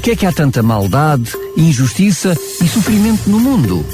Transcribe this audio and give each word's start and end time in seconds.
Porquê 0.00 0.12
é 0.12 0.16
que 0.16 0.24
há 0.24 0.32
tanta 0.32 0.62
maldade, 0.62 1.30
injustiça 1.54 2.34
e 2.58 2.66
sofrimento 2.66 3.28
no 3.28 3.38
mundo? 3.38 3.84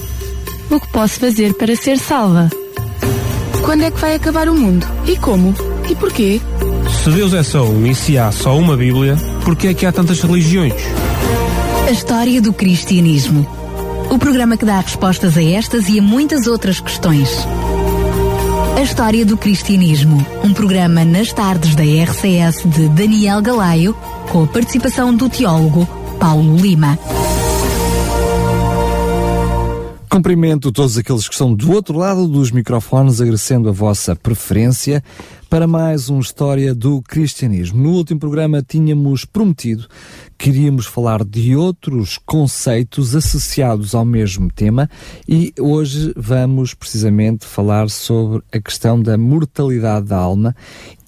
O 0.71 0.79
que 0.79 0.87
posso 0.87 1.19
fazer 1.19 1.53
para 1.55 1.75
ser 1.75 1.99
salva? 1.99 2.49
Quando 3.65 3.83
é 3.83 3.91
que 3.91 4.01
vai 4.01 4.15
acabar 4.15 4.49
o 4.49 4.55
mundo? 4.55 4.87
E 5.05 5.17
como? 5.17 5.53
E 5.91 5.97
porquê? 5.97 6.41
Se 7.03 7.11
Deus 7.11 7.35
é 7.35 7.43
só 7.43 7.65
um 7.65 7.85
e 7.85 7.93
se 7.93 8.17
há 8.17 8.31
só 8.31 8.57
uma 8.57 8.77
Bíblia, 8.77 9.17
porquê 9.43 9.67
é 9.67 9.75
que 9.75 9.85
há 9.85 9.91
tantas 9.91 10.23
religiões? 10.23 10.75
A 11.89 11.91
história 11.91 12.41
do 12.41 12.53
cristianismo. 12.53 13.45
O 14.09 14.17
programa 14.17 14.57
que 14.57 14.65
dá 14.65 14.79
respostas 14.79 15.37
a 15.37 15.43
estas 15.43 15.89
e 15.89 15.99
a 15.99 16.03
muitas 16.03 16.47
outras 16.47 16.79
questões. 16.79 17.29
A 18.77 18.83
História 18.83 19.25
do 19.25 19.37
Cristianismo, 19.39 20.25
um 20.45 20.53
programa 20.53 21.03
nas 21.03 21.33
tardes 21.33 21.75
da 21.75 21.83
RCS 21.83 22.63
de 22.65 22.89
Daniel 22.91 23.41
Galaio, 23.41 23.97
com 24.31 24.45
a 24.45 24.47
participação 24.47 25.15
do 25.15 25.29
teólogo 25.29 25.87
Paulo 26.19 26.57
Lima. 26.57 26.99
Cumprimento 30.17 30.73
todos 30.73 30.97
aqueles 30.97 31.29
que 31.29 31.35
estão 31.35 31.55
do 31.55 31.73
outro 31.73 31.99
lado 31.99 32.27
dos 32.27 32.51
microfones, 32.51 33.21
agradecendo 33.21 33.69
a 33.69 33.73
vossa 33.73 34.17
preferência 34.17 35.05
para 35.51 35.67
mais 35.67 36.09
uma 36.09 36.23
História 36.23 36.75
do 36.75 37.03
Cristianismo. 37.03 37.83
No 37.83 37.91
último 37.91 38.19
programa 38.19 38.63
tínhamos 38.63 39.27
prometido 39.27 39.87
que 40.39 40.49
iríamos 40.49 40.87
falar 40.87 41.23
de 41.23 41.55
outros 41.55 42.17
conceitos 42.17 43.15
associados 43.15 43.95
ao 43.95 44.07
mesmo 44.07 44.51
tema 44.51 44.89
e 45.29 45.53
hoje 45.61 46.15
vamos 46.17 46.73
precisamente 46.73 47.45
falar 47.45 47.91
sobre 47.91 48.43
a 48.51 48.59
questão 48.59 48.99
da 48.99 49.19
mortalidade 49.19 50.07
da 50.07 50.17
alma 50.17 50.57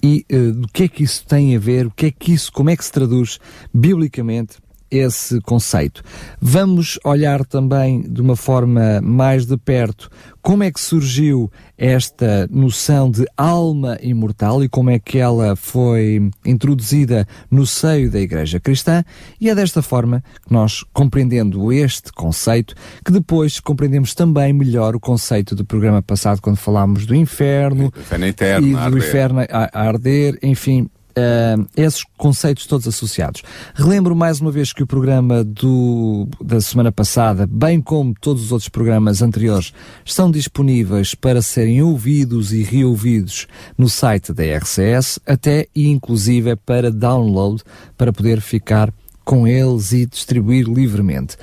e 0.03 0.23
uh, 0.31 0.51
do 0.51 0.67
que 0.67 0.83
é 0.83 0.87
que 0.87 1.01
isso 1.01 1.25
tem 1.25 1.55
a 1.55 1.59
ver, 1.59 1.87
o 1.87 1.91
que 1.91 2.05
é 2.05 2.11
que 2.11 2.31
isso, 2.31 2.51
como 2.51 2.69
é 2.69 2.77
que 2.77 2.85
se 2.85 2.91
traduz 2.91 3.39
biblicamente 3.73 4.57
esse 4.91 5.39
conceito. 5.41 6.03
Vamos 6.41 6.99
olhar 7.03 7.45
também 7.45 8.01
de 8.01 8.21
uma 8.21 8.35
forma 8.35 9.01
mais 9.01 9.45
de 9.45 9.57
perto 9.57 10.09
como 10.41 10.63
é 10.63 10.71
que 10.71 10.79
surgiu 10.79 11.51
esta 11.77 12.47
noção 12.49 13.11
de 13.11 13.25
alma 13.37 13.97
imortal 14.01 14.63
e 14.63 14.69
como 14.69 14.89
é 14.89 14.97
que 14.97 15.17
ela 15.17 15.55
foi 15.55 16.29
introduzida 16.45 17.27
no 17.51 17.65
seio 17.65 18.09
da 18.09 18.19
Igreja 18.19 18.59
Cristã, 18.59 19.03
e 19.39 19.49
é 19.49 19.55
desta 19.55 19.81
forma 19.81 20.23
que 20.45 20.51
nós, 20.51 20.83
compreendendo 20.93 21.71
este 21.71 22.11
conceito, 22.11 22.73
que 23.03 23.11
depois 23.11 23.59
compreendemos 23.59 24.13
também 24.13 24.51
melhor 24.53 24.95
o 24.95 24.99
conceito 24.99 25.55
do 25.55 25.65
programa 25.65 26.01
passado, 26.01 26.41
quando 26.41 26.57
falámos 26.57 27.05
do 27.05 27.15
inferno, 27.15 27.91
inferno 27.97 28.25
eterno, 28.25 28.67
e 28.67 28.71
do 28.71 28.77
arder. 28.77 28.97
inferno 28.97 29.39
a, 29.41 29.69
a 29.71 29.87
arder, 29.87 30.39
enfim, 30.41 30.89
Uh, 31.19 31.67
esses 31.75 32.03
conceitos 32.17 32.65
todos 32.65 32.87
associados. 32.87 33.41
Relembro 33.73 34.15
mais 34.15 34.39
uma 34.39 34.51
vez 34.51 34.71
que 34.71 34.83
o 34.83 34.87
programa 34.87 35.43
do, 35.43 36.27
da 36.41 36.61
semana 36.61 36.91
passada, 36.91 37.45
bem 37.45 37.81
como 37.81 38.13
todos 38.19 38.43
os 38.43 38.51
outros 38.51 38.69
programas 38.69 39.21
anteriores, 39.21 39.73
estão 40.05 40.31
disponíveis 40.31 41.13
para 41.13 41.41
serem 41.41 41.81
ouvidos 41.81 42.53
e 42.53 42.63
reouvidos 42.63 43.47
no 43.77 43.89
site 43.89 44.31
da 44.31 44.43
RCS, 44.43 45.19
até 45.25 45.67
e 45.75 45.89
inclusive 45.89 46.55
para 46.55 46.91
download, 46.91 47.63
para 47.97 48.13
poder 48.13 48.39
ficar 48.39 48.93
com 49.25 49.47
eles 49.47 49.91
e 49.91 50.05
distribuir 50.05 50.67
livremente. 50.67 51.37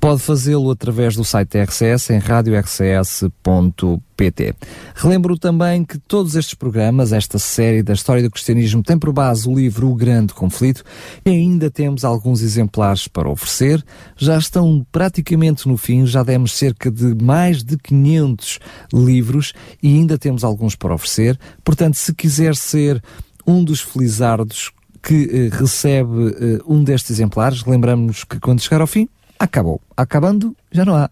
Pode 0.00 0.22
fazê-lo 0.22 0.70
através 0.70 1.14
do 1.14 1.22
site 1.22 1.58
RCS 1.58 2.08
em 2.08 2.18
radiorcs.pt. 2.18 3.30
Relembro 4.94 5.38
também 5.38 5.84
que 5.84 5.98
todos 5.98 6.36
estes 6.36 6.54
programas, 6.54 7.12
esta 7.12 7.38
série 7.38 7.82
da 7.82 7.92
história 7.92 8.22
do 8.22 8.30
cristianismo, 8.30 8.82
tem 8.82 8.98
por 8.98 9.12
base 9.12 9.46
o 9.46 9.54
livro 9.54 9.90
O 9.90 9.94
Grande 9.94 10.32
Conflito 10.32 10.82
e 11.22 11.28
ainda 11.28 11.70
temos 11.70 12.02
alguns 12.02 12.40
exemplares 12.40 13.06
para 13.06 13.28
oferecer. 13.28 13.84
Já 14.16 14.38
estão 14.38 14.86
praticamente 14.90 15.68
no 15.68 15.76
fim, 15.76 16.06
já 16.06 16.22
demos 16.22 16.52
cerca 16.54 16.90
de 16.90 17.14
mais 17.22 17.62
de 17.62 17.76
500 17.76 18.58
livros 18.94 19.52
e 19.82 19.88
ainda 19.88 20.16
temos 20.16 20.44
alguns 20.44 20.74
para 20.74 20.94
oferecer. 20.94 21.38
Portanto, 21.62 21.96
se 21.96 22.14
quiser 22.14 22.56
ser 22.56 23.02
um 23.46 23.62
dos 23.62 23.82
felizardos 23.82 24.72
que 25.02 25.28
eh, 25.30 25.50
recebe 25.54 26.36
eh, 26.40 26.58
um 26.66 26.82
destes 26.82 27.10
exemplares, 27.10 27.66
lembramos 27.66 28.24
que 28.24 28.40
quando 28.40 28.62
chegar 28.62 28.80
ao 28.80 28.86
fim, 28.86 29.06
acabou. 29.40 29.80
Acabando, 29.96 30.54
já 30.70 30.84
não 30.84 30.94
há. 30.94 31.10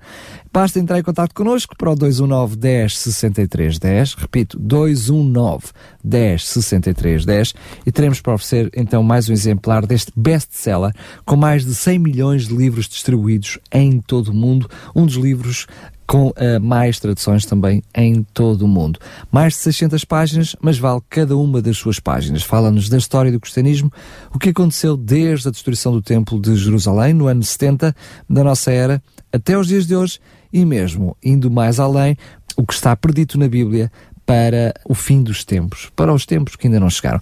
Basta 0.53 0.79
entrar 0.79 0.99
em 0.99 1.03
contato 1.03 1.35
connosco 1.35 1.75
para 1.77 1.91
o 1.91 1.95
219 1.95 2.57
10 2.57 2.99
63 2.99 3.79
10. 3.79 4.15
Repito, 4.15 4.59
219 4.59 5.69
10 6.05 6.47
63 6.47 7.25
10 7.25 7.55
e 7.87 7.93
teremos 7.93 8.21
para 8.21 8.35
oferecer 8.35 8.71
então 8.77 9.03
mais 9.03 9.31
um 9.31 9.33
exemplar 9.33 9.87
deste 9.87 10.13
best-seller 10.15 10.93
com 11.25 11.37
mais 11.37 11.65
de 11.65 11.75
100 11.75 11.99
milhões 11.99 12.47
de 12.47 12.55
livros 12.55 12.87
distribuídos 12.87 13.59
em 13.73 13.99
todo 13.99 14.29
o 14.29 14.35
mundo. 14.35 14.69
Um 14.95 15.07
dos 15.07 15.17
livros 15.17 15.67
com 16.09 16.29
uh, 16.29 16.35
mais 16.61 16.99
traduções 16.99 17.45
também 17.45 17.83
em 17.95 18.23
todo 18.23 18.63
o 18.63 18.69
mundo. 18.69 18.99
Mais 19.31 19.53
de 19.53 19.59
600 19.61 20.07
páginas, 20.07 20.57
mas 20.61 20.79
vale 20.79 21.03
cada 21.11 21.37
uma 21.37 21.61
das 21.61 21.77
suas 21.77 22.01
páginas. 22.01 22.43
Fala-nos 22.43 22.89
da 22.89 22.97
história 22.97 23.31
do 23.31 23.39
cristianismo, 23.39 23.93
o 24.35 24.39
que 24.39 24.49
aconteceu 24.49 24.97
desde 24.97 25.49
a 25.49 25.51
destruição 25.51 25.93
do 25.93 26.01
Templo 26.01 26.41
de 26.41 26.57
Jerusalém, 26.57 27.13
no 27.13 27.27
ano 27.27 27.43
70 27.43 27.95
da 28.29 28.43
nossa 28.43 28.73
era, 28.73 29.03
até 29.31 29.57
os 29.57 29.69
dias 29.69 29.87
de 29.87 29.95
hoje, 29.95 30.19
e 30.51 30.65
mesmo 30.65 31.15
indo 31.23 31.51
mais 31.51 31.79
além, 31.79 32.17
o 32.57 32.67
que 32.67 32.73
está 32.73 32.97
predito 32.97 33.39
na 33.39 33.47
Bíblia 33.47 33.93
para 34.25 34.75
o 34.87 34.95
fim 34.95 35.23
dos 35.23 35.45
tempos, 35.45 35.91
para 35.95 36.13
os 36.13 36.25
tempos 36.25 36.57
que 36.57 36.67
ainda 36.67 36.81
não 36.81 36.89
chegaram. 36.89 37.21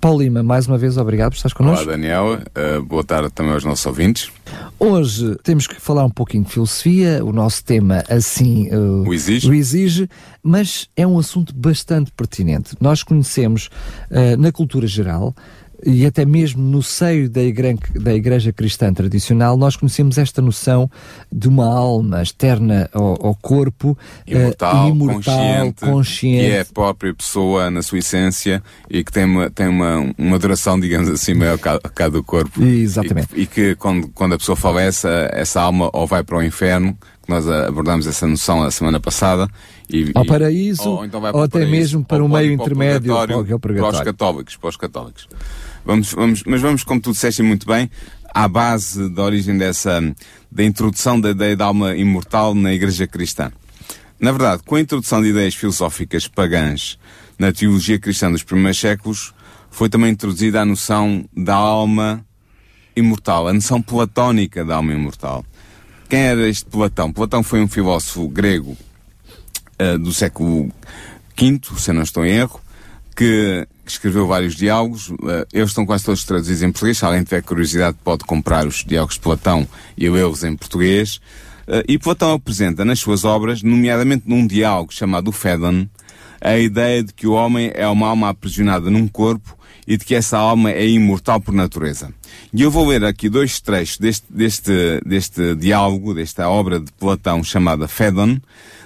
Paulo 0.00 0.20
Lima, 0.20 0.42
mais 0.42 0.66
uma 0.66 0.76
vez, 0.76 0.96
obrigado 0.96 1.30
por 1.30 1.36
estar 1.36 1.52
connosco. 1.54 1.84
Olá, 1.84 1.92
Daniel. 1.92 2.40
Uh, 2.56 2.82
boa 2.82 3.04
tarde 3.04 3.30
também 3.30 3.52
aos 3.52 3.64
nossos 3.64 3.86
ouvintes. 3.86 4.32
Hoje 4.84 5.36
temos 5.44 5.68
que 5.68 5.80
falar 5.80 6.04
um 6.04 6.10
pouquinho 6.10 6.42
de 6.42 6.50
filosofia, 6.50 7.24
o 7.24 7.32
nosso 7.32 7.62
tema 7.62 8.02
assim 8.08 8.68
uh, 8.74 9.06
o, 9.06 9.14
exige. 9.14 9.48
o 9.48 9.54
exige, 9.54 10.08
mas 10.42 10.88
é 10.96 11.06
um 11.06 11.20
assunto 11.20 11.54
bastante 11.54 12.10
pertinente. 12.10 12.74
Nós 12.80 13.04
conhecemos 13.04 13.70
uh, 14.10 14.36
na 14.36 14.50
cultura 14.50 14.84
geral 14.88 15.36
e 15.84 16.06
até 16.06 16.24
mesmo 16.24 16.62
no 16.62 16.82
seio 16.82 17.28
da 17.28 17.42
igreja, 17.42 17.78
da 17.94 18.14
igreja 18.14 18.52
cristã 18.52 18.92
tradicional, 18.92 19.56
nós 19.56 19.76
conhecemos 19.76 20.16
esta 20.18 20.40
noção 20.40 20.90
de 21.30 21.48
uma 21.48 21.66
alma 21.66 22.22
externa 22.22 22.88
ao, 22.92 23.26
ao 23.26 23.34
corpo, 23.34 23.96
imortal, 24.26 24.86
uh, 24.86 24.88
imortal 24.90 25.38
consciente, 25.38 25.80
consciente, 25.80 26.44
que 26.44 26.52
é 26.52 26.60
a 26.60 26.64
própria 26.64 27.14
pessoa 27.14 27.70
na 27.70 27.82
sua 27.82 27.98
essência 27.98 28.62
e 28.88 29.02
que 29.02 29.10
tem 29.10 29.24
uma, 29.24 29.50
tem 29.50 29.68
uma, 29.68 30.12
uma 30.16 30.38
duração, 30.38 30.78
digamos 30.78 31.08
assim, 31.08 31.34
maior 31.34 31.58
que 31.58 31.68
a, 31.68 31.78
que 31.78 32.02
a 32.02 32.08
do 32.08 32.22
corpo. 32.22 32.62
Exatamente. 32.62 33.28
E, 33.34 33.42
e, 33.42 33.46
que 33.46 33.74
quando, 33.74 34.08
quando 34.08 34.34
a 34.34 34.38
pessoa 34.38 34.56
falece, 34.56 35.08
essa 35.30 35.60
alma 35.60 35.90
ou 35.92 36.06
vai 36.06 36.22
para 36.22 36.38
o 36.38 36.42
inferno, 36.42 36.96
que 37.22 37.30
nós 37.30 37.48
abordámos 37.48 38.06
essa 38.06 38.26
noção 38.26 38.62
a 38.62 38.70
semana 38.70 39.00
passada. 39.00 39.48
E, 39.88 40.10
ao 40.14 40.24
paraíso, 40.24 40.88
ou, 40.88 41.04
então 41.04 41.20
ou 41.32 41.42
até 41.42 41.64
mesmo 41.66 42.04
para 42.04 42.24
o 42.24 42.28
meio 42.28 42.52
intermédio, 42.52 43.14
para, 43.14 43.36
o 43.36 43.40
o 43.40 43.58
para 43.58 43.88
os 43.88 44.00
católicos. 44.00 44.56
Para 44.56 44.68
os 44.68 44.76
católicos. 44.76 45.28
Vamos, 45.84 46.12
vamos, 46.12 46.42
mas 46.46 46.60
vamos, 46.60 46.84
como 46.84 47.00
tu 47.00 47.12
disseste 47.12 47.42
muito 47.42 47.66
bem, 47.66 47.90
à 48.32 48.46
base 48.46 49.08
da 49.10 49.22
origem 49.22 49.58
dessa, 49.58 50.00
da 50.50 50.64
introdução 50.64 51.20
da 51.20 51.30
ideia 51.30 51.56
da 51.56 51.66
alma 51.66 51.96
imortal 51.96 52.54
na 52.54 52.72
Igreja 52.72 53.06
Cristã. 53.06 53.52
Na 54.18 54.30
verdade, 54.30 54.62
com 54.64 54.76
a 54.76 54.80
introdução 54.80 55.20
de 55.20 55.28
ideias 55.28 55.54
filosóficas 55.54 56.28
pagãs 56.28 56.98
na 57.38 57.52
teologia 57.52 57.98
cristã 57.98 58.30
dos 58.30 58.44
primeiros 58.44 58.78
séculos, 58.78 59.34
foi 59.70 59.88
também 59.88 60.12
introduzida 60.12 60.60
a 60.60 60.64
noção 60.64 61.24
da 61.36 61.54
alma 61.54 62.24
imortal, 62.94 63.48
a 63.48 63.52
noção 63.52 63.82
platónica 63.82 64.64
da 64.64 64.76
alma 64.76 64.92
imortal. 64.92 65.44
Quem 66.08 66.20
era 66.20 66.48
este 66.48 66.66
Platão? 66.66 67.12
Platão 67.12 67.42
foi 67.42 67.60
um 67.62 67.68
filósofo 67.68 68.28
grego 68.28 68.76
uh, 69.80 69.98
do 69.98 70.12
século 70.12 70.70
V, 71.36 71.60
se 71.78 71.92
não 71.92 72.02
estou 72.02 72.24
em 72.24 72.32
erro, 72.32 72.60
que 73.16 73.66
escreveu 73.86 74.26
vários 74.26 74.54
diálogos. 74.54 75.08
Uh, 75.08 75.46
eles 75.52 75.70
estão 75.70 75.84
quase 75.86 76.04
todos 76.04 76.24
traduzidos 76.24 76.62
em 76.62 76.70
português. 76.70 76.98
Se 76.98 77.04
alguém 77.04 77.22
tiver 77.22 77.42
curiosidade, 77.42 77.96
pode 78.04 78.24
comprar 78.24 78.66
os 78.66 78.84
diálogos 78.84 79.14
de 79.14 79.20
Platão 79.20 79.66
e 79.96 80.08
lê-los 80.08 80.44
em 80.44 80.56
português. 80.56 81.16
Uh, 81.66 81.82
e 81.88 81.98
Platão 81.98 82.32
apresenta 82.32 82.84
nas 82.84 82.98
suas 82.98 83.24
obras, 83.24 83.62
nomeadamente 83.62 84.24
num 84.26 84.46
diálogo 84.46 84.92
chamado 84.92 85.28
o 85.28 85.32
Phaedon, 85.32 85.86
a 86.40 86.58
ideia 86.58 87.02
de 87.04 87.12
que 87.12 87.26
o 87.26 87.32
homem 87.32 87.70
é 87.74 87.86
uma 87.86 88.08
alma 88.08 88.28
aprisionada 88.28 88.90
num 88.90 89.06
corpo 89.06 89.56
e 89.86 89.96
de 89.96 90.04
que 90.04 90.14
essa 90.14 90.38
alma 90.38 90.70
é 90.70 90.86
imortal 90.86 91.40
por 91.40 91.54
natureza. 91.54 92.12
E 92.52 92.62
eu 92.62 92.70
vou 92.70 92.86
ler 92.86 93.04
aqui 93.04 93.28
dois 93.28 93.60
trechos 93.60 93.98
deste, 93.98 94.26
deste, 94.30 95.00
deste 95.04 95.54
diálogo, 95.54 96.14
desta 96.14 96.48
obra 96.48 96.80
de 96.80 96.90
Platão 96.92 97.42
chamada 97.42 97.88
Phaedon, 97.88 98.38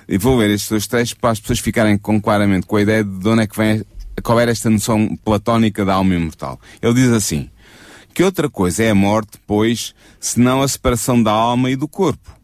e 0.08 0.18
vou 0.18 0.36
ler 0.36 0.50
estes 0.50 0.70
dois 0.70 0.86
trechos 0.86 1.14
para 1.14 1.30
as 1.30 1.40
pessoas 1.40 1.58
ficarem 1.58 1.98
com, 1.98 2.20
claramente 2.20 2.66
com 2.66 2.76
a 2.76 2.82
ideia 2.82 3.02
de 3.02 3.28
onde 3.28 3.42
é 3.42 3.46
que 3.46 3.56
vem, 3.56 3.82
qual 4.22 4.40
era 4.40 4.50
esta 4.50 4.70
noção 4.70 5.16
platónica 5.24 5.84
da 5.84 5.94
alma 5.94 6.14
imortal. 6.14 6.60
Ele 6.82 6.94
diz 6.94 7.10
assim, 7.10 7.50
que 8.14 8.22
outra 8.22 8.48
coisa 8.48 8.82
é 8.82 8.90
a 8.90 8.94
morte, 8.94 9.38
pois, 9.46 9.94
senão 10.18 10.62
a 10.62 10.68
separação 10.68 11.22
da 11.22 11.32
alma 11.32 11.70
e 11.70 11.76
do 11.76 11.86
corpo. 11.86 12.34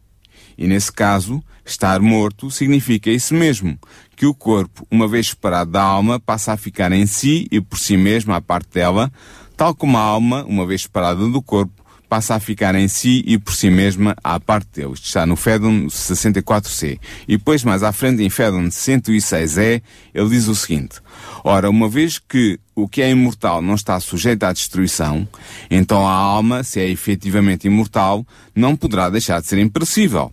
E 0.57 0.67
nesse 0.67 0.91
caso, 0.91 1.43
estar 1.65 1.99
morto 1.99 2.51
significa 2.51 3.09
isso 3.09 3.33
mesmo, 3.33 3.77
que 4.15 4.25
o 4.25 4.33
corpo, 4.33 4.85
uma 4.91 5.07
vez 5.07 5.29
separado 5.29 5.71
da 5.71 5.81
alma, 5.81 6.19
passa 6.19 6.53
a 6.53 6.57
ficar 6.57 6.91
em 6.91 7.05
si 7.05 7.47
e 7.51 7.59
por 7.59 7.77
si 7.77 7.97
mesmo, 7.97 8.33
à 8.33 8.41
parte 8.41 8.69
dela, 8.73 9.11
tal 9.57 9.73
como 9.73 9.97
a 9.97 10.01
alma, 10.01 10.45
uma 10.45 10.65
vez 10.65 10.83
separada 10.83 11.27
do 11.27 11.41
corpo, 11.41 11.82
passa 12.13 12.35
a 12.35 12.39
ficar 12.39 12.75
em 12.75 12.87
si 12.87 13.23
e 13.25 13.39
por 13.39 13.55
si 13.55 13.71
mesma 13.71 14.15
à 14.23 14.39
parte 14.39 14.67
de 14.67 14.81
Deus. 14.81 14.99
Está 14.99 15.25
no 15.25 15.35
Fedon 15.35 15.87
64c. 15.87 16.99
E 17.27 17.37
depois, 17.37 17.63
mais 17.63 17.81
à 17.81 17.91
frente, 17.91 18.21
em 18.21 18.29
Fedon 18.29 18.65
106e, 18.65 19.81
ele 20.13 20.29
diz 20.29 20.47
o 20.47 20.53
seguinte. 20.53 21.01
Ora, 21.43 21.71
uma 21.71 21.89
vez 21.89 22.19
que 22.19 22.59
o 22.75 22.87
que 22.87 23.01
é 23.01 23.09
imortal 23.09 23.63
não 23.63 23.73
está 23.73 23.99
sujeito 23.99 24.43
à 24.43 24.53
destruição, 24.53 25.27
então 25.71 26.07
a 26.07 26.11
alma, 26.11 26.63
se 26.63 26.79
é 26.79 26.87
efetivamente 26.87 27.65
imortal, 27.65 28.23
não 28.55 28.75
poderá 28.75 29.09
deixar 29.09 29.41
de 29.41 29.47
ser 29.47 29.57
imperecível. 29.57 30.31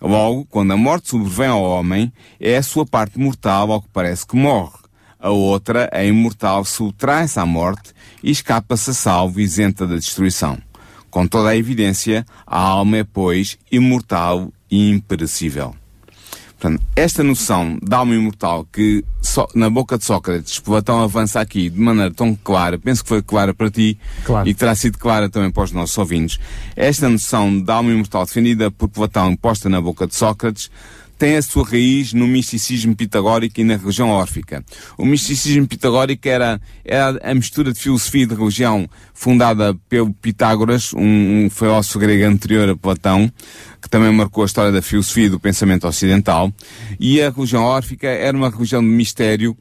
Logo, 0.00 0.44
quando 0.46 0.72
a 0.72 0.76
morte 0.76 1.10
sobrevém 1.10 1.46
ao 1.46 1.62
homem, 1.62 2.12
é 2.40 2.56
a 2.56 2.64
sua 2.64 2.84
parte 2.84 3.16
mortal 3.16 3.70
ao 3.70 3.80
que 3.80 3.88
parece 3.92 4.26
que 4.26 4.34
morre. 4.34 4.74
A 5.20 5.30
outra, 5.30 5.88
a 5.92 6.02
imortal, 6.02 6.64
subtrai-se 6.64 7.38
à 7.38 7.46
morte 7.46 7.92
e 8.24 8.32
escapa-se 8.32 8.90
a 8.90 8.92
salvo 8.92 9.38
isenta 9.38 9.86
da 9.86 9.94
destruição. 9.94 10.58
Com 11.16 11.26
toda 11.26 11.48
a 11.48 11.56
evidência, 11.56 12.26
a 12.46 12.60
alma 12.60 12.98
é, 12.98 13.02
pois, 13.02 13.56
imortal 13.72 14.52
e 14.70 14.90
imperecível. 14.90 15.74
Portanto, 16.58 16.82
esta 16.94 17.24
noção 17.24 17.78
da 17.82 17.96
alma 17.96 18.14
imortal 18.14 18.66
que 18.70 19.02
so, 19.22 19.48
na 19.54 19.70
boca 19.70 19.96
de 19.96 20.04
Sócrates 20.04 20.58
Platão 20.58 21.02
avança 21.02 21.40
aqui 21.40 21.70
de 21.70 21.80
maneira 21.80 22.12
tão 22.12 22.34
clara, 22.34 22.78
penso 22.78 23.02
que 23.02 23.08
foi 23.08 23.22
clara 23.22 23.54
para 23.54 23.70
ti 23.70 23.98
claro. 24.26 24.46
e 24.46 24.52
terá 24.52 24.74
sido 24.74 24.98
clara 24.98 25.30
também 25.30 25.50
para 25.50 25.62
os 25.62 25.72
nossos 25.72 25.96
ouvintes. 25.96 26.38
Esta 26.76 27.08
noção 27.08 27.62
da 27.62 27.76
alma 27.76 27.92
imortal 27.92 28.26
defendida 28.26 28.70
por 28.70 28.86
Platão 28.90 29.34
posta 29.36 29.70
na 29.70 29.80
boca 29.80 30.06
de 30.06 30.14
Sócrates 30.14 30.70
tem 31.18 31.36
a 31.36 31.42
sua 31.42 31.64
raiz 31.64 32.12
no 32.12 32.26
misticismo 32.26 32.94
pitagórico 32.94 33.60
e 33.60 33.64
na 33.64 33.76
religião 33.76 34.10
órfica. 34.10 34.64
O 34.98 35.04
misticismo 35.04 35.66
pitagórico 35.66 36.28
era, 36.28 36.60
era 36.84 37.18
a 37.22 37.34
mistura 37.34 37.72
de 37.72 37.78
filosofia 37.78 38.24
e 38.24 38.26
de 38.26 38.34
religião 38.34 38.88
fundada 39.14 39.74
pelo 39.88 40.12
Pitágoras, 40.12 40.92
um, 40.92 41.44
um 41.46 41.50
filósofo 41.50 41.98
grego 41.98 42.26
anterior 42.26 42.68
a 42.68 42.76
Platão, 42.76 43.32
que 43.80 43.88
também 43.88 44.12
marcou 44.12 44.42
a 44.42 44.46
história 44.46 44.70
da 44.70 44.82
filosofia 44.82 45.26
e 45.26 45.30
do 45.30 45.40
pensamento 45.40 45.86
ocidental. 45.86 46.52
E 47.00 47.22
a 47.22 47.30
religião 47.30 47.62
órfica 47.62 48.08
era 48.08 48.36
uma 48.36 48.50
religião 48.50 48.82
de 48.82 48.88
mistério 48.88 49.56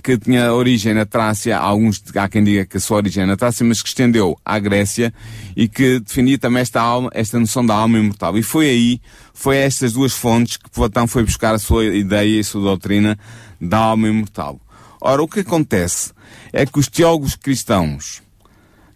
que 0.00 0.16
tinha 0.16 0.52
origem 0.52 0.94
na 0.94 1.04
Trácia, 1.04 1.58
alguns, 1.58 2.02
há 2.16 2.28
quem 2.28 2.42
diga 2.42 2.64
que 2.64 2.76
a 2.76 2.80
sua 2.80 2.98
origem 2.98 3.24
é 3.24 3.26
na 3.26 3.36
Trácia, 3.36 3.64
mas 3.66 3.82
que 3.82 3.88
estendeu 3.88 4.38
à 4.44 4.58
Grécia 4.58 5.12
e 5.56 5.68
que 5.68 6.00
defendia 6.00 6.38
também 6.38 6.62
esta 6.62 6.80
alma, 6.80 7.10
esta 7.12 7.38
noção 7.38 7.64
da 7.64 7.74
alma 7.74 7.98
imortal. 7.98 8.38
E 8.38 8.42
foi 8.42 8.68
aí, 8.68 9.00
foi 9.34 9.58
a 9.58 9.62
estas 9.62 9.92
duas 9.92 10.12
fontes 10.12 10.56
que 10.56 10.70
Platão 10.70 11.06
foi 11.06 11.24
buscar 11.24 11.54
a 11.54 11.58
sua 11.58 11.84
ideia 11.84 12.36
e 12.36 12.40
a 12.40 12.44
sua 12.44 12.62
doutrina 12.62 13.18
da 13.60 13.78
alma 13.78 14.08
imortal. 14.08 14.60
Ora, 15.00 15.22
o 15.22 15.28
que 15.28 15.40
acontece 15.40 16.12
é 16.52 16.64
que 16.64 16.78
os 16.78 16.88
teólogos 16.88 17.36
cristãos 17.36 18.22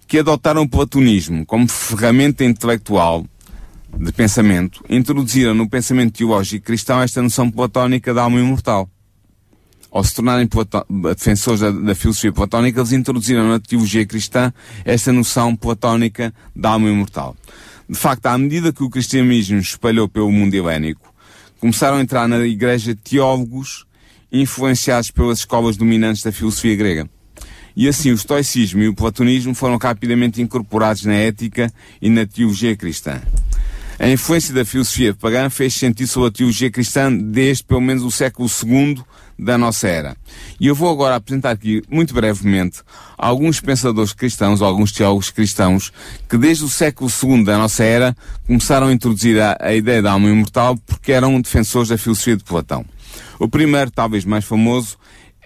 que 0.07 0.21
adotaram 0.21 0.63
o 0.63 0.69
platonismo 0.69 1.45
como 1.45 1.69
ferramenta 1.69 2.45
intelectual 2.45 3.27
de 3.99 4.13
pensamento, 4.13 4.85
introduziram 4.89 5.55
no 5.55 5.69
pensamento 5.69 6.19
teológico 6.19 6.67
cristão 6.67 7.01
esta 7.01 7.23
noção 7.23 7.51
platónica 7.51 8.13
da 8.13 8.23
alma 8.23 8.39
imortal 8.39 8.89
ao 9.97 10.05
se 10.05 10.15
tornarem 10.15 10.47
defensores 11.17 11.61
da, 11.61 11.71
da, 11.71 11.95
filosofia 11.95 12.31
platónica, 12.31 12.81
eles 12.81 12.93
introduziram 12.93 13.49
na 13.49 13.59
teologia 13.59 14.05
cristã 14.05 14.53
esta 14.85 15.11
noção 15.11 15.57
platónica 15.57 16.35
da 16.55 16.71
alma 16.71 16.91
imortal. 16.91 17.35
De 17.89 17.97
facto, 17.97 18.27
à 18.27 18.37
medida 18.37 18.75
que 18.75 18.83
o 18.83 18.91
cristianismo 18.91 19.59
espalhou 19.59 20.07
pelo 20.07 20.31
mundo 20.31 20.53
helénico, 20.53 21.15
começaram 21.59 21.97
a 21.97 22.03
entrar 22.03 22.29
na 22.29 22.47
igreja 22.47 22.95
teólogos 22.95 23.87
influenciados 24.31 25.11
pelas 25.11 25.39
escolas 25.39 25.79
dominantes 25.79 26.23
da 26.23 26.31
filosofia 26.31 26.77
grega. 26.77 27.09
E 27.75 27.89
assim 27.89 28.11
o 28.11 28.15
estoicismo 28.15 28.83
e 28.83 28.89
o 28.89 28.95
platonismo 28.95 29.55
foram 29.55 29.79
rapidamente 29.79 30.43
incorporados 30.43 31.07
na 31.07 31.15
ética 31.15 31.73
e 32.03 32.11
na 32.11 32.27
teologia 32.27 32.77
cristã. 32.77 33.23
A 33.99 34.11
influência 34.11 34.53
da 34.53 34.63
filosofia 34.63 35.15
pagã 35.15 35.49
fez 35.49 35.73
sentir 35.73 36.07
sobre 36.07 36.29
a 36.29 36.33
teologia 36.33 36.71
cristã 36.71 37.11
desde 37.11 37.65
pelo 37.65 37.81
menos 37.81 38.03
o 38.03 38.11
século 38.11 38.47
II 38.47 39.03
da 39.39 39.59
nossa 39.59 39.89
era. 39.89 40.17
E 40.59 40.67
eu 40.67 40.75
vou 40.75 40.91
agora 40.91 41.17
apresentar 41.17 41.51
aqui, 41.51 41.83
muito 41.91 42.15
brevemente, 42.15 42.81
alguns 43.17 43.61
pensadores 43.61 44.13
cristãos, 44.13 44.63
alguns 44.63 44.93
teólogos 44.93 45.31
cristãos, 45.31 45.93
que 46.29 46.39
desde 46.39 46.65
o 46.65 46.69
século 46.69 47.11
II 47.11 47.45
da 47.45 47.59
nossa 47.59 47.85
era 47.85 48.17
começaram 48.47 48.89
a 48.89 48.93
introduzir 48.93 49.41
a, 49.41 49.57
a 49.61 49.75
ideia 49.75 50.01
da 50.01 50.13
alma 50.13 50.29
imortal 50.29 50.77
porque 50.87 51.13
eram 51.13 51.41
defensores 51.41 51.89
da 51.89 51.99
filosofia 51.99 52.37
de 52.37 52.45
Platão. 52.45 52.85
O 53.39 53.49
primeiro, 53.49 53.91
talvez 53.91 54.25
mais 54.25 54.45
famoso, 54.45 54.97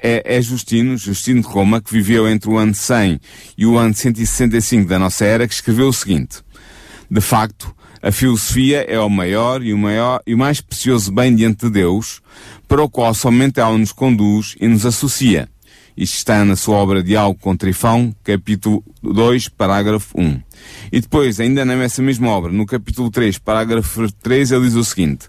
é, 0.02 0.36
é, 0.36 0.40
Justino, 0.40 0.96
Justino 0.96 1.42
de 1.42 1.46
Roma, 1.46 1.80
que 1.80 1.92
viveu 1.92 2.28
entre 2.28 2.48
o 2.48 2.56
ano 2.56 2.74
100 2.74 3.20
e 3.58 3.66
o 3.66 3.76
ano 3.76 3.94
165 3.94 4.88
da 4.88 4.98
nossa 4.98 5.24
era, 5.24 5.46
que 5.46 5.54
escreveu 5.54 5.88
o 5.88 5.92
seguinte: 5.92 6.38
De 7.10 7.20
facto, 7.20 7.74
a 8.02 8.10
filosofia 8.10 8.84
é 8.88 8.98
o 8.98 9.10
maior 9.10 9.62
e 9.62 9.74
o 9.74 9.78
maior 9.78 10.22
e 10.26 10.34
o 10.34 10.38
mais 10.38 10.60
precioso 10.60 11.12
bem 11.12 11.34
diante 11.34 11.66
de 11.66 11.70
Deus, 11.70 12.22
para 12.66 12.82
o 12.82 12.88
qual 12.88 13.12
somente 13.12 13.60
ela 13.60 13.76
nos 13.76 13.92
conduz 13.92 14.56
e 14.60 14.66
nos 14.66 14.86
associa. 14.86 15.48
Isto 15.96 16.16
está 16.16 16.42
na 16.44 16.56
sua 16.56 16.76
obra 16.76 17.02
Diálogo 17.02 17.38
com 17.40 17.54
Trifão, 17.54 18.14
capítulo 18.24 18.82
2, 19.02 19.50
parágrafo 19.50 20.18
1. 20.18 20.40
E 20.90 21.00
depois, 21.00 21.38
ainda 21.40 21.62
nessa 21.64 22.00
mesma 22.00 22.28
obra, 22.28 22.50
no 22.50 22.64
capítulo 22.64 23.10
3, 23.10 23.36
parágrafo 23.38 24.10
3, 24.22 24.52
ele 24.52 24.64
diz 24.64 24.74
o 24.76 24.84
seguinte: 24.84 25.28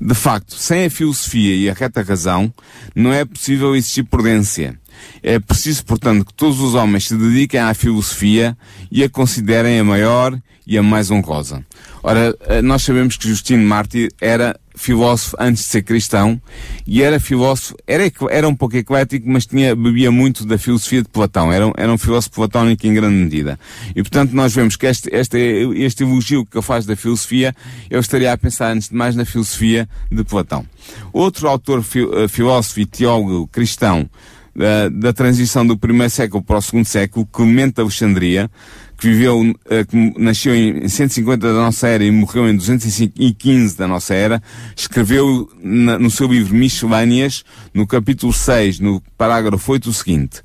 De 0.00 0.14
facto, 0.14 0.54
sem 0.54 0.86
a 0.86 0.90
filosofia 0.90 1.54
e 1.54 1.68
a 1.68 1.74
reta 1.74 2.02
razão, 2.02 2.50
não 2.94 3.12
é 3.12 3.26
possível 3.26 3.76
existir 3.76 4.04
prudência. 4.04 4.78
É 5.22 5.38
preciso, 5.38 5.84
portanto, 5.84 6.24
que 6.24 6.32
todos 6.32 6.60
os 6.60 6.74
homens 6.74 7.08
se 7.08 7.16
dediquem 7.16 7.60
à 7.60 7.74
filosofia 7.74 8.56
e 8.90 9.04
a 9.04 9.10
considerem 9.10 9.78
a 9.78 9.84
maior 9.84 10.38
e 10.66 10.76
a 10.76 10.82
mais 10.82 11.10
honrosa. 11.10 11.64
Ora, 12.08 12.36
eh, 12.42 12.62
nós 12.62 12.84
sabemos 12.84 13.16
que 13.16 13.26
Justino 13.26 13.66
Mártir 13.66 14.12
era 14.20 14.56
filósofo 14.76 15.34
antes 15.40 15.64
de 15.64 15.70
ser 15.70 15.82
cristão 15.82 16.40
e 16.86 17.02
era 17.02 17.18
filósofo, 17.18 17.74
era, 17.84 18.04
era 18.30 18.48
um 18.48 18.54
pouco 18.54 18.76
eclético, 18.76 19.28
mas 19.28 19.44
tinha, 19.44 19.74
bebia 19.74 20.12
muito 20.12 20.46
da 20.46 20.56
filosofia 20.56 21.02
de 21.02 21.08
Platão. 21.08 21.52
Era, 21.52 21.72
era 21.76 21.92
um 21.92 21.98
filósofo 21.98 22.36
platónico 22.36 22.86
em 22.86 22.94
grande 22.94 23.16
medida. 23.16 23.58
E 23.90 24.04
portanto 24.04 24.30
nós 24.34 24.54
vemos 24.54 24.76
que 24.76 24.86
este, 24.86 25.12
este, 25.12 25.36
este 25.78 26.04
elogio 26.04 26.46
que 26.46 26.56
ele 26.56 26.62
faz 26.62 26.86
da 26.86 26.94
filosofia, 26.94 27.52
eu 27.90 27.98
estaria 27.98 28.32
a 28.32 28.38
pensar 28.38 28.70
antes 28.70 28.88
de 28.88 28.94
mais 28.94 29.16
na 29.16 29.24
filosofia 29.24 29.88
de 30.08 30.22
Platão. 30.22 30.64
Outro 31.12 31.48
autor 31.48 31.80
eh, 31.80 32.28
filósofo 32.28 32.78
e 32.78 32.86
teólogo 32.86 33.48
cristão 33.48 34.08
da, 34.56 34.88
da 34.88 35.12
transição 35.12 35.66
do 35.66 35.76
primeiro 35.76 36.10
século 36.10 36.40
para 36.42 36.58
o 36.58 36.62
segundo 36.62 36.86
século, 36.86 37.26
Clemente 37.26 37.80
Alexandria, 37.80 38.50
que 38.96 39.08
viveu, 39.08 39.54
eh, 39.68 39.84
que 39.84 40.14
nasceu 40.18 40.54
em 40.54 40.88
150 40.88 41.46
da 41.52 41.60
nossa 41.60 41.86
era 41.86 42.04
e 42.04 42.10
morreu 42.10 42.48
em 42.48 42.56
215 42.56 43.76
da 43.76 43.86
nossa 43.86 44.14
era, 44.14 44.42
escreveu 44.74 45.48
no 45.62 46.10
seu 46.10 46.26
livro 46.26 46.54
Miscelâneas, 46.54 47.44
no 47.74 47.86
capítulo 47.86 48.32
6, 48.32 48.80
no 48.80 49.02
parágrafo 49.18 49.72
8, 49.72 49.90
o 49.90 49.92
seguinte: 49.92 50.42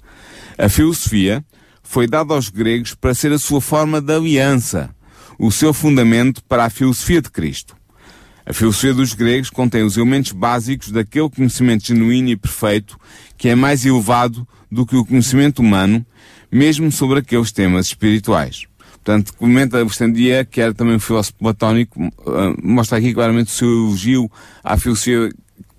A 0.57 0.67
filosofia 0.67 1.43
foi 1.81 2.07
dada 2.07 2.33
aos 2.33 2.49
gregos 2.49 2.93
para 2.93 3.13
ser 3.13 3.31
a 3.31 3.39
sua 3.39 3.61
forma 3.61 4.01
de 4.01 4.13
aliança, 4.13 4.89
o 5.39 5.51
seu 5.51 5.73
fundamento 5.73 6.43
para 6.43 6.65
a 6.65 6.69
filosofia 6.69 7.21
de 7.21 7.31
Cristo. 7.31 7.75
A 8.45 8.53
filosofia 8.53 8.93
dos 8.93 9.13
gregos 9.13 9.49
contém 9.49 9.83
os 9.83 9.97
elementos 9.97 10.31
básicos 10.31 10.91
daquele 10.91 11.29
conhecimento 11.29 11.87
genuíno 11.87 12.29
e 12.29 12.35
perfeito 12.35 12.97
que 13.37 13.49
é 13.49 13.55
mais 13.55 13.85
elevado 13.85 14.47
do 14.71 14.85
que 14.85 14.95
o 14.95 15.05
conhecimento 15.05 15.59
humano 15.59 16.05
mesmo 16.51 16.91
sobre 16.91 17.19
aqueles 17.19 17.51
temas 17.51 17.87
espirituais. 17.87 18.65
Portanto, 19.03 19.33
comenta 19.33 19.79
Alexandria, 19.79 20.45
que 20.45 20.61
era 20.61 20.73
também 20.73 20.95
um 20.95 20.99
filósofo 20.99 21.35
platónico, 21.39 21.99
uh, 21.99 22.55
mostra 22.61 22.99
aqui 22.99 23.13
claramente 23.13 23.47
o 23.47 23.51
seu 23.51 23.67
elogio 23.67 24.31
à 24.63 24.77
filosofia 24.77 25.29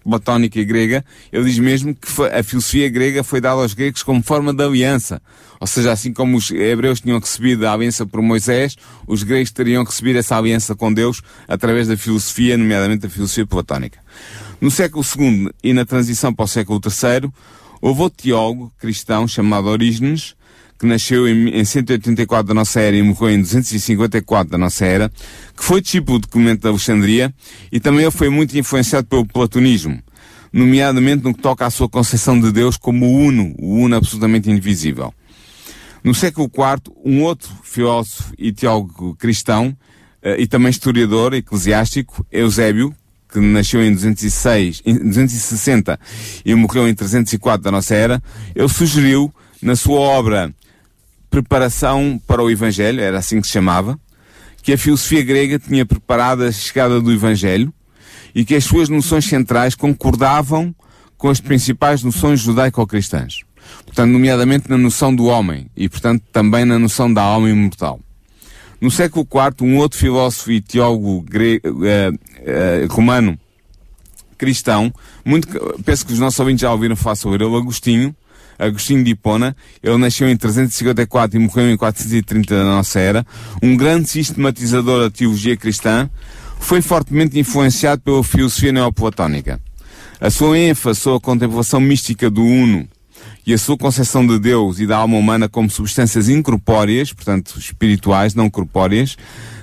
platónica 0.03 0.59
e 0.59 0.65
grega. 0.65 1.05
Ele 1.33 1.45
diz 1.45 1.59
mesmo 1.59 1.95
que 1.95 2.09
a 2.23 2.43
filosofia 2.43 2.89
grega 2.89 3.23
foi 3.23 3.41
dada 3.41 3.61
aos 3.61 3.75
gregos 3.75 4.03
como 4.03 4.23
forma 4.23 4.53
de 4.53 4.65
aliança. 4.65 5.23
Ou 5.61 5.67
seja, 5.69 5.93
assim 5.93 6.13
como 6.13 6.37
os 6.37 6.51
hebreus 6.51 7.01
tinham 7.01 7.21
recebido 7.21 7.65
a 7.65 7.73
aliança 7.73 8.05
por 8.05 8.21
Moisés, 8.21 8.77
os 9.07 9.23
gregos 9.23 9.53
teriam 9.53 9.85
recebido 9.85 10.19
essa 10.19 10.37
aliança 10.37 10.75
com 10.75 10.93
Deus 10.93 11.23
através 11.47 11.87
da 11.87 11.97
filosofia, 11.97 12.59
nomeadamente 12.59 13.03
da 13.03 13.09
filosofia 13.09 13.47
platónica. 13.47 14.01
No 14.61 14.71
século 14.71 15.05
II 15.17 15.51
e 15.63 15.73
na 15.73 15.85
transição 15.85 16.35
para 16.35 16.45
o 16.45 16.49
século 16.49 16.81
III, 16.85 17.31
houve 17.83 18.03
outro 18.03 18.23
teólogo 18.23 18.73
cristão 18.79 19.27
chamado 19.27 19.67
Orígenes, 19.67 20.37
que 20.79 20.87
nasceu 20.87 21.29
em, 21.29 21.49
em 21.49 21.65
184 21.65 22.47
da 22.47 22.55
nossa 22.55 22.81
era 22.81 22.97
e 22.97 23.03
morreu 23.03 23.31
em 23.31 23.41
254 23.41 24.51
da 24.51 24.57
nossa 24.57 24.87
era, 24.87 25.11
que 25.57 25.63
foi 25.63 25.81
discípulo 25.81 26.21
de 26.21 26.29
Clemente 26.29 26.63
de 26.63 26.69
Alexandria 26.69 27.35
e 27.71 27.81
também 27.81 28.09
foi 28.11 28.29
muito 28.29 28.57
influenciado 28.57 29.07
pelo 29.09 29.27
platonismo, 29.27 30.01
nomeadamente 30.53 31.25
no 31.25 31.35
que 31.35 31.43
toca 31.43 31.67
à 31.67 31.71
sua 31.71 31.89
concepção 31.89 32.41
de 32.41 32.53
Deus 32.53 32.77
como 32.77 33.07
o 33.07 33.17
uno, 33.17 33.55
o 33.59 33.75
uno 33.81 33.97
absolutamente 33.97 34.49
indivisível. 34.49 35.13
No 36.05 36.15
século 36.15 36.51
IV, 36.53 36.93
um 37.05 37.23
outro 37.23 37.51
filósofo 37.63 38.33
e 38.37 38.53
teólogo 38.53 39.15
cristão 39.17 39.69
uh, 40.21 40.35
e 40.39 40.47
também 40.49 40.71
historiador 40.71 41.33
eclesiástico, 41.33 42.27
Eusébio, 42.31 42.93
que 43.33 43.41
nasceu 43.41 43.83
em 43.83 43.93
206, 43.93 44.83
em 44.85 44.99
260 44.99 45.99
e 46.45 46.55
morreu 46.55 46.87
em 46.87 46.95
304 46.95 47.63
da 47.63 47.71
nossa 47.71 47.95
era, 47.95 48.23
ele 48.55 48.69
sugeriu 48.69 49.33
na 49.63 49.75
sua 49.75 49.99
obra 49.99 50.55
preparação 51.31 52.21
para 52.27 52.43
o 52.43 52.51
Evangelho, 52.51 53.01
era 53.01 53.19
assim 53.19 53.41
que 53.41 53.47
se 53.47 53.53
chamava, 53.55 53.99
que 54.63 54.73
a 54.73 54.79
filosofia 54.79 55.23
grega 55.23 55.59
tinha 55.59 55.87
preparado 55.87 56.43
a 56.43 56.53
chegada 56.53 57.01
do 57.01 57.11
Evangelho 57.11 57.73
e 58.35 58.45
que 58.45 58.55
as 58.55 58.65
suas 58.65 58.89
noções 58.89 59.25
centrais 59.25 59.75
concordavam 59.75 60.75
com 61.17 61.31
as 61.31 61.41
principais 61.41 62.03
noções 62.03 62.41
judaico-cristãs. 62.41 63.41
Portanto, 63.87 64.11
nomeadamente 64.11 64.69
na 64.69 64.77
noção 64.77 65.15
do 65.15 65.25
homem 65.25 65.69
e, 65.77 65.89
portanto, 65.89 66.23
também 66.33 66.65
na 66.65 66.79
noção 66.79 67.13
da 67.13 67.23
alma 67.23 67.49
imortal. 67.49 68.01
No 68.81 68.91
século 68.91 69.25
IV, 69.25 69.65
um 69.67 69.77
outro 69.77 69.97
filósofo 69.97 70.51
e 70.51 70.61
teólogo 70.61 71.23
grego, 71.23 71.87
eh, 71.87 72.11
eh, 72.45 72.87
romano 72.91 73.39
cristão, 74.43 74.93
muito, 75.25 75.47
penso 75.85 76.05
que 76.05 76.13
os 76.13 76.19
nossos 76.19 76.41
ouvintes 76.41 76.63
já 76.63 76.73
ouviram 76.73 76.97
falar 76.97 77.15
sobre 77.15 77.45
ele, 77.45 77.57
Agostinho, 77.57 78.13
Agostinho 78.59 79.05
de 79.05 79.13
Hipona, 79.13 79.57
ele 79.81 79.97
nasceu 79.99 80.29
em 80.29 80.37
354 80.37 81.39
e 81.39 81.41
morreu 81.41 81.71
em 81.71 81.77
430 81.77 82.53
da 82.53 82.65
nossa 82.65 82.99
era, 82.99 83.25
um 83.63 83.77
grande 83.77 84.09
sistematizador 84.09 85.01
da 85.01 85.11
teologia 85.11 85.57
cristã, 85.57 86.11
foi 86.59 86.83
fortemente 86.83 87.39
influenciado 87.39 88.03
pela 88.03 88.23
filosofia 88.25 88.73
neoplatónica. 88.73 89.61
A 90.21 90.31
sua 90.31 90.59
ênfase 90.59 91.01
sobre 91.01 91.19
a 91.19 91.21
contemplação 91.21 91.81
mística 91.81 92.29
do 92.29 92.43
Uno 92.43 92.89
e 93.47 93.53
a 93.53 93.59
sua 93.59 93.77
concepção 93.77 94.27
de 94.27 94.39
Deus 94.39 94.79
e 94.81 94.87
da 94.87 94.97
alma 94.97 95.17
humana 95.17 95.49
como 95.49 95.71
substâncias 95.71 96.29
incorpóreas, 96.29 97.13
portanto 97.13 97.59
espirituais, 97.59 98.35
não 98.35 98.51
corpóreas, 98.51 99.17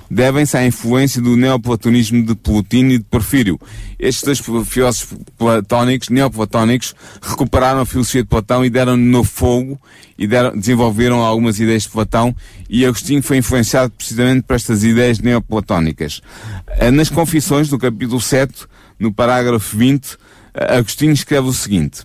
devem-se 0.10 0.58
à 0.58 0.66
influência 0.66 1.22
do 1.22 1.38
neoplatonismo 1.38 2.26
de 2.26 2.36
Plotino 2.36 2.92
e 2.92 2.98
de 2.98 3.04
Porfírio. 3.04 3.60
Estes 4.00 4.24
dois 4.24 4.68
filósofos 4.68 5.18
platónicos, 5.38 6.10
neoplatónicos, 6.10 6.96
recuperaram 7.22 7.82
a 7.82 7.86
filosofia 7.86 8.24
de 8.24 8.30
Platão 8.30 8.66
e 8.66 8.70
deram 8.70 8.98
no 8.98 9.24
fogo 9.24 9.80
e 10.18 10.26
deram, 10.26 10.58
desenvolveram 10.58 11.22
algumas 11.22 11.60
ideias 11.60 11.84
de 11.84 11.90
Platão 11.90 12.36
e 12.70 12.86
Agostinho 12.86 13.22
foi 13.22 13.38
influenciado 13.38 13.92
precisamente 13.92 14.44
por 14.44 14.56
estas 14.56 14.84
ideias 14.84 15.20
neoplatónicas. 15.20 16.22
Eh, 16.68 16.92
nas 16.92 17.10
Confissões, 17.10 17.70
no 17.70 17.78
capítulo 17.78 18.20
7, 18.20 18.66
no 19.00 19.14
parágrafo 19.14 19.78
20, 19.78 20.18
eh, 20.54 20.78
Agostinho 20.78 21.14
escreve 21.14 21.48
o 21.48 21.54
seguinte, 21.54 22.02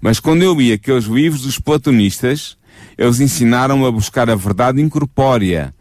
mas 0.00 0.20
quando 0.20 0.42
eu 0.42 0.54
li 0.54 0.72
aqueles 0.72 1.04
livros 1.04 1.42
dos 1.42 1.58
platonistas, 1.58 2.56
eles 2.98 3.20
ensinaram 3.20 3.84
a 3.86 3.90
buscar 3.90 4.28
a 4.28 4.34
verdade 4.34 4.80
incorpórea, 4.80 5.72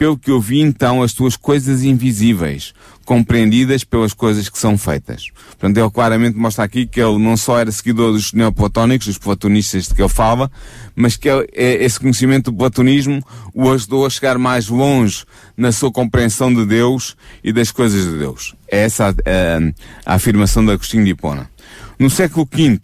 pelo 0.00 0.16
que 0.16 0.30
eu 0.30 0.40
vi 0.40 0.62
então 0.62 1.02
as 1.02 1.12
tuas 1.12 1.36
coisas 1.36 1.84
invisíveis, 1.84 2.72
compreendidas 3.04 3.84
pelas 3.84 4.14
coisas 4.14 4.48
que 4.48 4.58
são 4.58 4.78
feitas. 4.78 5.26
Portanto, 5.50 5.76
ele 5.76 5.90
claramente 5.90 6.38
mostra 6.38 6.64
aqui 6.64 6.86
que 6.86 6.98
ele 6.98 7.18
não 7.18 7.36
só 7.36 7.58
era 7.58 7.70
seguidor 7.70 8.12
dos 8.12 8.32
neoplatónicos, 8.32 9.08
dos 9.08 9.18
platonistas 9.18 9.88
de 9.88 9.94
que 9.94 10.00
ele 10.00 10.08
fala, 10.08 10.50
mas 10.96 11.18
que 11.18 11.28
ele, 11.28 11.46
é, 11.52 11.84
esse 11.84 12.00
conhecimento 12.00 12.50
do 12.50 12.56
platonismo 12.56 13.22
o 13.52 13.70
ajudou 13.70 14.06
a 14.06 14.10
chegar 14.10 14.38
mais 14.38 14.68
longe 14.68 15.22
na 15.54 15.70
sua 15.70 15.92
compreensão 15.92 16.50
de 16.50 16.64
Deus 16.64 17.14
e 17.44 17.52
das 17.52 17.70
coisas 17.70 18.10
de 18.10 18.16
Deus. 18.16 18.54
É 18.68 18.84
essa 18.84 19.08
a, 19.08 19.10
a, 19.10 20.12
a 20.12 20.14
afirmação 20.14 20.64
de 20.64 20.72
Agostinho 20.72 21.04
de 21.04 21.10
Hipona. 21.10 21.50
No 21.98 22.08
século 22.08 22.48
V, 22.50 22.80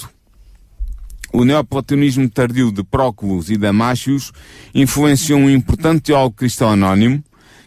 o 1.37 1.45
neoplatonismo 1.45 2.31
tardio 2.31 2.73
de 2.73 2.83
Próculos 2.83 3.51
e 3.51 3.59
Damácios 3.59 4.33
influenciou 4.75 5.39
um 5.39 5.51
importante 5.51 6.05
teólogo 6.05 6.35
cristão 6.35 6.71
anónimo, 6.71 7.23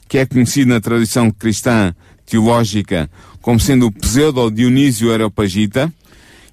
que 0.07 0.17
é 0.17 0.25
conhecido 0.25 0.69
na 0.69 0.81
tradição 0.81 1.29
cristã 1.29 1.93
teológica 2.25 3.07
como 3.43 3.59
sendo 3.59 3.85
o 3.85 3.91
pseudo 3.91 4.49
Dionísio 4.49 5.13
Areopagita, 5.13 5.93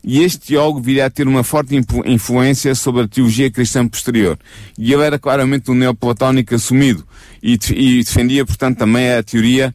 e 0.04 0.20
este 0.20 0.49
teólogo 0.49 0.82
viria 0.82 1.06
a 1.06 1.11
ter 1.11 1.26
uma 1.26 1.42
forte 1.42 1.75
influência 2.04 2.75
sobre 2.75 3.04
a 3.04 3.08
teologia 3.08 3.50
cristã 3.50 3.88
posterior. 3.88 4.38
E 4.78 4.92
ele 4.92 5.02
era 5.02 5.18
claramente 5.18 5.70
um 5.70 5.75
neoplatónico 5.75 6.54
assumido 6.54 7.02
e, 7.42 7.56
defendia, 8.04 8.44
portanto, 8.44 8.76
também 8.76 9.11
a 9.11 9.23
teoria 9.23 9.75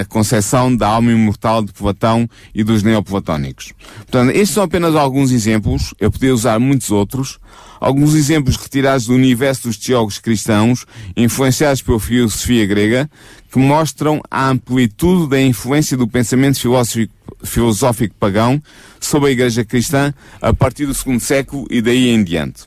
a 0.00 0.04
concepção 0.04 0.74
da 0.74 0.86
alma 0.86 1.10
imortal 1.12 1.62
de 1.62 1.72
Platão 1.72 2.28
e 2.54 2.62
dos 2.62 2.82
neoplatónicos. 2.82 3.72
Portanto, 3.96 4.30
estes 4.30 4.50
são 4.50 4.64
apenas 4.64 4.94
alguns 4.94 5.30
exemplos, 5.30 5.94
eu 5.98 6.10
podia 6.12 6.34
usar 6.34 6.58
muitos 6.58 6.90
outros, 6.90 7.38
alguns 7.80 8.14
exemplos 8.14 8.56
retirados 8.56 9.06
do 9.06 9.14
universo 9.14 9.68
dos 9.68 9.78
teólogos 9.78 10.18
cristãos, 10.18 10.84
influenciados 11.16 11.80
pela 11.80 11.98
filosofia 11.98 12.66
grega, 12.66 13.10
que 13.50 13.58
mostram 13.58 14.20
a 14.30 14.50
amplitude 14.50 15.30
da 15.30 15.40
influência 15.40 15.96
do 15.96 16.06
pensamento 16.06 16.60
filosófico, 16.60 17.14
filosófico 17.42 18.14
pagão 18.20 18.62
sobre 19.00 19.30
a 19.30 19.32
Igreja 19.32 19.64
cristã 19.64 20.12
a 20.40 20.52
partir 20.52 20.84
do 20.84 20.94
segundo 20.94 21.20
século 21.20 21.66
e 21.70 21.80
daí 21.80 22.10
em 22.10 22.22
diante. 22.22 22.64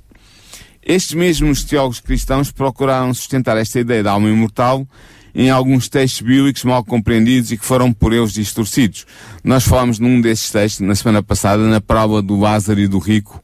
Estes 0.83 1.13
mesmos 1.13 1.63
teólogos 1.63 1.99
cristãos 1.99 2.51
procuraram 2.51 3.13
sustentar 3.13 3.57
esta 3.57 3.79
ideia 3.79 4.03
da 4.03 4.11
alma 4.11 4.29
imortal 4.29 4.87
em 5.35 5.49
alguns 5.49 5.89
textos 5.89 6.21
bíblicos 6.21 6.63
mal 6.63 6.83
compreendidos 6.83 7.51
e 7.51 7.57
que 7.57 7.65
foram 7.65 7.91
por 7.91 8.13
eles 8.13 8.31
distorcidos. 8.31 9.05
Nós 9.43 9.65
falámos 9.65 9.99
num 9.99 10.21
desses 10.21 10.49
textos, 10.49 10.79
na 10.79 10.95
semana 10.95 11.21
passada, 11.21 11.61
na 11.67 11.81
parábola 11.81 12.21
do 12.21 12.39
Lázaro 12.39 12.79
e 12.79 12.87
do 12.87 12.97
Rico, 12.97 13.43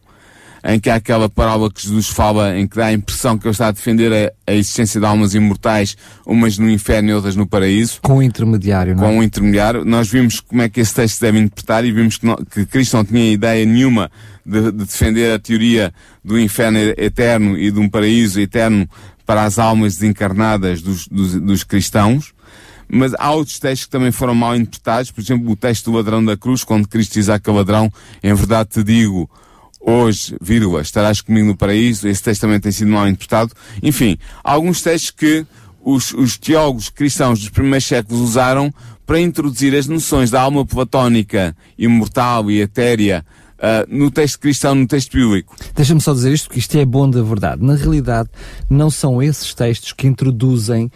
em 0.63 0.79
que 0.79 0.89
há 0.89 0.95
aquela 0.95 1.27
parábola 1.27 1.71
que 1.71 1.81
Jesus 1.81 2.07
fala, 2.07 2.57
em 2.57 2.67
que 2.67 2.77
dá 2.77 2.86
a 2.86 2.93
impressão 2.93 3.38
que 3.38 3.45
ele 3.45 3.51
está 3.51 3.67
a 3.67 3.71
defender 3.71 4.13
a, 4.13 4.51
a 4.51 4.55
existência 4.55 5.00
de 5.00 5.05
almas 5.05 5.33
imortais, 5.33 5.98
umas 6.25 6.57
no 6.57 6.69
inferno 6.69 7.10
e 7.10 7.13
outras 7.13 7.36
no 7.36 7.48
paraíso. 7.48 8.00
Com 8.01 8.17
um 8.17 8.21
intermediário, 8.21 8.95
não 8.95 9.03
é? 9.03 9.07
Com 9.07 9.17
um 9.17 9.24
intermediário. 9.24 9.83
Nós 9.83 10.10
vimos 10.10 10.39
como 10.39 10.62
é 10.62 10.69
que 10.69 10.79
esse 10.79 10.93
texto 10.93 11.19
deve 11.19 11.39
interpretar 11.39 11.83
e 11.83 11.91
vimos 11.91 12.17
que, 12.17 12.25
não, 12.25 12.36
que 12.36 12.65
Cristo 12.65 12.95
não 12.95 13.03
tinha 13.03 13.31
ideia 13.31 13.65
nenhuma 13.65 14.12
de, 14.45 14.71
de, 14.71 14.71
defender 14.71 15.33
a 15.33 15.39
teoria 15.39 15.93
do 16.24 16.39
inferno 16.39 16.77
eterno 16.98 17.57
e 17.57 17.71
de 17.71 17.79
um 17.79 17.89
paraíso 17.89 18.39
eterno 18.39 18.88
para 19.25 19.44
as 19.44 19.60
almas 19.60 19.96
desencarnadas 19.96 20.82
dos, 20.82 21.08
dos, 21.08 21.34
dos 21.36 21.63
cristãos, 21.63 22.34
mas 22.88 23.13
há 23.18 23.32
outros 23.32 23.58
textos 23.58 23.86
que 23.86 23.92
também 23.92 24.12
foram 24.12 24.36
mal 24.36 24.56
interpretados, 24.56 25.12
por 25.12 25.22
exemplo, 25.22 25.50
o 25.50 25.56
texto 25.56 25.90
do 25.90 25.98
ladrão 25.98 26.24
da 26.24 26.36
cruz, 26.36 26.63
quando 26.63 26.88
Cristo 26.88 27.13
diz 27.13 27.30
àquele 27.30 27.58
ladrão, 27.58 27.92
em 28.22 28.34
verdade 28.34 28.70
te 28.70 28.84
digo, 28.84 29.30
hoje, 29.80 30.36
vírgula, 30.42 30.82
estarás 30.82 31.22
comigo 31.22 31.48
no 31.48 31.56
paraíso, 31.56 32.08
esse 32.08 32.22
texto 32.22 32.42
também 32.42 32.60
tem 32.60 32.72
sido 32.72 32.92
mal 32.92 33.08
interpretado. 33.08 33.54
Enfim, 33.82 34.18
há 34.44 34.51
alguns 34.51 34.82
textos 34.82 35.12
que 35.12 35.46
os, 35.82 36.13
os 36.13 36.38
teólogos 36.38 36.90
cristãos 36.90 37.40
dos 37.40 37.50
primeiros 37.50 37.86
séculos 37.86 38.22
usaram 38.22 38.74
para 39.06 39.20
introduzir 39.20 39.75
as 39.75 39.88
noções 39.88 40.30
da 40.30 40.42
alma 40.42 40.66
platónica, 40.66 41.56
imortal 41.78 42.51
e 42.51 42.62
etérea 42.62 43.25
uh, 43.62 43.86
no 43.88 44.10
texto 44.10 44.39
cristão, 44.39 44.75
no 44.75 44.88
texto 44.88 45.13
bíblico. 45.13 45.56
Deixa-me 45.75 46.01
só 46.01 46.13
dizer 46.13 46.34
isto, 46.34 46.48
porque 46.48 46.60
isto 46.60 46.77
é 46.77 46.86
bom 46.86 47.10
da 47.10 47.22
verdade. 47.22 47.63
Na 47.63 47.75
realidade, 47.75 48.30
não 48.70 48.89
são 48.89 49.22
esses 49.22 49.53
textos 49.53 49.94
que 49.94 50.08
introduzem 50.08 50.91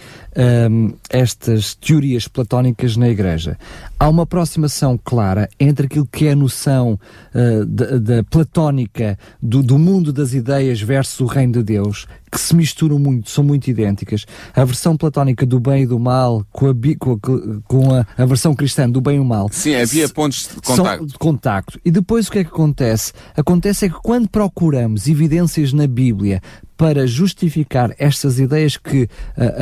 um, 0.70 0.94
estas 1.10 1.76
teorias 1.76 2.28
platónicas 2.28 2.98
na 2.98 3.08
Igreja. 3.10 3.58
Há 4.00 4.10
uma 4.10 4.24
aproximação 4.24 5.00
clara 5.02 5.50
entre 5.60 5.86
aquilo 5.86 6.06
que 6.06 6.28
é 6.28 6.32
a 6.32 6.36
noção 6.36 7.00
uh, 7.34 7.66
da, 7.66 8.24
platónica 8.24 9.18
do, 9.42 9.64
do, 9.64 9.78
mundo 9.78 10.12
das 10.12 10.34
ideias 10.34 10.82
versus 10.82 11.20
o 11.20 11.26
reino 11.26 11.54
de 11.54 11.64
Deus, 11.64 12.08
que 12.36 12.42
se 12.42 12.56
misturam 12.56 13.00
muito, 13.00 13.30
são 13.30 13.44
muito 13.44 13.70
idênticas. 13.70 14.26
A 14.54 14.64
versão 14.66 14.98
platónica 14.98 15.46
do 15.46 15.60
bem 15.60 15.84
e 15.84 15.88
do 15.88 15.98
mal 15.98 16.46
com 16.52 16.68
a, 16.68 16.74
com 17.00 17.14
a, 17.14 17.62
com 17.66 17.94
a, 17.94 18.06
a 18.18 18.26
versão 18.26 18.54
cristã 18.54 18.90
do 18.90 19.00
bem 19.00 19.16
e 19.16 19.20
do 19.20 19.26
mal. 19.26 19.48
Sim, 19.52 19.76
havia 19.76 20.10
pontos 20.10 20.50
de 20.54 20.62
contacto. 20.62 21.06
de 21.06 21.18
contacto. 21.18 21.80
E 21.86 21.90
depois 21.90 22.28
o 22.28 22.32
que 22.32 22.40
é 22.40 22.44
que 22.44 22.50
acontece? 22.50 23.14
Acontece 23.36 23.86
é 23.86 23.90
que 23.90 23.96
quando 24.04 24.30
procuramos 24.30 25.08
evidências 25.08 25.72
na 25.72 25.88
Bíblia 25.88 26.42
para 26.78 27.08
justificar 27.08 27.94
estas 27.98 28.40
ideias 28.40 28.78
que 28.78 29.04
uh, 29.04 29.08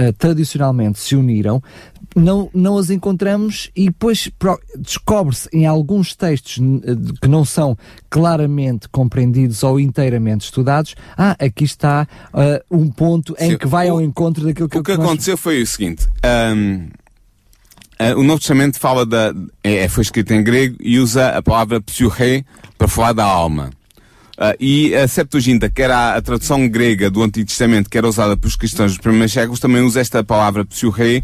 uh, 0.10 0.14
tradicionalmente 0.18 1.00
se 1.00 1.16
uniram, 1.16 1.62
não, 2.16 2.50
não 2.54 2.78
as 2.78 2.90
encontramos 2.90 3.70
e 3.76 3.86
depois 3.86 4.30
descobre-se 4.78 5.50
em 5.52 5.66
alguns 5.66 6.16
textos 6.16 6.60
que 7.22 7.28
não 7.28 7.44
são 7.44 7.78
claramente 8.10 8.88
compreendidos 8.90 9.64
ou 9.64 9.80
inteiramente 9.80 10.42
estudados, 10.42 10.96
ah, 11.18 11.36
aqui 11.40 11.64
está 11.64 12.08
uh, 12.34 12.64
um 12.76 12.90
ponto 12.90 13.36
em 13.40 13.52
Sim, 13.52 13.58
que 13.58 13.68
vai 13.68 13.90
o, 13.90 13.94
ao 13.94 14.02
encontro 14.02 14.46
daquilo 14.46 14.70
que... 14.70 14.78
O 14.78 14.84
que 14.84 14.96
nós... 14.96 15.06
aconteceu 15.06 15.38
foi 15.38 15.62
o 15.62 15.68
seguinte, 15.68 16.08
um, 16.56 16.88
uh, 18.00 18.20
o 18.20 18.24
Novo 18.24 18.40
Testamento 18.40 18.80
fala 18.80 19.06
da... 19.06 19.34
É, 19.64 19.88
foi 19.88 20.04
escrito 20.04 20.34
em 20.34 20.44
grego 20.44 20.78
e 20.80 21.00
usa 21.00 21.30
a 21.30 21.42
palavra 21.42 21.82
psyche 21.82 22.46
para 22.78 22.88
falar 22.88 23.14
da 23.14 23.26
alma. 23.26 23.72
Uh, 24.38 24.58
e 24.60 24.96
a 24.96 25.08
Septuaginta, 25.08 25.70
que 25.70 25.82
era 25.82 26.16
a, 26.16 26.22
tradução 26.22 26.68
grega 26.68 27.10
do 27.10 27.22
Antigo 27.22 27.46
Testamento, 27.46 27.90
que 27.90 27.98
era 27.98 28.08
usada 28.08 28.36
pelos 28.36 28.56
cristãos 28.56 28.92
dos 28.92 29.00
primeiros 29.00 29.32
séculos, 29.32 29.60
também 29.60 29.84
usa 29.84 30.02
esta 30.02 30.24
palavra 30.24 30.66
psyche 30.66 31.24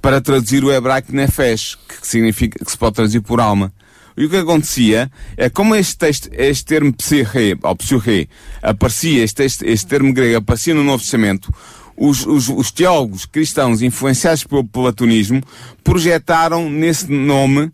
para 0.00 0.20
traduzir 0.20 0.64
o 0.64 0.72
hebraico 0.72 1.14
nefesh, 1.14 1.78
que 1.86 2.06
significa, 2.06 2.64
que 2.64 2.70
se 2.70 2.76
pode 2.76 2.96
traduzir 2.96 3.20
por 3.20 3.40
alma. 3.40 3.72
E 4.16 4.24
o 4.24 4.30
que 4.30 4.36
acontecia 4.36 5.10
é 5.36 5.48
como 5.48 5.74
este 5.76 5.96
texto, 5.96 6.28
este 6.32 6.64
termo 6.64 6.92
psyche, 6.92 7.56
ou 7.62 7.76
psyche, 7.76 8.28
aparecia, 8.60 9.22
este, 9.22 9.44
este, 9.44 9.64
este 9.66 9.86
termo 9.86 10.12
grego 10.12 10.38
aparecia 10.38 10.74
no 10.74 10.82
Novo 10.82 11.02
Testamento, 11.02 11.52
os, 11.96 12.26
os, 12.26 12.48
os 12.48 12.72
teólogos 12.72 13.24
cristãos 13.24 13.82
influenciados 13.82 14.44
pelo 14.44 14.64
platonismo 14.64 15.40
projetaram 15.84 16.68
nesse 16.68 17.10
nome 17.10 17.62
uh, 17.62 17.72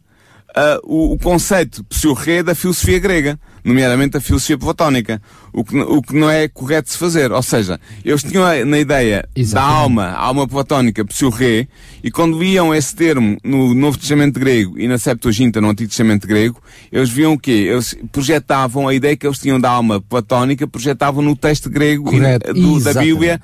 o, 0.83 1.15
o, 1.15 1.19
conceito 1.19 1.85
psyche 1.85 2.43
da 2.43 2.55
filosofia 2.55 2.99
grega 2.99 3.39
nomeadamente 3.69 4.17
a 4.17 4.21
filosofia 4.21 4.57
platónica, 4.59 5.21
o 5.53 5.63
que, 5.63 5.79
o 5.79 6.03
que 6.03 6.15
não 6.17 6.29
é 6.31 6.49
correto 6.49 6.91
se 6.91 6.99
fazer. 6.99 7.31
Ou 7.31 7.43
seja, 7.43 7.79
eles 8.05 8.23
tinham 8.23 8.45
na 8.65 8.79
ideia 8.79 9.29
Exatamente. 9.37 9.55
da 9.73 9.79
alma, 9.81 10.05
a 10.07 10.21
alma 10.21 10.49
platónica, 10.49 11.05
psiorré, 11.05 11.69
e 12.03 12.11
quando 12.11 12.39
liam 12.39 12.75
esse 12.75 12.95
termo 12.97 13.37
no 13.45 13.75
Novo 13.75 13.99
Testamento 13.99 14.41
grego 14.41 14.79
e 14.79 14.89
na 14.89 14.99
Septuaginta, 14.99 15.61
no 15.61 15.69
Antigo 15.71 15.89
Testamento 15.91 16.27
grego, 16.27 16.61
eles 16.91 17.11
viam 17.11 17.35
o 17.35 17.39
quê? 17.39 17.51
Eles 17.71 17.95
projetavam 18.11 18.89
a 18.89 18.95
ideia 18.95 19.17
que 19.17 19.27
eles 19.27 19.39
tinham 19.39 19.61
da 19.61 19.71
alma 19.71 20.01
platónica, 20.01 20.67
projetavam 20.67 21.23
no 21.23 21.37
texto 21.37 21.69
grego 21.71 22.11
do- 22.55 22.81
da. 22.81 23.01
Bíblia, 23.01 23.41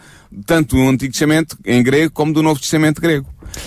tanto 0.47 0.77
do 0.77 0.83
Antigo 0.89 1.13
Testamento 1.13 1.57
em 1.65 1.83
grego 1.83 2.13
como 2.13 2.33
do 2.33 2.43
Novo 2.43 2.59
Testamento 2.61 3.01
grego. 3.01 3.27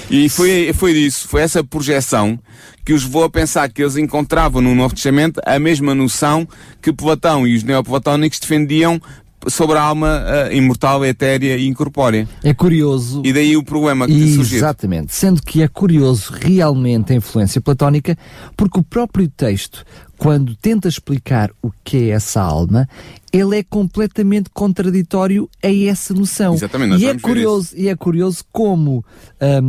E 0.09 0.29
foi, 0.29 0.71
foi 0.73 0.91
isso, 0.91 1.27
foi 1.27 1.41
essa 1.41 1.63
projeção 1.63 2.39
que 2.85 2.93
os 2.93 3.03
levou 3.03 3.23
a 3.25 3.29
pensar 3.29 3.69
que 3.69 3.81
eles 3.81 3.97
encontravam 3.97 4.61
no 4.61 4.73
Novo 4.73 4.95
Testamento 4.95 5.41
a 5.45 5.59
mesma 5.59 5.93
noção 5.93 6.47
que 6.81 6.93
Platão 6.93 7.45
e 7.45 7.55
os 7.55 7.63
neoplatónicos 7.63 8.39
defendiam 8.39 9.01
sobre 9.47 9.77
a 9.77 9.81
alma 9.81 10.23
ah, 10.25 10.53
imortal, 10.53 11.05
etérea 11.05 11.57
e 11.57 11.67
incorpórea. 11.67 12.27
É 12.43 12.53
curioso. 12.53 13.21
E 13.23 13.31
daí 13.31 13.55
o 13.55 13.63
problema 13.63 14.07
que 14.07 14.33
surgiu. 14.33 14.57
Exatamente. 14.57 15.13
Sendo 15.13 15.41
que 15.41 15.61
é 15.61 15.67
curioso 15.67 16.33
realmente 16.33 17.13
a 17.13 17.15
influência 17.15 17.61
platónica, 17.61 18.17
porque 18.55 18.79
o 18.79 18.83
próprio 18.83 19.27
texto, 19.27 19.85
quando 20.17 20.55
tenta 20.55 20.87
explicar 20.87 21.51
o 21.61 21.71
que 21.83 22.09
é 22.09 22.15
essa 22.15 22.41
alma, 22.41 22.87
ele 23.31 23.59
é 23.59 23.63
completamente 23.63 24.49
contraditório 24.53 25.49
a 25.63 25.71
essa 25.71 26.13
noção. 26.13 26.53
Exatamente, 26.53 27.01
e 27.01 27.07
é 27.07 27.17
curioso 27.17 27.75
E 27.75 27.87
é 27.89 27.95
curioso 27.95 28.43
como 28.51 29.03
eh, 29.39 29.61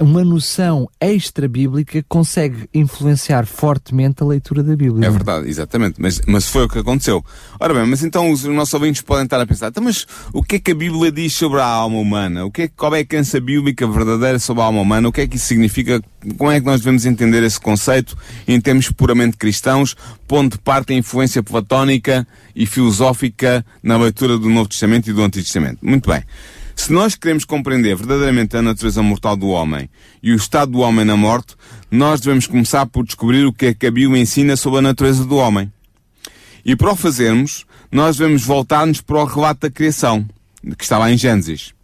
uma 0.00 0.24
noção 0.24 0.88
extra-bíblica 1.00 2.04
consegue 2.08 2.68
influenciar 2.72 3.46
fortemente 3.46 4.22
a 4.22 4.26
leitura 4.26 4.62
da 4.62 4.76
Bíblia. 4.76 5.08
É 5.08 5.10
verdade, 5.10 5.48
exatamente. 5.48 6.00
Mas, 6.00 6.20
mas 6.26 6.48
foi 6.48 6.64
o 6.64 6.68
que 6.68 6.78
aconteceu. 6.78 7.24
Ora 7.58 7.74
bem, 7.74 7.86
mas 7.86 8.02
então 8.02 8.30
os 8.30 8.44
nossos 8.44 8.74
ouvintes 8.74 9.02
podem 9.02 9.24
estar 9.24 9.40
a 9.40 9.46
pensar, 9.46 9.68
"Então, 9.68 9.82
mas 9.82 10.06
o 10.32 10.42
que 10.42 10.56
é 10.56 10.58
que 10.58 10.72
a 10.72 10.74
Bíblia 10.74 11.10
diz 11.10 11.32
sobre 11.32 11.60
a 11.60 11.66
alma 11.66 11.98
humana? 11.98 12.44
O 12.44 12.50
que 12.50 12.62
é, 12.62 12.68
qual 12.68 12.94
é 12.94 13.00
a 13.00 13.04
crença 13.04 13.40
bíblica 13.40 13.86
verdadeira 13.86 14.38
sobre 14.38 14.62
a 14.62 14.66
alma 14.66 14.80
humana? 14.80 15.08
O 15.08 15.12
que 15.12 15.22
é 15.22 15.26
que 15.26 15.36
isso 15.36 15.46
significa? 15.46 16.00
Como 16.36 16.50
é 16.50 16.60
que 16.60 16.66
nós 16.66 16.80
devemos 16.80 17.04
entender 17.04 17.42
esse 17.42 17.60
conceito 17.60 18.16
em 18.46 18.60
termos 18.60 18.90
puramente 18.90 19.36
cristãos, 19.36 19.96
pondo 20.28 20.52
de 20.52 20.58
parte 20.58 20.92
a 20.92 20.96
influência 20.96 21.42
platónica 21.42 22.26
e 22.54 22.66
filosófica 22.66 23.64
na 23.82 23.96
leitura 23.96 24.38
do 24.38 24.48
Novo 24.48 24.68
Testamento 24.68 25.08
e 25.10 25.12
do 25.12 25.22
Antigo 25.22 25.44
Testamento? 25.44 25.78
Muito 25.82 26.08
bem. 26.08 26.22
Se 26.74 26.92
nós 26.92 27.14
queremos 27.14 27.44
compreender 27.44 27.94
verdadeiramente 27.96 28.56
a 28.56 28.62
natureza 28.62 29.02
mortal 29.02 29.36
do 29.36 29.48
homem 29.48 29.88
e 30.22 30.32
o 30.32 30.36
estado 30.36 30.72
do 30.72 30.80
homem 30.80 31.04
na 31.04 31.16
morte, 31.16 31.54
nós 31.90 32.20
devemos 32.20 32.46
começar 32.46 32.86
por 32.86 33.04
descobrir 33.04 33.44
o 33.44 33.52
que 33.52 33.66
é 33.66 33.74
que 33.74 33.86
a 33.86 33.90
Bíblia 33.90 34.20
ensina 34.20 34.56
sobre 34.56 34.78
a 34.78 34.82
natureza 34.82 35.24
do 35.24 35.36
homem. 35.36 35.72
E 36.64 36.74
para 36.74 36.92
o 36.92 36.96
fazermos, 36.96 37.66
nós 37.90 38.16
devemos 38.16 38.44
voltar-nos 38.44 39.00
para 39.00 39.18
o 39.18 39.24
relato 39.24 39.60
da 39.62 39.70
criação, 39.70 40.26
que 40.76 40.82
está 40.82 40.98
lá 40.98 41.10
em 41.10 41.18
Gênesis. 41.18 41.74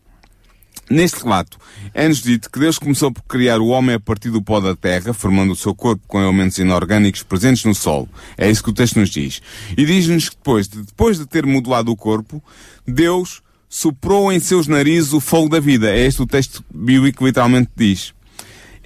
Neste 0.91 1.23
relato, 1.23 1.59
é-nos 1.93 2.23
dito 2.23 2.51
que 2.51 2.59
Deus 2.59 2.79
começou 2.79 3.13
por 3.13 3.23
criar 3.25 3.61
o 3.61 3.67
homem 3.67 3.97
a 3.97 4.01
partir 4.01 4.31
do 4.31 4.41
pó 4.41 4.59
da 4.59 4.75
terra, 4.75 5.13
formando 5.13 5.53
o 5.53 5.57
seu 5.57 5.75
corpo 5.75 6.03
com 6.09 6.23
elementos 6.23 6.57
inorgânicos 6.59 7.23
presentes 7.23 7.65
no 7.67 7.75
solo. 7.75 8.09
É 8.39 8.51
isso 8.51 8.63
que 8.63 8.71
o 8.71 8.73
texto 8.73 8.99
nos 8.99 9.11
diz. 9.11 9.43
E 9.77 9.85
diz-nos 9.85 10.31
que 10.31 10.37
depois 10.37 10.67
de, 10.67 10.83
depois 10.83 11.19
de 11.19 11.27
ter 11.27 11.45
modelado 11.45 11.93
o 11.93 11.97
corpo, 11.97 12.43
Deus 12.87 13.43
soprou 13.69 14.33
em 14.33 14.41
seus 14.41 14.67
narizes 14.67 15.13
o 15.13 15.21
fogo 15.21 15.49
da 15.49 15.61
vida. 15.61 15.91
É 15.91 16.07
este 16.07 16.23
o 16.23 16.27
texto 16.27 16.65
bíblico 16.73 17.19
que 17.19 17.25
literalmente 17.25 17.71
diz. 17.77 18.15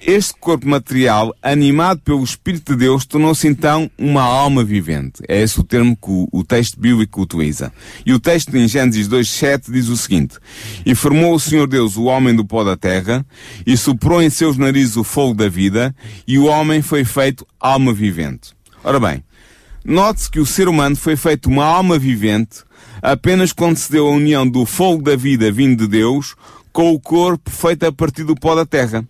Este 0.05 0.33
corpo 0.37 0.67
material, 0.67 1.33
animado 1.41 2.01
pelo 2.01 2.21
Espírito 2.21 2.73
de 2.73 2.79
Deus, 2.79 3.05
tornou-se 3.05 3.47
então 3.47 3.89
uma 3.97 4.21
alma 4.21 4.61
vivente. 4.61 5.23
É 5.29 5.41
esse 5.41 5.57
o 5.57 5.63
termo 5.63 5.95
que 5.95 6.09
o, 6.09 6.27
o 6.29 6.43
texto 6.43 6.77
bíblico 6.77 7.21
utiliza. 7.21 7.71
E 8.05 8.11
o 8.11 8.19
texto 8.19 8.53
em 8.53 8.67
Gênesis 8.67 9.07
2.7 9.07 9.71
diz 9.71 9.87
o 9.87 9.95
seguinte. 9.95 10.35
E 10.85 10.93
formou 10.93 11.33
o 11.33 11.39
Senhor 11.39 11.67
Deus 11.67 11.95
o 11.95 12.03
homem 12.03 12.35
do 12.35 12.43
pó 12.43 12.65
da 12.65 12.75
terra, 12.75 13.25
e 13.65 13.77
soprou 13.77 14.21
em 14.21 14.29
seus 14.29 14.57
narizes 14.57 14.97
o 14.97 15.05
fogo 15.05 15.35
da 15.35 15.47
vida, 15.47 15.95
e 16.27 16.37
o 16.37 16.47
homem 16.47 16.81
foi 16.81 17.05
feito 17.05 17.47
alma 17.57 17.93
vivente. 17.93 18.51
Ora 18.83 18.99
bem, 18.99 19.23
note-se 19.85 20.29
que 20.29 20.41
o 20.41 20.45
ser 20.45 20.67
humano 20.67 20.97
foi 20.97 21.15
feito 21.15 21.47
uma 21.47 21.63
alma 21.63 21.97
vivente 21.97 22.65
apenas 23.03 23.51
quando 23.51 23.75
se 23.75 23.91
deu 23.91 24.07
a 24.07 24.11
união 24.11 24.47
do 24.47 24.65
fogo 24.65 25.03
da 25.03 25.17
vida 25.17 25.51
vindo 25.51 25.85
de 25.85 25.87
Deus 25.89 26.35
com 26.71 26.93
o 26.93 26.99
corpo 26.99 27.51
feito 27.51 27.85
a 27.85 27.91
partir 27.91 28.23
do 28.23 28.33
pó 28.33 28.55
da 28.55 28.65
terra. 28.65 29.05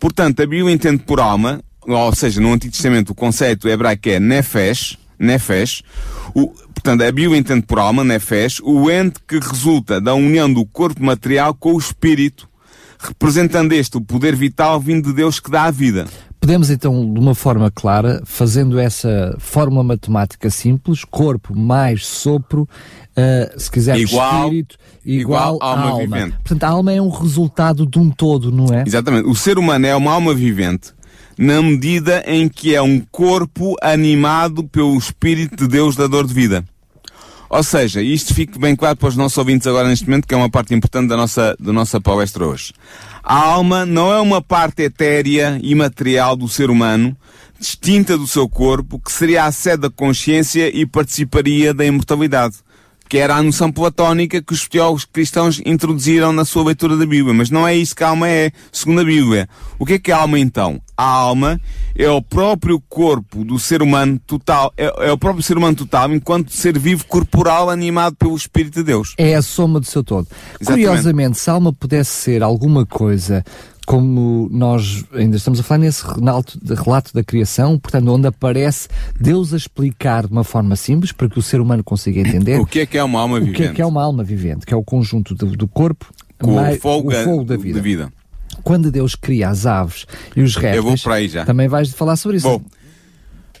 Portanto, 0.00 0.42
a 0.42 0.46
Bíblia 0.46 0.74
entende 0.74 1.04
por 1.04 1.20
alma, 1.20 1.62
ou 1.86 2.12
seja, 2.12 2.40
no 2.40 2.52
Antigo 2.52 2.72
Testamento 2.72 3.10
o 3.10 3.14
conceito 3.14 3.68
hebraico 3.68 4.08
é 4.08 4.18
nefesh, 4.18 4.98
nefesh, 5.16 5.84
o, 6.34 6.48
portanto, 6.48 7.02
a 7.02 7.12
Bíblia 7.12 7.38
entende 7.38 7.62
por 7.62 7.78
alma, 7.78 8.02
nefesh, 8.02 8.60
o 8.64 8.90
ente 8.90 9.20
que 9.26 9.38
resulta 9.38 10.00
da 10.00 10.14
união 10.14 10.52
do 10.52 10.66
corpo 10.66 11.02
material 11.02 11.54
com 11.54 11.74
o 11.74 11.78
espírito, 11.78 12.48
representando 12.98 13.72
este 13.72 13.96
o 13.96 14.00
poder 14.00 14.34
vital 14.34 14.80
vindo 14.80 15.10
de 15.10 15.14
Deus 15.14 15.38
que 15.38 15.50
dá 15.50 15.64
a 15.64 15.70
vida. 15.70 16.06
Podemos 16.42 16.70
então, 16.70 17.14
de 17.14 17.20
uma 17.20 17.36
forma 17.36 17.70
clara, 17.70 18.20
fazendo 18.24 18.76
essa 18.76 19.36
fórmula 19.38 19.84
matemática 19.84 20.50
simples, 20.50 21.04
corpo 21.04 21.56
mais 21.56 22.04
sopro, 22.04 22.68
uh, 23.16 23.60
se 23.60 23.70
quiser 23.70 23.96
Igual- 23.98 24.44
espírito, 24.44 24.76
igual, 25.04 25.54
igual 25.56 25.70
alma 25.70 25.90
alma. 25.90 25.98
vivente. 26.00 26.36
Portanto, 26.38 26.64
a 26.64 26.68
alma 26.68 26.92
é 26.92 27.00
um 27.02 27.10
resultado 27.10 27.86
de 27.86 27.98
um 27.98 28.10
todo, 28.10 28.50
não 28.50 28.66
é? 28.74 28.84
Exatamente. 28.86 29.28
O 29.28 29.34
ser 29.34 29.58
humano 29.58 29.86
é 29.86 29.94
uma 29.96 30.12
alma 30.12 30.34
vivente 30.34 30.90
na 31.38 31.62
medida 31.62 32.22
em 32.26 32.48
que 32.48 32.74
é 32.74 32.82
um 32.82 33.00
corpo 33.10 33.74
animado 33.82 34.64
pelo 34.64 34.96
Espírito 34.98 35.56
de 35.56 35.68
Deus 35.68 35.96
dador 35.96 36.26
de 36.26 36.34
vida. 36.34 36.64
Ou 37.48 37.62
seja, 37.62 38.00
isto 38.00 38.32
fica 38.32 38.58
bem 38.58 38.74
claro 38.74 38.96
para 38.96 39.08
os 39.10 39.16
nossos 39.16 39.36
ouvintes 39.36 39.66
agora 39.66 39.86
neste 39.86 40.06
momento, 40.06 40.26
que 40.26 40.32
é 40.32 40.36
uma 40.36 40.48
parte 40.48 40.74
importante 40.74 41.08
da 41.08 41.16
nossa, 41.18 41.54
da 41.60 41.70
nossa 41.72 42.00
palestra 42.00 42.46
hoje. 42.46 42.72
A 43.22 43.36
alma 43.36 43.84
não 43.84 44.10
é 44.10 44.18
uma 44.20 44.40
parte 44.40 44.82
etérea 44.82 45.60
e 45.62 45.74
material 45.74 46.34
do 46.34 46.48
ser 46.48 46.70
humano, 46.70 47.14
distinta 47.60 48.16
do 48.16 48.26
seu 48.26 48.48
corpo, 48.48 48.98
que 48.98 49.12
seria 49.12 49.44
a 49.44 49.52
sede 49.52 49.82
da 49.82 49.90
consciência 49.90 50.74
e 50.74 50.86
participaria 50.86 51.74
da 51.74 51.84
imortalidade. 51.84 52.56
Que 53.12 53.18
era 53.18 53.36
a 53.36 53.42
noção 53.42 53.70
platónica 53.70 54.40
que 54.40 54.54
os 54.54 54.66
teólogos 54.66 55.04
cristãos 55.04 55.60
introduziram 55.66 56.32
na 56.32 56.46
sua 56.46 56.64
leitura 56.64 56.96
da 56.96 57.04
Bíblia. 57.04 57.34
Mas 57.34 57.50
não 57.50 57.68
é 57.68 57.76
isso 57.76 57.94
que 57.94 58.02
a 58.02 58.08
alma 58.08 58.26
é, 58.26 58.50
segundo 58.72 59.02
a 59.02 59.04
Bíblia. 59.04 59.46
O 59.78 59.84
que 59.84 59.92
é 59.92 59.98
que 59.98 60.10
é 60.10 60.14
a 60.14 60.16
alma 60.16 60.38
então? 60.38 60.80
A 60.96 61.04
alma 61.04 61.60
é 61.94 62.08
o 62.08 62.22
próprio 62.22 62.80
corpo 62.88 63.44
do 63.44 63.58
ser 63.58 63.82
humano 63.82 64.18
total, 64.26 64.72
é, 64.78 65.08
é 65.08 65.12
o 65.12 65.18
próprio 65.18 65.42
ser 65.42 65.58
humano 65.58 65.76
total, 65.76 66.10
enquanto 66.10 66.52
ser 66.52 66.78
vivo 66.78 67.04
corporal 67.04 67.68
animado 67.68 68.16
pelo 68.16 68.34
Espírito 68.34 68.76
de 68.76 68.84
Deus. 68.84 69.12
É 69.18 69.34
a 69.34 69.42
soma 69.42 69.78
do 69.78 69.84
seu 69.84 70.02
todo. 70.02 70.26
Exatamente. 70.58 70.86
Curiosamente, 70.86 71.38
se 71.38 71.50
a 71.50 71.52
alma 71.52 71.70
pudesse 71.70 72.12
ser 72.12 72.42
alguma 72.42 72.86
coisa 72.86 73.44
como 73.86 74.48
nós 74.50 75.04
ainda 75.12 75.36
estamos 75.36 75.58
a 75.60 75.62
falar 75.62 75.78
nesse 75.78 76.04
relato, 76.06 76.58
relato 76.82 77.12
da 77.12 77.22
criação, 77.24 77.78
portanto, 77.78 78.08
onde 78.08 78.26
aparece 78.28 78.88
Deus 79.20 79.52
a 79.52 79.56
explicar 79.56 80.26
de 80.26 80.32
uma 80.32 80.44
forma 80.44 80.76
simples 80.76 81.10
para 81.12 81.28
que 81.28 81.38
o 81.38 81.42
ser 81.42 81.60
humano 81.60 81.82
consiga 81.82 82.20
entender 82.20 82.60
O 82.60 82.66
que 82.66 82.80
é 82.80 82.86
que 82.86 82.96
é 82.96 83.02
uma 83.04 83.20
alma 83.20 83.36
o 83.38 83.40
vivente? 83.40 83.56
que 83.56 83.62
é, 83.64 83.72
que 83.72 83.82
é 83.82 83.86
uma 83.86 84.02
alma 84.02 84.22
vivente, 84.22 84.64
que 84.64 84.72
é 84.72 84.76
o 84.76 84.84
conjunto 84.84 85.34
do, 85.34 85.56
do 85.56 85.66
corpo 85.68 86.06
Com 86.40 86.54
mais- 86.54 86.76
o 86.78 86.80
fogo, 86.80 87.10
o 87.12 87.24
fogo 87.24 87.44
da 87.44 87.56
de 87.56 87.80
vida. 87.80 88.12
Quando 88.62 88.90
Deus 88.90 89.14
cria 89.14 89.48
as 89.48 89.66
aves 89.66 90.06
e 90.36 90.42
os 90.42 90.54
répteis, 90.54 90.76
Eu 90.76 90.82
vou 90.84 90.96
para 90.98 91.14
aí 91.14 91.28
já. 91.28 91.44
também 91.44 91.66
vais 91.68 91.90
falar 91.90 92.16
sobre 92.16 92.36
isso. 92.36 92.46
Bom, 92.48 92.62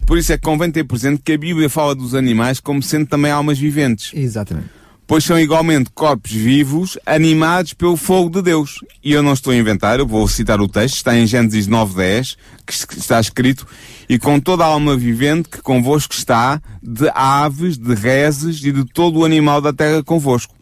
por 0.06 0.18
isso 0.18 0.32
é 0.32 0.36
que 0.36 0.42
convém 0.44 0.70
ter 0.70 0.84
presente 0.84 1.20
que 1.24 1.32
a 1.32 1.38
Bíblia 1.38 1.68
fala 1.70 1.94
dos 1.94 2.14
animais 2.14 2.60
como 2.60 2.82
sendo 2.82 3.06
também 3.06 3.30
almas 3.32 3.58
viventes. 3.58 4.12
Exatamente. 4.14 4.68
Pois 5.06 5.24
são 5.24 5.38
igualmente 5.38 5.90
corpos 5.94 6.30
vivos 6.32 6.96
animados 7.04 7.74
pelo 7.74 7.96
fogo 7.96 8.30
de 8.30 8.42
Deus. 8.42 8.78
E 9.04 9.12
eu 9.12 9.22
não 9.22 9.32
estou 9.32 9.52
a 9.52 9.56
inventar, 9.56 9.98
eu 9.98 10.06
vou 10.06 10.26
citar 10.28 10.60
o 10.60 10.68
texto, 10.68 10.96
está 10.96 11.16
em 11.16 11.26
Gênesis 11.26 11.66
9.10, 11.68 12.36
que 12.66 12.72
es- 12.72 12.84
que 12.84 12.98
está 12.98 13.20
escrito, 13.20 13.66
e 14.08 14.18
com 14.18 14.40
toda 14.40 14.64
a 14.64 14.68
alma 14.68 14.96
vivente 14.96 15.48
que 15.48 15.60
convosco 15.60 16.14
está, 16.14 16.60
de 16.82 17.10
aves, 17.14 17.76
de 17.76 17.94
reses 17.94 18.62
e 18.64 18.72
de 18.72 18.84
todo 18.84 19.18
o 19.20 19.24
animal 19.24 19.60
da 19.60 19.72
terra 19.72 20.02
convosco. 20.02 20.54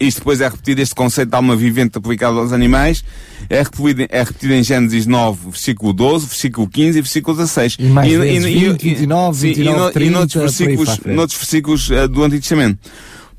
Isto 0.00 0.18
depois 0.18 0.40
é 0.40 0.48
repetido, 0.48 0.82
este 0.82 0.94
conceito 0.94 1.28
de 1.30 1.36
alma 1.36 1.54
vivente 1.54 1.96
aplicado 1.96 2.40
aos 2.40 2.52
animais, 2.52 3.04
é 3.48 3.62
repetido, 3.62 4.06
é 4.10 4.22
repetido 4.24 4.52
em 4.54 4.62
Gênesis 4.64 5.06
9, 5.06 5.50
versículo 5.50 5.92
12, 5.92 6.26
versículo 6.26 6.68
15 6.68 6.98
e 6.98 7.00
versículo 7.02 7.36
16. 7.36 7.76
E 7.78 7.84
mais 7.84 8.12
no- 8.12 8.20
vezes 8.20 8.44
20, 8.44 8.82
29, 8.82 9.38
sim, 9.38 9.46
29, 9.48 9.60
e, 9.78 9.80
no- 9.84 9.90
30, 9.92 10.08
e 10.08 10.10
noutros 10.10 10.42
versículos, 10.42 10.88
noutros 11.16 11.38
versículos 11.38 11.90
eh, 11.92 12.08
do 12.08 12.24
Antigo 12.24 12.40
Testamento. 12.42 12.78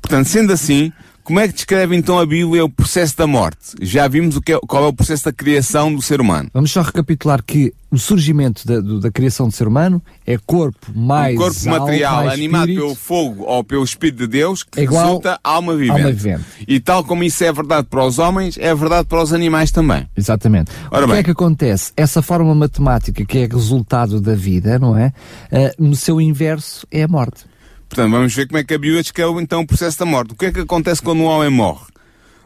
Portanto, 0.00 0.26
sendo 0.28 0.52
assim, 0.52 0.92
Como 1.24 1.40
é 1.40 1.48
que 1.48 1.54
descreve 1.54 1.96
então 1.96 2.20
a 2.20 2.24
Bíblia 2.24 2.64
o 2.64 2.68
processo 2.70 3.16
da 3.16 3.26
morte? 3.26 3.74
Já 3.82 4.06
vimos 4.06 4.36
o 4.36 4.40
que 4.40 4.52
é, 4.52 4.58
qual 4.60 4.84
é 4.84 4.86
o 4.86 4.92
processo 4.92 5.24
da 5.24 5.32
criação 5.32 5.92
do 5.92 6.00
ser 6.00 6.20
humano. 6.20 6.48
Vamos 6.54 6.70
só 6.70 6.82
recapitular 6.82 7.42
que 7.44 7.74
o 7.90 7.98
surgimento 7.98 8.64
da, 8.64 8.78
da 9.00 9.10
criação 9.10 9.48
do 9.48 9.52
ser 9.52 9.66
humano 9.66 10.00
é 10.24 10.38
corpo 10.38 10.92
mais 10.94 11.34
o 11.34 11.38
corpo 11.40 11.58
alma, 11.68 11.80
material 11.80 12.16
mais 12.18 12.32
animado 12.32 12.68
espírito. 12.68 12.80
pelo 12.84 12.94
fogo 12.94 13.42
ou 13.44 13.64
pelo 13.64 13.82
Espírito 13.82 14.18
de 14.18 14.28
Deus 14.28 14.62
que 14.62 14.78
É 14.78 14.84
igual 14.84 15.04
resulta 15.04 15.40
alma 15.42 15.74
vivente. 15.74 15.98
alma 16.00 16.12
vivente. 16.12 16.44
E 16.68 16.78
tal 16.78 17.02
como 17.02 17.24
isso 17.24 17.42
é 17.42 17.52
verdade 17.52 17.88
para 17.90 18.04
os 18.04 18.20
homens, 18.20 18.56
é 18.56 18.72
verdade 18.72 19.08
para 19.08 19.20
os 19.20 19.32
animais 19.32 19.72
também. 19.72 20.08
Exatamente. 20.16 20.70
Ora 20.92 21.06
o 21.06 21.08
que 21.08 21.12
bem. 21.12 21.20
é 21.22 21.24
que 21.24 21.30
acontece? 21.32 21.90
Essa 21.96 22.22
forma 22.22 22.54
matemática 22.54 23.24
que 23.26 23.38
é 23.38 23.46
resultado 23.46 24.20
da 24.20 24.36
vida, 24.36 24.78
não 24.78 24.96
é? 24.96 25.12
Ah, 25.50 25.72
no 25.76 25.96
seu 25.96 26.20
inverso 26.20 26.86
é 26.88 27.02
a 27.02 27.08
morte. 27.08 27.46
Portanto, 27.88 28.10
vamos 28.10 28.34
ver 28.34 28.46
como 28.46 28.58
é 28.58 28.64
que 28.64 28.74
a 28.74 28.78
Bíblia 28.78 29.02
descreve 29.02 29.40
então 29.40 29.60
o 29.60 29.66
processo 29.66 29.98
da 29.98 30.04
morte. 30.04 30.32
O 30.32 30.36
que 30.36 30.46
é 30.46 30.52
que 30.52 30.60
acontece 30.60 31.02
quando 31.02 31.20
um 31.20 31.26
homem 31.26 31.50
morre? 31.50 31.86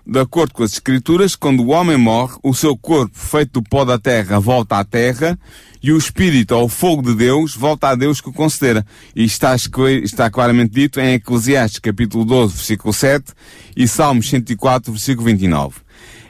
De 0.07 0.19
acordo 0.19 0.55
com 0.55 0.63
as 0.63 0.73
Escrituras, 0.73 1.37
quando 1.37 1.61
o 1.63 1.69
homem 1.69 1.97
morre, 1.97 2.37
o 2.43 2.55
seu 2.55 2.77
corpo, 2.77 3.17
feito 3.17 3.61
do 3.61 3.63
pó 3.63 3.85
da 3.85 3.99
terra, 3.99 4.41
volta 4.41 4.79
à 4.79 4.85
terra 4.85 5.39
e 5.83 5.93
o 5.93 5.99
espírito, 5.99 6.55
ou 6.55 6.65
o 6.65 6.69
fogo 6.69 7.03
de 7.03 7.15
Deus, 7.15 7.55
volta 7.55 7.89
a 7.89 7.95
Deus 7.95 8.21
que 8.21 8.29
o 8.29 8.33
considera. 8.33 8.85
E 9.15 9.25
está, 9.25 9.55
está 10.03 10.31
claramente 10.31 10.73
dito 10.73 11.01
em 11.01 11.15
Eclesiastes 11.15 11.81
capítulo 11.81 12.25
12, 12.25 12.55
versículo 12.55 12.93
7 12.93 13.33
e 13.77 13.87
Salmos 13.87 14.29
104, 14.29 14.93
versículo 14.93 15.27
29. 15.27 15.77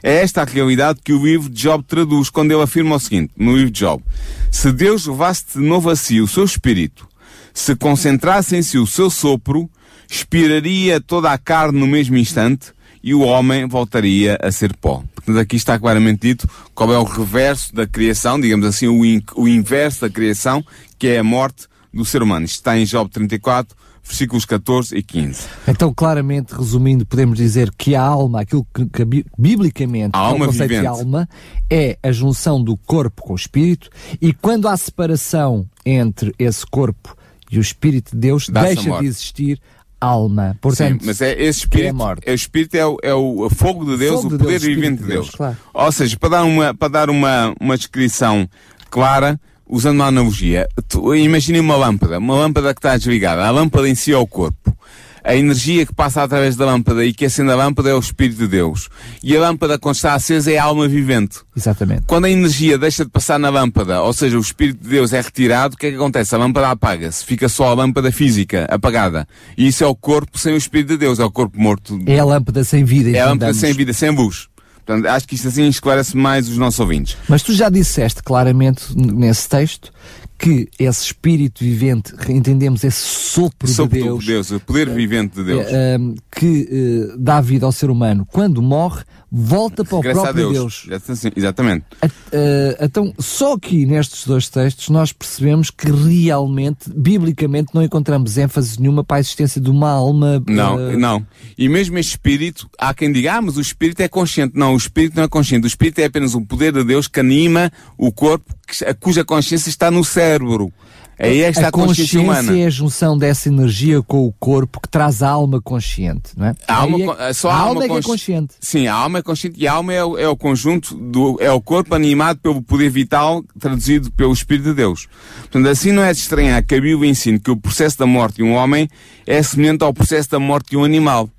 É 0.03 0.15
esta 0.15 0.41
a 0.41 0.45
realidade 0.45 0.99
que 1.03 1.13
o 1.13 1.23
livro 1.23 1.49
de 1.49 1.61
Job 1.61 1.83
traduz 1.87 2.29
quando 2.29 2.51
ele 2.51 2.63
afirma 2.63 2.95
o 2.95 2.99
seguinte, 2.99 3.33
no 3.37 3.55
livro 3.55 3.71
de 3.71 3.79
Job. 3.79 4.03
Se 4.49 4.71
Deus 4.71 5.05
levasse 5.05 5.45
de 5.55 5.59
novo 5.59 5.89
a 5.89 5.95
si 5.95 6.19
o 6.19 6.27
seu 6.27 6.43
espírito, 6.43 7.07
se 7.53 7.75
concentrasse 7.75 8.55
em 8.55 8.61
si 8.61 8.77
o 8.77 8.87
seu 8.87 9.09
sopro, 9.09 9.69
expiraria 10.09 11.01
toda 11.01 11.31
a 11.31 11.37
carne 11.37 11.79
no 11.79 11.87
mesmo 11.87 12.17
instante 12.17 12.67
e 13.03 13.13
o 13.13 13.21
homem 13.21 13.67
voltaria 13.67 14.37
a 14.41 14.51
ser 14.51 14.75
pó. 14.77 15.03
Portanto, 15.15 15.39
aqui 15.39 15.55
está 15.55 15.79
claramente 15.79 16.21
dito 16.27 16.47
qual 16.75 16.93
é 16.93 16.97
o 16.97 17.03
reverso 17.03 17.73
da 17.73 17.87
criação, 17.87 18.39
digamos 18.39 18.65
assim, 18.65 18.87
o, 18.87 19.03
in- 19.03 19.23
o 19.35 19.47
inverso 19.47 20.01
da 20.01 20.09
criação, 20.09 20.63
que 20.99 21.07
é 21.07 21.19
a 21.19 21.23
morte 21.23 21.67
do 21.93 22.05
ser 22.05 22.21
humano. 22.21 22.45
Isto 22.45 22.55
está 22.57 22.77
em 22.77 22.85
Job 22.85 23.09
34, 23.09 23.75
versículos 24.03 24.45
14 24.45 24.95
e 24.95 25.01
15. 25.01 25.47
Então, 25.67 25.93
claramente, 25.93 26.53
resumindo, 26.53 27.05
podemos 27.05 27.37
dizer 27.37 27.71
que 27.77 27.95
a 27.95 28.01
alma, 28.03 28.41
aquilo 28.41 28.65
que, 28.73 28.85
que 28.85 29.05
bi- 29.05 29.25
biblicamente 29.37 30.11
A 30.13 30.19
é 30.19 30.21
o 30.21 30.25
alma 30.25 30.45
conceito 30.47 30.69
de 30.69 30.75
vivente. 30.75 30.87
alma, 30.99 31.29
é 31.69 31.97
a 32.03 32.11
junção 32.11 32.63
do 32.63 32.77
corpo 32.77 33.23
com 33.23 33.33
o 33.33 33.35
espírito, 33.35 33.89
e 34.21 34.31
quando 34.33 34.67
há 34.67 34.77
separação 34.77 35.67
entre 35.85 36.33
esse 36.37 36.65
corpo 36.65 37.15
e 37.51 37.57
o 37.57 37.61
espírito 37.61 38.11
de 38.11 38.17
Deus, 38.17 38.47
deixa 38.47 38.99
de 38.99 39.05
existir 39.05 39.59
alma. 39.99 40.57
Portanto, 40.59 41.01
Sim, 41.01 41.05
mas 41.05 41.21
é 41.21 41.31
esse 41.33 41.41
é 41.43 41.49
espírito, 41.49 41.95
morte. 41.95 42.23
é 42.25 42.31
o 42.31 42.35
espírito 42.35 42.75
é 42.75 42.85
o, 42.85 42.97
é 43.03 43.13
o 43.13 43.49
fogo 43.51 43.85
de 43.85 43.97
Deus, 43.97 44.21
Fogo 44.21 44.27
o 44.27 44.37
de 44.37 44.43
poder 44.43 44.59
Deus, 44.59 44.63
vivente 44.63 44.97
de 44.97 45.03
de 45.03 45.09
Deus. 45.09 45.25
Deus, 45.27 45.35
claro. 45.35 45.57
Ou 45.73 45.91
seja, 45.91 46.17
para 46.17 46.29
dar 46.29 46.43
uma, 46.43 46.73
para 46.73 46.87
dar 46.87 47.09
uma, 47.09 47.53
uma 47.59 47.77
descrição 47.77 48.49
clara, 48.89 49.39
usando 49.67 49.97
uma 49.97 50.07
analogia, 50.07 50.67
imagine 51.15 51.59
uma 51.59 51.75
lâmpada, 51.75 52.17
uma 52.17 52.35
lâmpada 52.35 52.73
que 52.73 52.79
está 52.79 52.97
desligada. 52.97 53.45
A 53.45 53.51
lâmpada 53.51 53.87
em 53.87 53.95
si 53.95 54.11
é 54.11 54.17
o 54.17 54.25
corpo. 54.25 54.75
A 55.23 55.35
energia 55.35 55.85
que 55.85 55.93
passa 55.93 56.23
através 56.23 56.55
da 56.55 56.65
lâmpada 56.65 57.05
e 57.05 57.13
que 57.13 57.25
acende 57.25 57.51
a 57.51 57.55
lâmpada 57.55 57.89
é 57.89 57.93
o 57.93 57.99
Espírito 57.99 58.39
de 58.39 58.47
Deus. 58.47 58.89
E 59.23 59.35
a 59.35 59.39
lâmpada, 59.39 59.77
quando 59.77 59.95
está 59.95 60.13
acesa, 60.13 60.51
é 60.51 60.57
a 60.57 60.63
alma 60.63 60.87
vivente. 60.87 61.39
exatamente. 61.55 62.03
Quando 62.07 62.25
a 62.25 62.29
energia 62.29 62.77
deixa 62.77 63.05
de 63.05 63.11
passar 63.11 63.37
na 63.39 63.49
lâmpada, 63.49 64.01
ou 64.01 64.13
seja, 64.13 64.37
o 64.37 64.41
Espírito 64.41 64.81
de 64.81 64.89
Deus 64.89 65.13
é 65.13 65.21
retirado, 65.21 65.75
o 65.75 65.77
que 65.77 65.87
é 65.87 65.89
que 65.91 65.95
acontece? 65.95 66.33
A 66.33 66.37
lâmpada 66.37 66.69
apaga-se, 66.69 67.23
fica 67.23 67.47
só 67.47 67.69
a 67.69 67.73
lâmpada 67.73 68.11
física 68.11 68.65
apagada. 68.69 69.27
E 69.57 69.67
isso 69.67 69.83
é 69.83 69.87
o 69.87 69.95
corpo 69.95 70.39
sem 70.39 70.53
o 70.53 70.57
Espírito 70.57 70.89
de 70.89 70.97
Deus, 70.97 71.19
é 71.19 71.23
o 71.23 71.31
corpo 71.31 71.59
morto. 71.59 71.99
É 72.07 72.17
a 72.17 72.25
lâmpada 72.25 72.63
sem 72.63 72.83
vida. 72.83 73.09
É 73.11 73.21
a 73.21 73.27
lâmpada 73.27 73.53
sem 73.53 73.73
vida, 73.73 73.93
sem 73.93 74.09
luz. 74.09 74.47
Portanto, 74.85 75.05
acho 75.05 75.27
que 75.27 75.35
isto 75.35 75.47
assim 75.47 75.67
esclarece 75.67 76.17
mais 76.17 76.49
os 76.49 76.57
nossos 76.57 76.79
ouvintes. 76.79 77.15
Mas 77.29 77.43
tu 77.43 77.53
já 77.53 77.69
disseste 77.69 78.23
claramente 78.23 78.85
nesse 78.95 79.47
texto 79.47 79.91
que 80.41 80.67
esse 80.79 81.05
espírito 81.05 81.63
vivente, 81.63 82.13
entendemos 82.27 82.83
esse 82.83 82.97
sopro, 82.97 83.67
Sopro 83.67 83.95
de 83.95 84.03
Deus, 84.03 84.25
Deus, 84.25 84.51
o 84.51 84.59
poder 84.59 84.89
vivente 84.89 85.35
de 85.35 85.43
Deus. 85.43 85.67
eh, 85.69 85.99
que 86.35 86.67
eh, 86.71 87.15
dá 87.19 87.39
vida 87.39 87.67
ao 87.67 87.71
ser 87.71 87.91
humano, 87.91 88.25
quando 88.25 88.59
morre, 88.59 89.03
volta 89.31 89.85
para 89.85 89.97
o 89.97 90.01
Graças 90.01 90.19
a 90.19 90.23
próprio 90.23 90.51
Deus. 90.51 90.85
Deus. 90.87 91.33
Exatamente. 91.35 91.85
Eh, 92.31 92.77
então, 92.81 93.13
só 93.19 93.53
aqui 93.53 93.85
nestes 93.85 94.25
dois 94.25 94.49
textos 94.49 94.89
nós 94.89 95.13
percebemos 95.13 95.69
que 95.69 95.91
realmente, 95.91 96.89
biblicamente, 96.89 97.69
não 97.75 97.83
encontramos 97.83 98.35
ênfase 98.37 98.79
nenhuma 98.81 99.03
para 99.03 99.17
a 99.17 99.19
existência 99.19 99.61
de 99.61 99.69
uma 99.69 99.91
alma. 99.91 100.43
Não, 100.47 100.89
eh, 100.89 100.97
não. 100.97 101.25
E 101.55 101.69
mesmo 101.69 101.99
este 101.99 102.11
espírito, 102.11 102.67
há 102.79 102.95
quem 102.95 103.11
diga, 103.11 103.35
ah, 103.35 103.41
mas 103.43 103.57
o 103.57 103.61
espírito 103.61 104.01
é 104.01 104.07
consciente. 104.07 104.57
Não, 104.57 104.73
o 104.73 104.77
espírito 104.77 105.15
não 105.15 105.23
é 105.23 105.27
consciente. 105.27 105.65
O 105.65 105.67
espírito 105.67 105.99
é 105.99 106.05
apenas 106.05 106.33
um 106.33 106.43
poder 106.43 106.73
de 106.73 106.83
Deus 106.83 107.07
que 107.07 107.19
anima 107.19 107.71
o 107.95 108.11
corpo, 108.11 108.55
cuja 108.99 109.23
consciência 109.23 109.69
está 109.69 109.89
no 109.91 110.03
cérebro. 110.03 110.71
Aí 111.19 111.41
é 111.41 111.51
que 111.51 111.59
está 111.59 111.67
a 111.67 111.71
consciência 111.71 112.19
humana. 112.19 112.57
é 112.57 112.65
a 112.65 112.69
junção 112.71 113.15
dessa 113.15 113.47
energia 113.47 114.01
com 114.01 114.25
o 114.25 114.33
corpo 114.39 114.81
que 114.81 114.89
traz 114.89 115.21
a 115.21 115.29
alma 115.29 115.61
consciente, 115.61 116.31
não 116.35 116.47
é? 116.47 116.55
A 116.67 116.73
alma, 116.77 116.97
é- 117.19 117.29
é 117.29 117.33
só 117.33 117.51
a 117.51 117.53
a 117.53 117.59
alma 117.59 117.83
é 117.83 117.85
que 117.87 117.91
é 117.91 117.95
consci- 117.97 118.07
consciente. 118.09 118.53
Sim, 118.59 118.87
a 118.87 118.95
alma 118.95 119.19
é 119.19 119.21
consciente 119.21 119.59
e 119.61 119.67
a 119.67 119.73
alma 119.73 119.93
é 119.93 120.03
o, 120.03 120.17
é 120.17 120.27
o 120.27 120.35
conjunto 120.35 120.95
do, 120.95 121.37
é 121.39 121.51
o 121.51 121.61
corpo 121.61 121.93
animado 121.93 122.39
pelo 122.39 122.59
poder 122.63 122.89
vital 122.89 123.43
traduzido 123.59 124.11
pelo 124.13 124.33
Espírito 124.33 124.69
de 124.69 124.73
Deus. 124.73 125.07
Portanto, 125.41 125.67
assim 125.67 125.91
não 125.91 126.01
é 126.01 126.11
de 126.11 126.17
estranhar 126.17 126.65
que 126.65 126.73
a 126.73 126.81
Bíblia 126.81 127.11
ensine 127.11 127.39
que 127.39 127.51
o 127.51 127.57
processo 127.57 127.99
da 127.99 128.07
morte 128.07 128.37
de 128.37 128.43
um 128.43 128.53
homem 128.53 128.89
é 129.27 129.43
semelhante 129.43 129.83
ao 129.83 129.93
processo 129.93 130.31
da 130.31 130.39
morte 130.39 130.71
de 130.71 130.77
um 130.77 130.83
animal. 130.83 131.29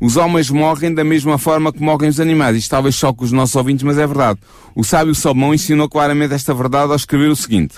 Os 0.00 0.16
homens 0.16 0.48
morrem 0.48 0.94
da 0.94 1.04
mesma 1.04 1.36
forma 1.36 1.70
que 1.70 1.82
morrem 1.82 2.08
os 2.08 2.18
animais. 2.18 2.56
Isto 2.56 2.70
talvez 2.70 2.94
choque 2.94 3.22
os 3.22 3.32
nossos 3.32 3.54
ouvintes, 3.54 3.84
mas 3.84 3.98
é 3.98 4.06
verdade. 4.06 4.40
O 4.74 4.82
sábio 4.82 5.14
Salomão 5.14 5.52
ensinou 5.52 5.90
claramente 5.90 6.32
esta 6.32 6.54
verdade 6.54 6.90
ao 6.90 6.96
escrever 6.96 7.30
o 7.30 7.36
seguinte. 7.36 7.74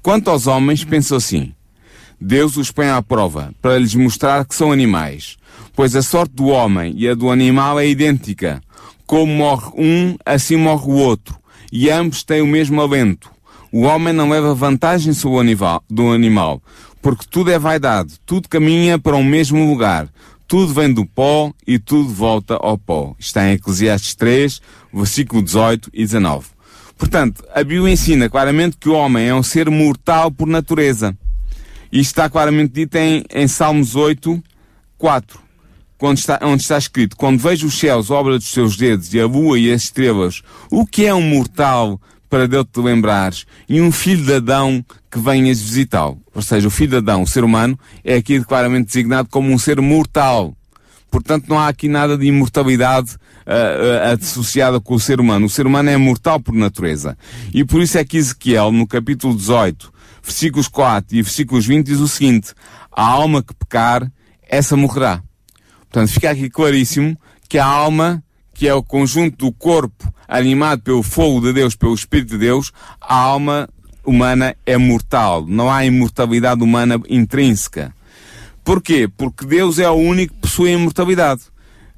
Quanto 0.00 0.30
aos 0.30 0.46
homens, 0.46 0.84
pensou 0.84 1.16
assim. 1.16 1.52
Deus 2.20 2.56
os 2.56 2.70
põe 2.70 2.88
à 2.88 3.02
prova, 3.02 3.52
para 3.60 3.78
lhes 3.78 3.94
mostrar 3.96 4.44
que 4.44 4.54
são 4.54 4.70
animais. 4.70 5.36
Pois 5.74 5.96
a 5.96 6.02
sorte 6.02 6.34
do 6.36 6.46
homem 6.46 6.94
e 6.96 7.08
a 7.08 7.14
do 7.14 7.30
animal 7.30 7.80
é 7.80 7.88
idêntica. 7.88 8.62
Como 9.04 9.34
morre 9.34 9.72
um, 9.76 10.16
assim 10.24 10.56
morre 10.56 10.86
o 10.86 10.94
outro. 10.94 11.36
E 11.72 11.90
ambos 11.90 12.22
têm 12.22 12.42
o 12.42 12.46
mesmo 12.46 12.80
alento. 12.80 13.28
O 13.72 13.82
homem 13.82 14.12
não 14.12 14.30
leva 14.30 14.54
vantagem 14.54 15.12
sobre 15.12 15.36
o 15.36 15.40
animal, 15.40 15.82
do 15.90 16.12
animal, 16.12 16.62
porque 17.02 17.26
tudo 17.28 17.50
é 17.50 17.58
vaidade, 17.58 18.14
tudo 18.24 18.48
caminha 18.48 18.98
para 18.98 19.16
o 19.16 19.24
mesmo 19.24 19.68
lugar. 19.68 20.08
Tudo 20.46 20.72
vem 20.72 20.92
do 20.92 21.04
pó 21.04 21.52
e 21.66 21.78
tudo 21.78 22.08
volta 22.08 22.54
ao 22.54 22.78
pó. 22.78 23.16
Está 23.18 23.48
em 23.48 23.54
Eclesiastes 23.54 24.14
3, 24.14 24.60
versículo 24.92 25.42
18 25.42 25.90
e 25.92 26.02
19. 26.02 26.46
Portanto, 26.96 27.44
a 27.52 27.64
Bíblia 27.64 27.92
ensina 27.92 28.28
claramente 28.30 28.76
que 28.76 28.88
o 28.88 28.94
homem 28.94 29.26
é 29.26 29.34
um 29.34 29.42
ser 29.42 29.68
mortal 29.68 30.30
por 30.30 30.46
natureza. 30.46 31.16
Isto 31.92 32.12
está 32.12 32.30
claramente 32.30 32.72
dito 32.72 32.96
em, 32.96 33.24
em 33.32 33.48
Salmos 33.48 33.94
8, 33.94 34.42
4, 34.96 35.38
quando 35.98 36.18
está, 36.18 36.38
onde 36.42 36.62
está 36.62 36.78
escrito: 36.78 37.16
Quando 37.16 37.38
vejo 37.40 37.66
os 37.66 37.78
céus, 37.78 38.10
obra 38.10 38.38
dos 38.38 38.48
seus 38.48 38.76
dedos, 38.76 39.12
e 39.12 39.20
a 39.20 39.26
lua 39.26 39.58
e 39.58 39.72
as 39.72 39.84
estrelas, 39.84 40.42
o 40.70 40.86
que 40.86 41.04
é 41.04 41.14
um 41.14 41.22
mortal 41.22 42.00
para 42.28 42.46
Deus 42.48 42.66
te 42.72 42.80
lembrares, 42.80 43.46
e 43.68 43.80
um 43.80 43.90
filho 43.90 44.24
de 44.24 44.34
Adão 44.34 44.84
que 45.10 45.18
venhas 45.18 45.60
visitá-lo? 45.60 46.20
Ou 46.34 46.42
seja, 46.42 46.68
o 46.68 46.70
filho 46.70 46.90
de 46.90 46.96
Adão, 46.96 47.22
o 47.22 47.26
ser 47.26 47.44
humano, 47.44 47.78
é 48.04 48.16
aqui 48.16 48.42
claramente 48.44 48.86
designado 48.86 49.28
como 49.28 49.52
um 49.52 49.58
ser 49.58 49.80
mortal. 49.80 50.54
Portanto, 51.10 51.46
não 51.48 51.58
há 51.58 51.68
aqui 51.68 51.88
nada 51.88 52.18
de 52.18 52.26
imortalidade 52.26 53.16
ah, 53.46 54.10
ah, 54.10 54.12
associada 54.12 54.80
com 54.80 54.94
o 54.94 55.00
ser 55.00 55.20
humano. 55.20 55.46
O 55.46 55.50
ser 55.50 55.66
humano 55.66 55.88
é 55.88 55.96
mortal 55.96 56.40
por 56.40 56.54
natureza. 56.54 57.16
E 57.54 57.64
por 57.64 57.80
isso 57.80 57.96
é 57.96 58.04
que 58.04 58.16
Ezequiel, 58.16 58.72
no 58.72 58.86
capítulo 58.86 59.34
18, 59.34 59.92
versículos 60.22 60.68
4 60.68 61.16
e 61.16 61.22
versículos 61.22 61.64
20, 61.64 61.86
diz 61.86 62.00
o 62.00 62.08
seguinte: 62.08 62.52
A 62.90 63.04
alma 63.04 63.42
que 63.42 63.54
pecar, 63.54 64.10
essa 64.48 64.76
morrerá. 64.76 65.22
Portanto, 65.82 66.12
fica 66.12 66.30
aqui 66.30 66.50
claríssimo 66.50 67.16
que 67.48 67.58
a 67.58 67.64
alma, 67.64 68.22
que 68.52 68.66
é 68.66 68.74
o 68.74 68.82
conjunto 68.82 69.46
do 69.46 69.52
corpo 69.52 70.12
animado 70.28 70.82
pelo 70.82 71.02
fogo 71.02 71.40
de 71.40 71.52
Deus, 71.52 71.74
pelo 71.74 71.94
Espírito 71.94 72.30
de 72.30 72.38
Deus, 72.38 72.72
a 73.00 73.14
alma 73.14 73.68
humana 74.04 74.56
é 74.64 74.76
mortal. 74.76 75.44
Não 75.46 75.70
há 75.70 75.84
imortalidade 75.84 76.62
humana 76.62 77.00
intrínseca. 77.08 77.94
Porquê? 78.64 79.08
Porque 79.08 79.44
Deus 79.44 79.78
é 79.78 79.88
o 79.88 79.94
único 79.94 80.34
que 80.34 80.40
possui 80.40 80.70
a 80.70 80.72
imortalidade. 80.72 81.42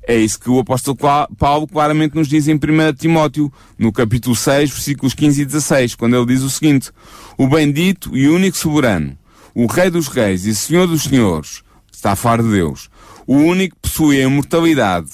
É 0.07 0.17
isso 0.17 0.41
que 0.41 0.49
o 0.49 0.59
apóstolo 0.59 0.97
Paulo 1.37 1.67
claramente 1.67 2.15
nos 2.15 2.29
diz 2.29 2.49
em 2.49 2.55
1 2.55 2.59
Timóteo, 2.99 3.53
no 3.79 3.93
capítulo 3.93 4.35
6, 4.35 4.71
versículos 4.71 5.13
15 5.13 5.43
e 5.43 5.45
16, 5.45 5.95
quando 5.97 6.17
ele 6.17 6.25
diz 6.25 6.41
o 6.41 6.49
seguinte: 6.49 6.91
O 7.37 7.47
bendito 7.47 8.17
e 8.17 8.27
único 8.27 8.57
soberano, 8.57 9.19
o 9.55 9.67
Rei 9.67 9.91
dos 9.91 10.09
Reis 10.09 10.47
e 10.47 10.55
Senhor 10.55 10.87
dos 10.87 11.03
Senhores, 11.03 11.63
está 11.93 12.13
a 12.13 12.17
falar 12.17 12.43
de 12.43 12.51
Deus, 12.51 12.89
o 13.27 13.37
único 13.37 13.77
que 13.77 13.83
possui 13.83 14.19
a 14.19 14.25
imortalidade, 14.25 15.11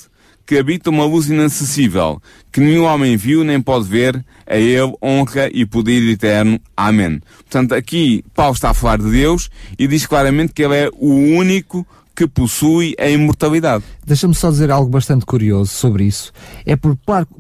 que 0.46 0.59
habita 0.59 0.90
uma 0.90 1.04
luz 1.04 1.28
inacessível, 1.28 2.20
que 2.52 2.61
nenhum 2.61 2.85
homem 2.85 3.16
viu 3.16 3.42
nem 3.44 3.61
pode 3.61 3.88
ver, 3.88 4.24
a 4.46 4.57
ele 4.57 4.94
honra 5.02 5.48
e 5.52 5.64
poder 5.64 6.02
eterno. 6.11 6.61
Amém. 6.76 7.20
Portanto, 7.38 7.74
aqui 7.74 8.24
Paulo 8.35 8.54
está 8.54 8.70
a 8.70 8.74
falar 8.74 8.98
de 8.98 9.11
Deus 9.11 9.50
e 9.78 9.87
diz 9.87 10.07
claramente 10.07 10.52
que 10.52 10.62
ele 10.62 10.76
é 10.76 10.90
o 10.92 11.12
único 11.37 11.87
que 12.14 12.28
possui 12.28 12.94
a 12.98 13.09
imortalidade. 13.09 13.85
Deixa-me 14.07 14.35
só 14.35 14.50
dizer 14.50 14.70
algo 14.70 14.88
bastante 14.88 15.26
curioso 15.26 15.72
sobre 15.72 16.04
isso. 16.04 16.33
É 16.64 16.76
por 16.76 16.96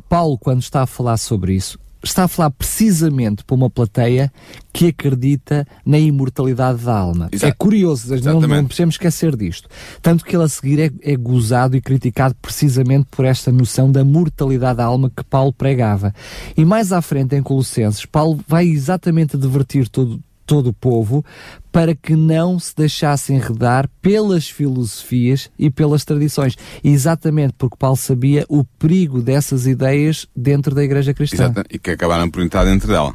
Paulo, 0.08 0.36
quando 0.36 0.62
está 0.62 0.82
a 0.82 0.86
falar 0.86 1.16
sobre 1.16 1.54
isso, 1.54 1.78
está 2.04 2.24
a 2.24 2.28
falar 2.28 2.50
precisamente 2.50 3.44
para 3.44 3.54
uma 3.54 3.70
plateia 3.70 4.32
que 4.72 4.88
acredita 4.88 5.66
na 5.84 5.98
imortalidade 5.98 6.84
da 6.84 6.96
alma. 6.96 7.28
Exato. 7.30 7.50
É 7.50 7.52
curioso, 7.52 8.14
não, 8.22 8.40
não 8.40 8.66
podemos 8.66 8.94
esquecer 8.94 9.36
disto. 9.36 9.68
Tanto 10.02 10.24
que 10.24 10.34
ele 10.34 10.44
a 10.44 10.48
seguir 10.48 10.80
é, 10.80 11.12
é 11.12 11.16
gozado 11.16 11.76
e 11.76 11.80
criticado 11.80 12.34
precisamente 12.40 13.06
por 13.10 13.24
esta 13.24 13.52
noção 13.52 13.90
da 13.90 14.04
mortalidade 14.04 14.78
da 14.78 14.84
alma 14.84 15.10
que 15.14 15.24
Paulo 15.24 15.52
pregava. 15.52 16.14
E 16.56 16.64
mais 16.64 16.92
à 16.92 17.00
frente, 17.00 17.36
em 17.36 17.42
Colossenses, 17.42 18.04
Paulo 18.04 18.40
vai 18.46 18.66
exatamente 18.66 19.36
advertir 19.36 19.88
todo, 19.88 20.20
todo 20.46 20.68
o 20.68 20.72
povo 20.72 21.24
para 21.72 21.94
que 21.94 22.14
não 22.14 22.58
se 22.58 22.74
deixasse 22.76 23.32
enredar 23.32 23.88
pelas 24.00 24.48
filosofias 24.48 25.50
e 25.58 25.70
pelas 25.70 26.04
tradições. 26.04 26.56
Exatamente 26.82 27.54
porque 27.58 27.76
Paulo 27.76 27.96
sabia 27.96 28.44
o 28.48 28.64
perigo 28.64 29.20
dessas 29.20 29.66
ideias 29.66 30.26
dentro 30.34 30.74
da 30.74 30.84
Igreja 30.84 31.12
Cristã. 31.12 31.44
Exato, 31.44 31.64
e 31.70 31.78
que 31.78 31.90
acabaram 31.90 32.30
por 32.30 32.42
entrar 32.42 32.64
dentro 32.64 32.88
dela. 32.88 33.14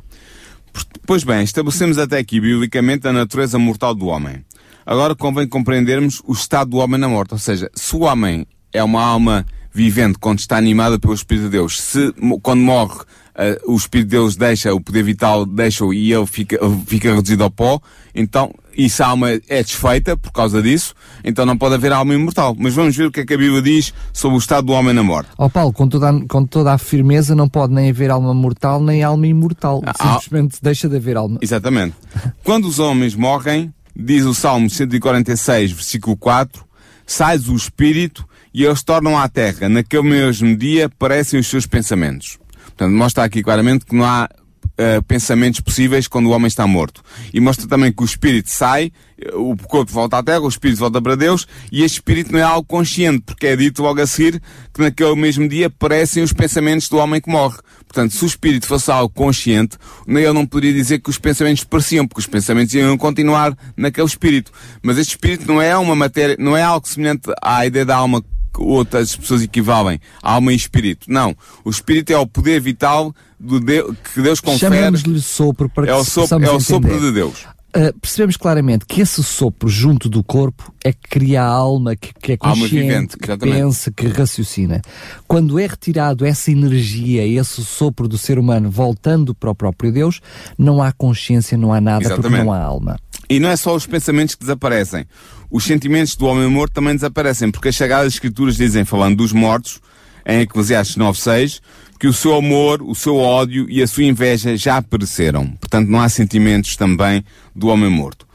Pois 1.06 1.24
bem, 1.24 1.44
estabelecemos 1.44 1.98
até 1.98 2.18
aqui 2.18 2.40
biblicamente 2.40 3.08
a 3.08 3.14
natureza 3.14 3.58
mortal 3.58 3.96
do 3.96 4.08
homem. 4.08 4.44
Agora 4.86 5.16
convém 5.16 5.48
compreendermos 5.48 6.22
o 6.26 6.34
estado 6.34 6.72
do 6.72 6.78
homem 6.78 7.00
na 7.00 7.08
morte, 7.08 7.34
ou 7.34 7.40
seja, 7.40 7.70
se 7.74 7.96
o 7.96 8.02
homem 8.02 8.46
é 8.74 8.84
uma 8.84 9.04
alma 9.04 9.46
vivente 9.72 10.18
quando 10.20 10.40
está 10.40 10.58
animada 10.58 11.00
pelo 11.00 11.14
Espírito 11.14 11.46
de 11.46 11.52
Deus, 11.52 11.80
se 11.80 12.14
quando 12.42 12.62
morre 12.62 13.00
uh, 13.40 13.72
o 13.72 13.76
Espírito 13.76 14.08
de 14.08 14.12
Deus 14.12 14.36
deixa, 14.36 14.74
o 14.74 14.82
poder 14.82 15.04
vital 15.04 15.46
deixa-o 15.46 15.94
e 15.94 16.12
ele 16.12 16.26
fica, 16.26 16.60
fica 16.86 17.16
reduzido 17.16 17.44
ao 17.44 17.50
pó, 17.50 17.80
então, 18.14 18.54
e 18.76 18.90
se 18.90 19.02
a 19.02 19.08
alma 19.08 19.32
é 19.32 19.64
desfeita 19.64 20.18
por 20.18 20.32
causa 20.32 20.62
disso, 20.62 20.94
então 21.24 21.46
não 21.46 21.58
pode 21.58 21.76
haver 21.76 21.92
alma 21.92 22.14
imortal. 22.14 22.56
Mas 22.58 22.74
vamos 22.74 22.96
ver 22.96 23.06
o 23.06 23.12
que 23.12 23.22
é 23.22 23.26
que 23.26 23.34
a 23.34 23.38
Bíblia 23.38 23.62
diz 23.62 23.94
sobre 24.12 24.38
o 24.38 24.40
estado 24.40 24.68
do 24.68 24.74
homem 24.74 24.94
na 24.94 25.04
morte. 25.04 25.30
Ó 25.38 25.46
oh, 25.46 25.50
Paulo, 25.50 25.72
com 25.72 25.88
toda, 25.88 26.10
a, 26.10 26.28
com 26.28 26.46
toda 26.46 26.74
a 26.74 26.78
firmeza 26.78 27.36
não 27.36 27.48
pode 27.48 27.74
nem 27.74 27.90
haver 27.90 28.10
alma 28.10 28.34
mortal 28.34 28.82
nem 28.82 29.04
alma 29.04 29.28
imortal. 29.28 29.82
Ah, 29.86 30.20
Simplesmente 30.20 30.56
ah, 30.56 30.60
deixa 30.62 30.90
de 30.90 30.96
haver 30.96 31.18
alma. 31.18 31.40
Exatamente. 31.42 31.96
Quando 32.44 32.68
os 32.68 32.80
homens 32.80 33.16
morrem, 33.16 33.74
diz 33.96 34.26
o 34.26 34.34
Salmo 34.34 34.70
146, 34.70 35.72
versículo 35.72 36.18
4, 36.18 36.66
sais 37.06 37.50
o 37.50 37.56
espírito 37.56 38.28
e 38.54 38.64
eles 38.64 38.84
tornam 38.84 39.18
à 39.18 39.28
terra. 39.28 39.70
Naquele 39.70 40.04
mesmo 40.04 40.56
dia 40.56 40.90
parecem 40.90 41.40
os 41.40 41.48
seus 41.48 41.66
pensamentos. 41.66 42.38
Portanto, 42.80 42.96
mostra 42.96 43.26
aqui 43.26 43.44
claramente 43.44 43.86
que 43.86 43.94
não 43.94 44.06
há 44.06 44.30
uh, 44.32 45.04
pensamentos 45.04 45.60
possíveis 45.60 46.08
quando 46.08 46.28
o 46.28 46.30
homem 46.30 46.48
está 46.48 46.66
morto. 46.66 47.04
E 47.34 47.42
mostra 47.42 47.68
também 47.68 47.92
que 47.92 48.02
o 48.02 48.06
espírito 48.06 48.50
sai, 48.50 48.94
o 49.34 49.54
corpo 49.58 49.92
volta 49.92 50.18
à 50.18 50.24
terra, 50.24 50.40
o 50.40 50.48
espírito 50.48 50.80
volta 50.80 51.02
para 51.02 51.16
Deus, 51.16 51.46
e 51.70 51.84
este 51.84 51.96
espírito 51.96 52.32
não 52.32 52.40
é 52.40 52.44
algo 52.44 52.66
consciente, 52.66 53.24
porque 53.26 53.48
é 53.48 53.56
dito 53.58 53.84
logo 53.84 54.00
a 54.00 54.08
seguir 54.08 54.42
que 54.74 54.80
naquele 54.80 55.14
mesmo 55.16 55.46
dia 55.50 55.68
aparecem 55.68 56.24
os 56.24 56.32
pensamentos 56.32 56.88
do 56.88 56.96
homem 56.96 57.20
que 57.20 57.30
morre. 57.30 57.58
Portanto, 57.86 58.14
se 58.14 58.24
o 58.24 58.28
espírito 58.28 58.66
fosse 58.66 58.90
algo 58.90 59.14
consciente, 59.14 59.78
eu 60.08 60.34
não 60.34 60.46
poderia 60.46 60.74
dizer 60.74 61.00
que 61.00 61.10
os 61.10 61.18
pensamentos 61.18 61.66
pareciam, 61.66 62.08
porque 62.08 62.22
os 62.22 62.28
pensamentos 62.28 62.74
iam 62.74 62.98
continuar 62.98 63.58
naquele 63.76 64.08
espírito. 64.08 64.54
Mas 64.82 64.98
este 64.98 65.10
espírito 65.12 65.46
não 65.46 65.62
é 65.62 65.78
uma 65.78 65.98
matéria, 65.98 66.38
não 66.40 66.56
é 66.56 66.64
algo 66.64 66.88
semelhante 66.88 67.30
à 67.42 67.66
ideia 67.66 67.84
da 67.84 67.98
alma 67.98 68.24
outras 68.58 69.16
pessoas 69.16 69.42
equivalem, 69.42 70.00
alma 70.22 70.52
e 70.52 70.56
espírito. 70.56 71.06
Não. 71.10 71.36
O 71.64 71.70
espírito 71.70 72.12
é 72.12 72.18
o 72.18 72.28
poder 72.28 72.60
vital 72.60 73.14
do 73.40 73.60
Deus, 73.60 73.96
que 74.14 74.22
Deus 74.22 74.40
confere. 74.40 74.76
Chamamos-lhe 74.76 75.22
sopro 75.22 75.70
para 75.70 75.86
que 75.86 75.92
é 75.92 75.96
o 75.96 76.04
sopro, 76.04 76.44
É 76.44 76.52
o 76.52 76.60
sopro 76.60 77.00
de 77.00 77.12
Deus. 77.12 77.46
Uh, 77.70 77.94
percebemos 78.00 78.36
claramente 78.36 78.84
que 78.84 79.00
esse 79.00 79.24
sopro 79.24 79.70
junto 79.70 80.10
do 80.10 80.24
corpo 80.24 80.74
é 80.84 80.92
que 80.92 81.08
cria 81.08 81.44
a 81.44 81.48
alma 81.48 81.96
que, 81.96 82.12
que 82.14 82.32
é 82.32 82.38
consciente, 82.38 82.70
vivente, 82.70 83.18
que 83.18 83.38
pensa, 83.38 83.92
que 83.92 84.08
raciocina. 84.08 84.82
Quando 85.28 85.60
é 85.60 85.68
retirado 85.68 86.26
essa 86.26 86.50
energia, 86.50 87.28
esse 87.28 87.64
sopro 87.64 88.08
do 88.08 88.18
ser 88.18 88.40
humano 88.40 88.72
voltando 88.72 89.36
para 89.36 89.52
o 89.52 89.56
próprio 89.56 89.92
Deus, 89.92 90.20
não 90.58 90.82
há 90.82 90.92
consciência, 90.92 91.56
não 91.56 91.72
há 91.72 91.80
nada, 91.80 92.06
exatamente. 92.06 92.32
porque 92.32 92.44
não 92.44 92.52
há 92.52 92.60
alma. 92.60 92.98
E 93.30 93.40
não 93.40 93.50
é 93.50 93.56
só 93.56 93.76
os 93.76 93.86
pensamentos 93.86 94.34
que 94.34 94.42
desaparecem. 94.42 95.06
Os 95.52 95.64
sentimentos 95.64 96.16
do 96.16 96.26
homem 96.26 96.50
morto 96.50 96.74
também 96.74 96.96
desaparecem, 96.96 97.52
porque 97.52 97.70
as 97.70 97.76
Sagradas 97.76 98.14
Escrituras 98.14 98.56
dizem, 98.56 98.84
falando 98.84 99.18
dos 99.18 99.32
mortos, 99.32 99.80
em 100.26 100.42
Eclesiastes 100.42 100.98
9.6, 100.98 101.62
que 102.00 102.08
o 102.08 102.14
seu 102.14 102.36
amor, 102.36 102.82
o 102.82 102.96
seu 102.96 103.18
ódio 103.18 103.70
e 103.70 103.84
a 103.84 103.88
sua 103.88 104.06
inveja 104.06 104.56
já 104.56 104.82
pereceram. 104.82 105.48
Portanto, 105.60 105.90
não 105.90 106.00
há 106.00 106.08
sentimentos 106.08 106.76
também 106.76 107.24
do 107.54 107.68
homem 107.68 107.90
morto. 107.90 108.26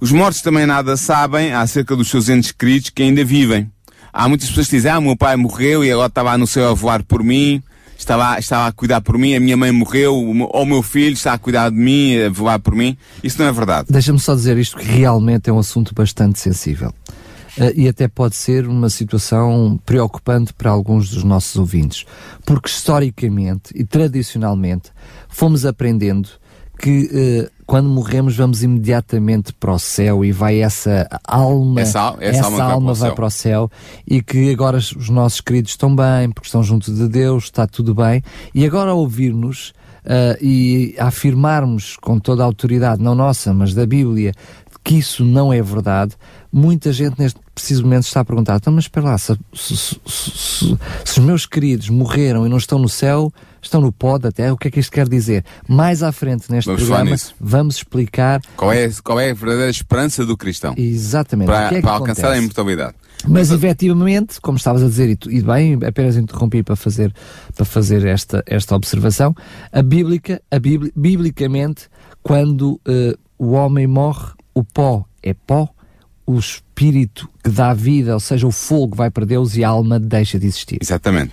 Os 0.00 0.10
mortos 0.10 0.40
também 0.40 0.66
nada 0.66 0.96
sabem 0.96 1.52
acerca 1.52 1.94
dos 1.94 2.08
seus 2.08 2.28
entes 2.28 2.52
queridos 2.52 2.90
que 2.90 3.02
ainda 3.02 3.24
vivem. 3.24 3.70
Há 4.12 4.28
muitas 4.28 4.48
pessoas 4.48 4.68
que 4.68 4.76
dizem, 4.76 4.90
ah, 4.90 5.00
meu 5.00 5.16
pai 5.16 5.36
morreu 5.36 5.84
e 5.84 5.92
agora 5.92 6.08
estava 6.08 6.38
no 6.38 6.46
céu 6.46 6.70
a 6.70 6.74
voar 6.74 7.02
por 7.02 7.22
mim 7.22 7.62
estava, 7.98 8.38
estava 8.38 8.68
a 8.68 8.72
cuidar 8.72 9.00
por 9.00 9.16
mim, 9.18 9.34
a 9.34 9.40
minha 9.40 9.56
mãe 9.56 9.72
morreu, 9.72 10.14
ou 10.14 10.62
o 10.62 10.66
meu 10.66 10.82
filho 10.82 11.14
está 11.14 11.32
a 11.32 11.38
cuidar 11.38 11.70
de 11.70 11.76
mim, 11.76 12.16
a 12.18 12.30
voar 12.30 12.58
por 12.58 12.74
mim. 12.74 12.96
Isso 13.22 13.40
não 13.40 13.48
é 13.48 13.52
verdade. 13.52 13.88
Deixa-me 13.90 14.20
só 14.20 14.34
dizer 14.34 14.56
isto 14.58 14.76
que 14.76 14.84
realmente 14.84 15.50
é 15.50 15.52
um 15.52 15.58
assunto 15.58 15.94
bastante 15.94 16.38
sensível. 16.38 16.92
Uh, 17.56 17.72
e 17.74 17.88
até 17.88 18.06
pode 18.06 18.36
ser 18.36 18.66
uma 18.66 18.90
situação 18.90 19.80
preocupante 19.84 20.52
para 20.52 20.70
alguns 20.70 21.08
dos 21.08 21.24
nossos 21.24 21.56
ouvintes, 21.56 22.04
porque 22.44 22.68
historicamente 22.68 23.72
e 23.74 23.84
tradicionalmente 23.84 24.90
fomos 25.28 25.64
aprendendo 25.64 26.28
que 26.78 27.06
uh, 27.06 27.56
quando 27.66 27.88
morremos 27.88 28.36
vamos 28.36 28.62
imediatamente 28.62 29.52
para 29.52 29.72
o 29.72 29.78
céu 29.78 30.24
e 30.24 30.30
vai 30.30 30.60
essa 30.60 31.08
alma, 31.26 31.80
essa, 31.80 32.14
essa, 32.20 32.38
essa 32.38 32.46
alma, 32.46 32.72
alma 32.72 32.94
vai, 32.94 32.98
para, 32.98 33.08
vai 33.08 33.16
para 33.16 33.26
o 33.26 33.30
céu 33.30 33.70
e 34.06 34.22
que 34.22 34.52
agora 34.52 34.76
os 34.76 35.08
nossos 35.08 35.40
queridos 35.40 35.72
estão 35.72 35.94
bem, 35.94 36.30
porque 36.30 36.46
estão 36.46 36.62
junto 36.62 36.92
de 36.92 37.08
Deus, 37.08 37.44
está 37.44 37.66
tudo 37.66 37.94
bem. 37.94 38.22
E 38.54 38.64
agora 38.64 38.94
ouvir-nos 38.94 39.70
uh, 40.04 40.36
e 40.40 40.94
afirmarmos 40.98 41.96
com 41.96 42.18
toda 42.20 42.42
a 42.42 42.46
autoridade, 42.46 43.02
não 43.02 43.14
nossa, 43.14 43.52
mas 43.52 43.74
da 43.74 43.84
Bíblia, 43.84 44.32
que 44.84 44.98
isso 44.98 45.24
não 45.24 45.52
é 45.52 45.60
verdade, 45.60 46.14
muita 46.56 46.90
gente 46.90 47.18
neste 47.18 47.38
preciso 47.54 47.82
momento 47.82 48.04
está 48.04 48.20
a 48.20 48.24
perguntar, 48.24 48.56
então 48.56 48.72
mas 48.72 48.84
espera 48.84 49.08
lá, 49.08 49.18
se, 49.18 49.38
se, 49.54 49.76
se, 49.76 50.00
se, 50.06 50.78
os 51.04 51.18
meus 51.18 51.44
queridos 51.44 51.90
morreram 51.90 52.46
e 52.46 52.48
não 52.48 52.56
estão 52.56 52.78
no 52.78 52.88
céu, 52.88 53.30
estão 53.60 53.78
no 53.78 53.92
pó 53.92 54.16
da 54.16 54.32
terra, 54.32 54.54
o 54.54 54.56
que 54.56 54.68
é 54.68 54.70
que 54.70 54.80
isto 54.80 54.90
quer 54.90 55.06
dizer? 55.06 55.44
Mais 55.68 56.02
à 56.02 56.10
frente 56.12 56.50
neste 56.50 56.66
vamos 56.66 56.82
programa 56.82 57.16
vamos 57.38 57.76
explicar 57.76 58.40
qual 58.56 58.72
é, 58.72 58.90
qual 59.04 59.20
é 59.20 59.30
a 59.30 59.34
verdadeira 59.34 59.70
esperança 59.70 60.24
do 60.24 60.34
cristão 60.34 60.74
Exatamente. 60.78 61.46
para, 61.46 61.76
é 61.76 61.82
para 61.82 61.90
alcançar 61.90 62.32
a 62.32 62.38
imortalidade. 62.38 62.94
Mas 63.28 63.50
efetivamente, 63.50 64.40
como 64.40 64.56
estavas 64.56 64.82
a 64.82 64.86
dizer, 64.86 65.18
e, 65.28 65.42
bem, 65.42 65.78
apenas 65.86 66.16
interrompi 66.16 66.62
para 66.62 66.76
fazer, 66.76 67.12
para 67.54 67.64
fazer 67.64 68.06
esta, 68.06 68.42
esta 68.46 68.74
observação, 68.74 69.34
a 69.72 69.82
bíblica, 69.82 70.40
a 70.50 70.58
bíblia, 70.58 70.92
biblicamente, 70.94 71.88
quando 72.22 72.80
uh, 72.86 73.18
o 73.38 73.52
homem 73.52 73.86
morre, 73.86 74.32
o 74.54 74.62
pó 74.62 75.04
é 75.22 75.34
pó, 75.34 75.68
o 76.26 76.38
espírito 76.38 77.28
que 77.42 77.50
dá 77.50 77.72
vida, 77.72 78.12
ou 78.14 78.20
seja, 78.20 78.46
o 78.46 78.50
fogo 78.50 78.96
vai 78.96 79.10
para 79.10 79.24
Deus 79.24 79.56
e 79.56 79.62
a 79.62 79.68
alma 79.68 79.98
deixa 80.00 80.38
de 80.38 80.46
existir. 80.46 80.78
Exatamente. 80.80 81.32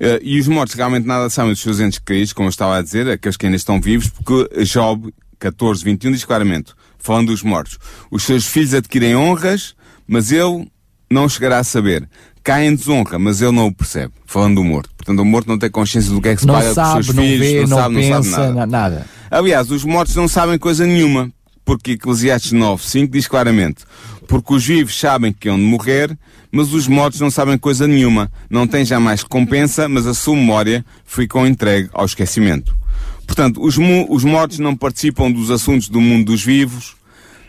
Uh, 0.00 0.16
e 0.22 0.38
os 0.38 0.48
mortos 0.48 0.74
realmente 0.74 1.06
nada 1.06 1.28
são 1.28 1.48
dos 1.48 1.60
seus 1.60 1.80
entes 1.80 1.98
queridos, 1.98 2.32
como 2.32 2.46
eu 2.46 2.50
estava 2.50 2.78
a 2.78 2.82
dizer, 2.82 3.08
aqueles 3.08 3.36
que 3.36 3.44
ainda 3.44 3.56
estão 3.56 3.80
vivos, 3.80 4.08
porque 4.08 4.64
Job 4.64 5.12
14, 5.38 5.84
21 5.84 6.12
diz 6.12 6.24
claramente, 6.24 6.72
falando 6.98 7.28
dos 7.28 7.42
mortos, 7.42 7.78
os 8.10 8.22
seus 8.22 8.46
filhos 8.46 8.72
adquirem 8.72 9.16
honras, 9.16 9.74
mas 10.06 10.30
ele 10.30 10.70
não 11.10 11.28
chegará 11.28 11.58
a 11.58 11.64
saber. 11.64 12.08
Cai 12.42 12.66
em 12.66 12.74
desonra, 12.74 13.18
mas 13.18 13.42
ele 13.42 13.52
não 13.52 13.66
o 13.66 13.74
percebe, 13.74 14.14
falando 14.24 14.56
do 14.56 14.64
morto. 14.64 14.90
Portanto, 14.96 15.20
o 15.20 15.24
morto 15.24 15.46
não 15.48 15.58
tem 15.58 15.70
consciência 15.70 16.10
do 16.10 16.22
que 16.22 16.28
é 16.28 16.34
que 16.34 16.40
se 16.40 16.46
não 16.46 16.54
paga 16.54 16.72
sabe, 16.72 16.92
com 16.92 16.98
os 17.00 17.06
seus 17.06 17.16
não 17.16 17.22
filhos, 17.24 17.46
vê, 17.46 17.60
não, 17.60 17.68
não 17.68 17.76
sabe, 17.76 17.94
pensa, 17.96 18.14
não 18.14 18.22
sabe 18.22 18.54
nada. 18.54 18.66
nada. 18.66 19.06
Aliás, 19.30 19.70
os 19.70 19.84
mortos 19.84 20.14
não 20.14 20.26
sabem 20.26 20.58
coisa 20.58 20.86
nenhuma, 20.86 21.30
porque 21.70 21.92
Eclesiastes 21.92 22.50
9, 22.50 22.84
5 22.84 23.12
diz 23.12 23.28
claramente, 23.28 23.84
porque 24.26 24.54
os 24.54 24.66
vivos 24.66 24.98
sabem 24.98 25.32
que 25.32 25.48
hão 25.48 25.56
de 25.56 25.62
morrer, 25.62 26.18
mas 26.50 26.72
os 26.72 26.88
mortos 26.88 27.20
não 27.20 27.30
sabem 27.30 27.56
coisa 27.56 27.86
nenhuma. 27.86 28.28
Não 28.50 28.66
têm 28.66 28.84
jamais 28.84 29.22
recompensa, 29.22 29.88
mas 29.88 30.04
a 30.04 30.12
sua 30.12 30.34
memória 30.34 30.84
ficou 31.06 31.46
entregue 31.46 31.88
ao 31.92 32.04
esquecimento. 32.04 32.76
Portanto, 33.24 33.64
os, 33.64 33.78
os 34.08 34.24
mortos 34.24 34.58
não 34.58 34.74
participam 34.74 35.30
dos 35.30 35.48
assuntos 35.48 35.88
do 35.88 36.00
mundo 36.00 36.32
dos 36.32 36.42
vivos. 36.42 36.96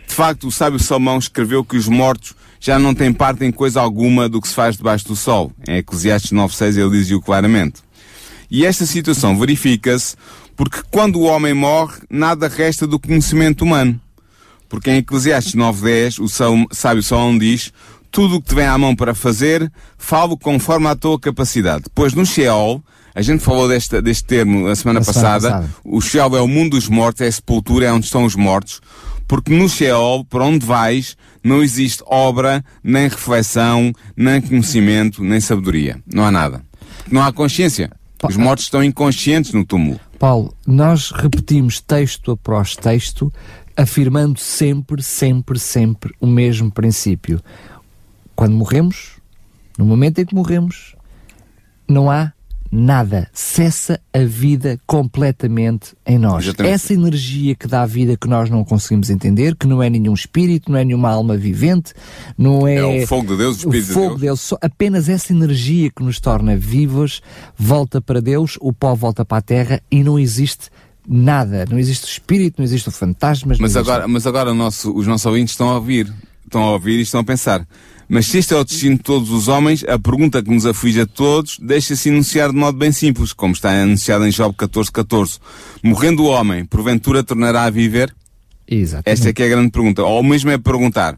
De 0.08 0.14
facto, 0.14 0.46
o 0.46 0.52
sábio 0.52 0.78
Salmão 0.78 1.18
escreveu 1.18 1.66
que 1.66 1.76
os 1.76 1.88
mortos 1.88 2.36
já 2.60 2.78
não 2.78 2.94
têm 2.94 3.12
parte 3.12 3.44
em 3.44 3.52
coisa 3.52 3.82
alguma 3.82 4.30
do 4.30 4.40
que 4.40 4.48
se 4.48 4.54
faz 4.54 4.78
debaixo 4.78 5.08
do 5.08 5.16
sol. 5.16 5.52
Em 5.68 5.78
Eclesiastes 5.78 6.32
9.6 6.32 6.78
ele 6.78 6.92
dizia-o 6.92 7.22
claramente. 7.22 7.82
E 8.52 8.68
esta 8.68 8.86
situação 8.86 9.36
verifica-se 9.36 10.16
porque 10.56 10.84
quando 10.92 11.16
o 11.16 11.24
homem 11.24 11.56
morre, 11.56 12.02
nada 12.08 12.48
resta 12.48 12.86
do 12.86 13.00
conhecimento 13.00 13.64
humano. 13.64 14.00
Porque 14.72 14.90
em 14.90 15.00
Eclesiastes 15.00 15.54
9.10, 15.54 16.20
o 16.20 16.74
sábio 16.74 17.04
Salomão 17.04 17.38
diz, 17.38 17.74
tudo 18.10 18.38
o 18.38 18.42
que 18.42 18.48
te 18.48 18.56
vem 18.56 18.66
à 18.66 18.78
mão 18.78 18.96
para 18.96 19.14
fazer, 19.14 19.70
falo 19.98 20.38
conforme 20.38 20.88
a 20.88 20.96
tua 20.96 21.20
capacidade. 21.20 21.84
Pois 21.94 22.14
no 22.14 22.26
Sheol, 22.26 22.82
a 23.14 23.22
gente 23.22 23.44
falou 23.44 23.68
deste, 23.68 24.02
deste 24.02 24.24
termo 24.24 24.68
a 24.68 24.76
semana, 24.78 25.02
passada, 25.02 25.42
semana 25.42 25.64
passada, 25.64 25.76
o 25.84 26.00
Sheol 26.00 26.38
é 26.38 26.42
o 26.42 26.48
mundo 26.48 26.78
dos 26.78 26.88
mortos, 26.88 27.20
é 27.22 27.28
a 27.28 27.32
sepultura, 27.32 27.88
é 27.88 27.92
onde 27.92 28.06
estão 28.06 28.24
os 28.24 28.34
mortos, 28.34 28.80
Porque 29.28 29.54
no 29.54 29.68
Sheol, 29.68 30.24
para 30.24 30.46
onde 30.46 30.66
vais, 30.66 31.18
não 31.44 31.62
existe 31.62 32.02
obra, 32.06 32.64
nem 32.82 33.10
reflexão, 33.10 33.92
nem 34.16 34.42
conhecimento, 34.42 35.22
nem 35.22 35.42
sabedoria. 35.42 36.02
Não 36.06 36.24
há 36.24 36.32
nada. 36.32 36.64
Não 37.12 37.22
há 37.22 37.34
consciência. 37.34 37.92
Os 38.24 38.38
mortos 38.38 38.66
estão 38.66 38.84
inconscientes 38.84 39.52
no 39.52 39.66
túmulo. 39.66 40.00
Paulo, 40.20 40.56
nós 40.68 41.12
repetimos 41.12 41.82
texto 41.82 42.32
após 42.32 42.76
texto, 42.76 43.34
afirmando 43.82 44.40
sempre, 44.40 45.02
sempre, 45.02 45.58
sempre 45.58 46.14
o 46.20 46.28
mesmo 46.28 46.72
princípio. 46.72 47.42
Quando 48.36 48.54
morremos, 48.54 49.18
no 49.78 49.86
momento 49.86 50.20
em 50.20 50.26
que 50.26 50.36
morremos, 50.36 50.96
não 51.88 52.10
há 52.10 52.32
nada. 52.72 53.28
Cessa 53.34 54.00
a 54.14 54.20
vida 54.20 54.80
completamente 54.86 55.94
em 56.06 56.20
nós. 56.20 56.46
Exatamente. 56.46 56.74
Essa 56.74 56.94
energia 56.94 57.56
que 57.56 57.68
dá 57.68 57.82
a 57.82 57.86
vida 57.88 58.16
que 58.16 58.28
nós 58.28 58.50
não 58.50 58.64
conseguimos 58.64 59.10
entender, 59.10 59.56
que 59.56 59.68
não 59.68 59.82
é 59.82 59.90
nenhum 59.90 60.14
espírito, 60.14 60.72
não 60.72 60.78
é 60.78 60.86
nenhuma 60.86 61.10
alma 61.10 61.36
vivente, 61.36 61.94
não 62.38 62.68
é. 62.68 62.76
É 62.76 63.04
o 63.04 63.08
fogo 63.08 63.32
de 63.32 63.38
Deus, 63.38 63.58
o 63.58 63.68
Espírito 63.68 63.88
de 63.88 63.94
fogo 63.94 64.10
Deus. 64.10 64.22
Deus. 64.22 64.42
Só 64.42 64.58
apenas 64.62 65.10
essa 65.10 65.34
energia 65.34 65.90
que 65.90 66.04
nos 66.04 66.20
torna 66.20 66.56
vivos 66.56 67.22
volta 67.58 68.00
para 68.00 68.22
Deus, 68.22 68.58
o 68.62 68.72
pó 68.72 68.94
volta 68.94 69.26
para 69.26 69.40
a 69.40 69.42
terra 69.42 69.82
e 69.90 70.04
não 70.04 70.18
existe 70.20 70.70
nada. 71.08 71.66
Não 71.70 71.80
existe 71.80 72.06
espírito, 72.06 72.56
não 72.60 72.66
existe 72.66 72.90
fantasmas. 72.92 73.58
Mas 73.60 73.76
agora, 73.76 74.08
mas 74.08 74.26
agora 74.28 74.54
nosso- 74.54 74.96
os 74.96 75.08
nossos 75.08 75.26
ouvintes 75.26 75.54
estão 75.54 75.70
a 75.70 75.76
ouvir. 75.76 76.12
Estão 76.46 76.64
a 76.64 76.72
ouvir 76.72 77.00
e 77.00 77.02
estão 77.02 77.22
a 77.22 77.24
pensar. 77.24 77.66
Mas 78.10 78.26
se 78.28 78.40
este 78.40 78.54
é 78.54 78.58
o 78.58 78.64
destino 78.66 78.98
de 78.98 79.04
todos 79.04 79.30
os 79.30 79.48
homens, 79.48 79.86
a 79.88 79.98
pergunta 79.98 80.44
que 80.44 80.50
nos 80.52 80.66
aflige 80.66 81.00
a 81.00 81.06
todos 81.06 81.58
deixa-se 81.62 82.10
enunciar 82.10 82.50
de 82.52 82.58
modo 82.58 82.78
bem 82.78 82.92
simples, 82.92 83.32
como 83.32 83.54
está 83.54 83.70
anunciado 83.72 84.28
em 84.28 84.32
Job 84.32 84.54
14, 84.58 84.92
14. 84.92 85.40
Morrendo 85.82 86.24
o 86.24 86.28
homem, 86.28 86.66
porventura 86.66 87.24
tornará 87.24 87.64
a 87.64 87.70
viver? 87.70 88.14
Exatamente. 88.68 89.10
Esta 89.10 89.30
é 89.30 89.34
que 89.34 89.42
é 89.42 89.46
a 89.46 89.50
grande 89.50 89.72
pergunta. 89.72 90.04
Ou 90.04 90.22
mesmo 90.24 90.50
é 90.52 90.58
perguntar, 90.58 91.18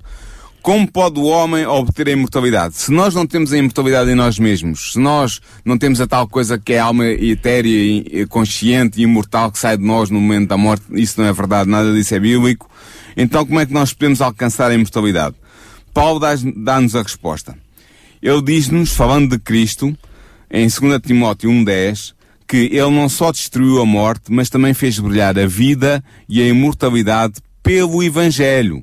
como 0.63 0.89
pode 0.89 1.19
o 1.19 1.25
homem 1.25 1.65
obter 1.67 2.07
a 2.07 2.11
imortalidade? 2.11 2.75
Se 2.77 2.89
nós 2.91 3.13
não 3.13 3.27
temos 3.27 3.51
a 3.51 3.57
imortalidade 3.57 4.09
em 4.09 4.15
nós 4.15 4.39
mesmos, 4.39 4.93
se 4.93 4.99
nós 4.99 5.41
não 5.63 5.77
temos 5.77 5.99
a 6.01 6.07
tal 6.07 6.25
coisa 6.27 6.57
que 6.57 6.73
é 6.73 6.79
alma 6.79 7.05
etérea, 7.05 8.25
consciente 8.27 8.99
e 8.99 9.03
imortal 9.03 9.51
que 9.51 9.59
sai 9.59 9.77
de 9.77 9.83
nós 9.83 10.09
no 10.09 10.19
momento 10.21 10.47
da 10.47 10.57
morte, 10.57 10.85
isso 10.93 11.19
não 11.21 11.27
é 11.27 11.33
verdade, 11.33 11.69
nada 11.69 11.93
disso 11.93 12.15
é 12.15 12.19
bíblico, 12.19 12.69
então 13.15 13.45
como 13.45 13.59
é 13.59 13.65
que 13.65 13.73
nós 13.73 13.93
podemos 13.93 14.21
alcançar 14.21 14.71
a 14.71 14.73
imortalidade? 14.73 15.35
Paulo 15.93 16.19
dá- 16.19 16.33
dá-nos 16.55 16.95
a 16.95 17.03
resposta. 17.03 17.55
Ele 18.21 18.41
diz-nos, 18.41 18.93
falando 18.93 19.31
de 19.31 19.39
Cristo, 19.43 19.95
em 20.49 20.67
2 20.67 20.99
Timóteo 21.05 21.51
1.10, 21.51 22.13
que 22.47 22.57
ele 22.71 22.89
não 22.89 23.09
só 23.09 23.31
destruiu 23.31 23.81
a 23.81 23.85
morte, 23.85 24.31
mas 24.31 24.49
também 24.49 24.73
fez 24.73 24.97
brilhar 24.97 25.37
a 25.37 25.45
vida 25.45 26.01
e 26.29 26.41
a 26.41 26.47
imortalidade 26.47 27.33
pelo 27.61 28.01
Evangelho. 28.01 28.81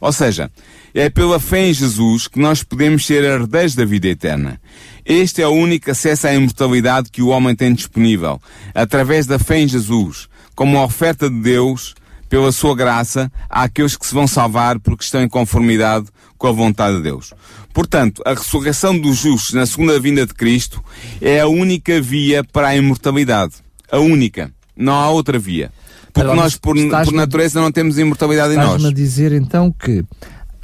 Ou 0.00 0.12
seja, 0.12 0.50
é 0.94 1.08
pela 1.08 1.40
fé 1.40 1.68
em 1.68 1.72
Jesus 1.72 2.28
que 2.28 2.38
nós 2.38 2.62
podemos 2.62 3.06
ser 3.06 3.24
herdeiros 3.24 3.74
da 3.74 3.84
vida 3.84 4.08
eterna. 4.08 4.60
Este 5.04 5.42
é 5.42 5.46
o 5.46 5.52
único 5.52 5.90
acesso 5.90 6.26
à 6.26 6.34
imortalidade 6.34 7.10
que 7.10 7.22
o 7.22 7.28
homem 7.28 7.54
tem 7.54 7.72
disponível, 7.72 8.40
através 8.74 9.26
da 9.26 9.38
fé 9.38 9.60
em 9.60 9.68
Jesus, 9.68 10.28
como 10.54 10.76
uma 10.76 10.84
oferta 10.84 11.28
de 11.28 11.40
Deus, 11.40 11.94
pela 12.28 12.52
sua 12.52 12.76
graça, 12.76 13.30
àqueles 13.48 13.96
que 13.96 14.06
se 14.06 14.14
vão 14.14 14.26
salvar 14.26 14.78
porque 14.78 15.02
estão 15.02 15.22
em 15.22 15.28
conformidade 15.28 16.06
com 16.38 16.46
a 16.46 16.52
vontade 16.52 16.96
de 16.96 17.02
Deus. 17.02 17.34
Portanto, 17.74 18.22
a 18.24 18.30
ressurreição 18.30 18.98
dos 18.98 19.18
justos 19.18 19.54
na 19.54 19.66
segunda 19.66 19.98
vinda 19.98 20.26
de 20.26 20.32
Cristo 20.32 20.82
é 21.20 21.40
a 21.40 21.48
única 21.48 22.00
via 22.00 22.44
para 22.44 22.68
a 22.68 22.76
imortalidade. 22.76 23.54
A 23.90 23.98
única. 23.98 24.52
Não 24.76 24.94
há 24.94 25.10
outra 25.10 25.38
via. 25.38 25.72
Porque 26.12 26.20
Agora, 26.20 26.42
nós, 26.42 26.56
por, 26.56 26.76
por 26.76 27.12
natureza, 27.12 27.60
não 27.60 27.70
temos 27.70 27.98
imortalidade 27.98 28.54
em 28.54 28.56
nós. 28.56 28.76
Estás-me 28.76 28.88
a 28.88 28.92
dizer 28.92 29.32
então 29.32 29.72
que 29.72 30.04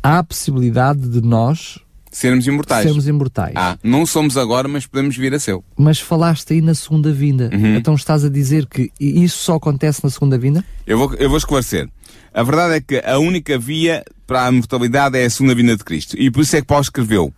há 0.06 0.18
a 0.18 0.24
possibilidade 0.24 1.00
de 1.08 1.20
nós 1.20 1.80
Sermos 2.12 2.46
imortais. 2.46 2.84
sermos 2.84 3.06
imortais. 3.06 3.52
Ah, 3.56 3.76
não 3.82 4.06
somos 4.06 4.38
agora, 4.38 4.66
mas 4.68 4.86
podemos 4.86 5.16
vir 5.16 5.34
a 5.34 5.38
ser. 5.38 5.58
Mas 5.76 6.00
falaste 6.00 6.54
aí 6.54 6.62
na 6.62 6.74
segunda 6.74 7.12
vinda. 7.12 7.50
Uhum. 7.52 7.74
Então 7.74 7.94
estás 7.94 8.24
a 8.24 8.30
dizer 8.30 8.66
que 8.66 8.90
isso 8.98 9.36
só 9.38 9.56
acontece 9.56 10.02
na 10.02 10.08
segunda 10.08 10.38
vinda? 10.38 10.64
Eu 10.86 10.96
vou, 10.96 11.12
eu 11.14 11.28
vou 11.28 11.36
esclarecer. 11.36 11.88
A 12.32 12.42
verdade 12.42 12.74
é 12.74 12.80
que 12.80 13.06
a 13.06 13.18
única 13.18 13.58
via 13.58 14.02
para 14.26 14.46
a 14.46 14.48
imortalidade 14.48 15.18
é 15.18 15.26
a 15.26 15.30
segunda 15.30 15.54
vinda 15.54 15.76
de 15.76 15.84
Cristo. 15.84 16.16
E 16.18 16.30
por 16.30 16.40
isso 16.40 16.56
é 16.56 16.60
que 16.60 16.66
Paulo 16.66 16.82
escreveu 16.82 17.34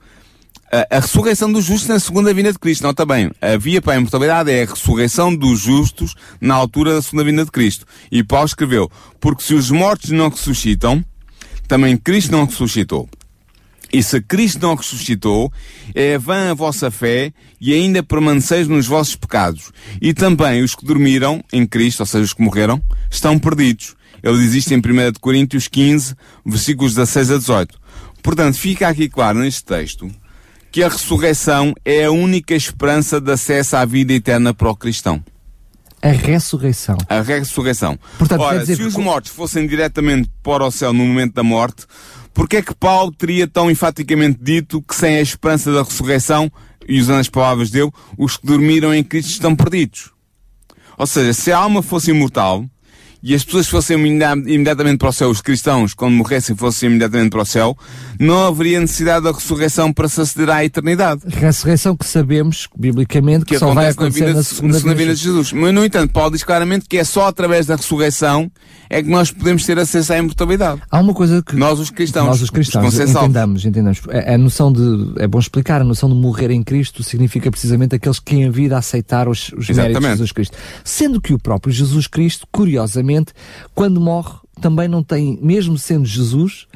a, 0.70 0.96
a 0.96 1.00
ressurreição 1.00 1.50
dos 1.50 1.64
justos 1.64 1.88
na 1.88 1.98
segunda 1.98 2.32
vinda 2.32 2.52
de 2.52 2.58
Cristo. 2.58 2.82
Não, 2.82 2.94
também. 2.94 3.32
A 3.40 3.56
via 3.56 3.82
para 3.82 3.94
a 3.94 3.96
imortalidade 3.96 4.50
é 4.52 4.62
a 4.62 4.66
ressurreição 4.66 5.34
dos 5.34 5.58
justos 5.58 6.14
na 6.40 6.54
altura 6.54 6.94
da 6.94 7.02
segunda 7.02 7.24
vinda 7.24 7.44
de 7.44 7.50
Cristo. 7.50 7.84
E 8.12 8.22
Paulo 8.22 8.46
escreveu, 8.46 8.88
porque 9.18 9.42
se 9.42 9.54
os 9.54 9.70
mortos 9.70 10.10
não 10.10 10.28
ressuscitam, 10.28 11.04
também 11.68 11.96
Cristo 11.96 12.32
não 12.32 12.46
ressuscitou. 12.46 13.08
E 13.92 14.02
se 14.02 14.20
Cristo 14.20 14.60
não 14.60 14.74
ressuscitou, 14.74 15.52
é 15.94 16.18
vã 16.18 16.50
a 16.50 16.54
vossa 16.54 16.90
fé 16.90 17.32
e 17.60 17.72
ainda 17.72 18.02
permaneceis 18.02 18.68
nos 18.68 18.86
vossos 18.86 19.16
pecados. 19.16 19.70
E 20.00 20.12
também 20.12 20.62
os 20.62 20.74
que 20.74 20.84
dormiram 20.84 21.42
em 21.52 21.66
Cristo, 21.66 22.00
ou 22.00 22.06
seja, 22.06 22.24
os 22.24 22.32
que 22.34 22.42
morreram, 22.42 22.82
estão 23.10 23.38
perdidos. 23.38 23.94
Ele 24.22 24.38
diz 24.38 24.54
isto 24.54 24.74
em 24.74 24.78
1 24.78 25.12
de 25.12 25.20
Coríntios 25.20 25.68
15, 25.68 26.14
versículos 26.44 26.94
16 26.94 27.30
a 27.30 27.38
18. 27.38 27.80
Portanto, 28.22 28.58
fica 28.58 28.88
aqui 28.88 29.08
claro 29.08 29.38
neste 29.38 29.64
texto 29.64 30.10
que 30.70 30.82
a 30.82 30.88
ressurreição 30.88 31.72
é 31.84 32.04
a 32.04 32.10
única 32.10 32.54
esperança 32.54 33.20
de 33.20 33.32
acesso 33.32 33.76
à 33.76 33.84
vida 33.84 34.12
eterna 34.12 34.52
para 34.52 34.70
o 34.70 34.76
cristão. 34.76 35.22
A 36.02 36.08
ressurreição. 36.08 36.96
A 37.08 37.20
ressurreição. 37.20 37.98
Portanto, 38.18 38.40
Ora, 38.40 38.58
dizer 38.60 38.76
se 38.76 38.82
os 38.82 38.96
mortos 38.96 39.30
fossem 39.32 39.66
diretamente 39.66 40.30
para 40.42 40.64
o 40.64 40.70
céu 40.70 40.92
no 40.92 41.04
momento 41.04 41.34
da 41.34 41.42
morte, 41.42 41.86
porque 42.32 42.58
é 42.58 42.62
que 42.62 42.74
Paulo 42.74 43.12
teria 43.12 43.48
tão 43.48 43.70
enfaticamente 43.70 44.38
dito 44.40 44.80
que 44.80 44.94
sem 44.94 45.16
a 45.16 45.20
esperança 45.20 45.72
da 45.72 45.82
ressurreição, 45.82 46.50
e 46.88 47.00
usando 47.00 47.20
as 47.20 47.28
palavras 47.28 47.70
dele, 47.70 47.90
os 48.16 48.36
que 48.36 48.46
dormiram 48.46 48.94
em 48.94 49.02
Cristo 49.02 49.30
estão 49.30 49.54
perdidos? 49.54 50.10
Ou 50.96 51.06
seja, 51.06 51.32
se 51.32 51.52
a 51.52 51.58
alma 51.58 51.82
fosse 51.82 52.10
imortal, 52.10 52.64
e 53.22 53.34
as 53.34 53.44
pessoas 53.44 53.66
fossem 53.68 53.98
imediat- 53.98 54.38
imediatamente 54.46 54.98
para 54.98 55.08
o 55.08 55.12
céu, 55.12 55.28
os 55.30 55.40
cristãos, 55.40 55.94
quando 55.94 56.14
morressem, 56.14 56.54
fossem 56.54 56.88
imediatamente 56.88 57.30
para 57.30 57.42
o 57.42 57.44
céu, 57.44 57.76
não 58.18 58.46
haveria 58.46 58.80
necessidade 58.80 59.24
da 59.24 59.32
ressurreição 59.32 59.92
para 59.92 60.08
se 60.08 60.20
aceder 60.20 60.50
à 60.50 60.64
eternidade. 60.64 61.22
Ressurreição 61.26 61.96
que 61.96 62.06
sabemos, 62.06 62.68
biblicamente, 62.76 63.44
que, 63.44 63.54
Que 63.54 63.58
só 63.58 63.72
vai 63.72 63.88
acontece 63.88 63.98
na, 63.98 64.02
acontecer 64.04 64.24
vida, 64.26 64.36
na 64.36 64.42
segunda, 64.42 64.74
segunda 64.74 64.94
vinda 64.94 65.12
vinda 65.12 65.14
de 65.14 65.22
Jesus. 65.22 65.52
Mas, 65.52 65.74
no 65.74 65.84
entanto, 65.84 66.12
Paulo 66.12 66.30
diz 66.32 66.44
claramente 66.44 66.86
que 66.88 66.96
é 66.98 67.04
só 67.04 67.26
através 67.26 67.66
da 67.66 67.76
ressurreição 67.76 68.50
é 68.90 69.02
que 69.02 69.08
nós 69.08 69.30
podemos 69.30 69.64
ter 69.66 69.78
acesso 69.78 70.12
à 70.12 70.18
imortalidade. 70.18 70.80
Há 70.90 71.00
uma 71.00 71.12
coisa 71.12 71.42
que 71.42 71.56
Nós, 71.56 71.78
os 71.78 71.90
cristãos. 71.90 72.26
nós 72.26 72.40
os 72.42 72.50
cristãos 72.50 72.94
Os 72.94 73.00
entendamos, 73.00 73.64
entendamos. 73.64 74.00
A, 74.08 74.34
a 74.34 74.38
noção 74.38 74.72
de, 74.72 75.12
é 75.18 75.26
bom 75.26 75.38
explicar, 75.38 75.80
a 75.80 75.84
noção 75.84 76.08
de 76.08 76.14
morrer 76.14 76.50
em 76.50 76.62
Cristo 76.62 77.02
significa 77.02 77.50
precisamente 77.50 77.94
aqueles 77.96 78.18
que 78.18 78.36
em 78.36 78.50
vida 78.50 78.78
aceitaram 78.78 79.30
os, 79.30 79.52
os 79.56 79.68
méritos 79.68 80.00
de. 80.02 80.08
Jesus 80.12 80.32
Cristo. 80.32 80.56
Sendo 80.84 81.20
que 81.20 81.34
o 81.34 81.38
próprio 81.38 81.72
Jesus 81.72 82.06
Cristo, 82.06 82.46
curiosamente, 82.50 83.07
quando 83.74 84.00
morre, 84.00 84.34
também 84.60 84.88
não 84.88 85.04
tem, 85.04 85.38
mesmo 85.40 85.78
sendo 85.78 86.04
Jesus, 86.04 86.66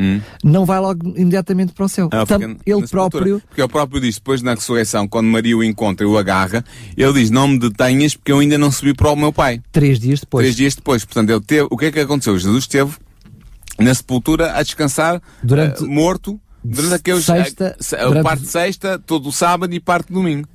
não 0.44 0.64
vai 0.64 0.78
logo 0.78 1.08
imediatamente 1.18 1.72
para 1.72 1.84
o 1.84 1.88
céu. 1.88 2.06
Hum. 2.06 2.10
Ah, 2.12 2.24
Tam- 2.26 2.56
ele 2.64 2.86
próprio, 2.86 3.40
Porque 3.48 3.60
ele 3.60 3.68
próprio 3.68 4.00
diz, 4.00 4.14
depois 4.14 4.40
na 4.40 4.54
ressurreição, 4.54 5.08
quando 5.08 5.26
Maria 5.26 5.56
o 5.56 5.64
encontra 5.64 6.06
e 6.06 6.08
o 6.08 6.16
agarra, 6.16 6.64
ele 6.96 7.12
diz, 7.14 7.30
não 7.30 7.48
me 7.48 7.58
detenhas 7.58 8.14
porque 8.14 8.30
eu 8.30 8.38
ainda 8.38 8.56
não 8.56 8.70
subi 8.70 8.94
para 8.94 9.10
o 9.10 9.16
meu 9.16 9.32
pai. 9.32 9.60
três 9.72 9.98
dias 9.98 10.20
depois, 10.20 10.44
Três 10.44 10.56
dias 10.56 10.74
depois. 10.76 11.04
Portanto, 11.04 11.30
ele 11.30 11.40
teve, 11.40 11.66
o 11.70 11.76
que 11.76 11.86
é 11.86 11.90
que 11.92 11.98
aconteceu? 11.98 12.38
Jesus 12.38 12.64
esteve 12.64 12.92
na 13.78 13.92
sepultura 13.94 14.52
a 14.56 14.62
descansar, 14.62 15.20
Durante- 15.42 15.82
eh, 15.82 15.86
morto, 15.86 16.40
durante 16.62 16.94
aqueles, 16.94 17.24
sexta- 17.24 17.76
a, 17.96 17.96
a 17.96 18.06
durante- 18.06 18.22
parte 18.22 18.46
sexta, 18.46 18.98
todo 18.98 19.28
o 19.28 19.32
sábado 19.32 19.74
e 19.74 19.80
parte 19.80 20.12
domingo. 20.12 20.46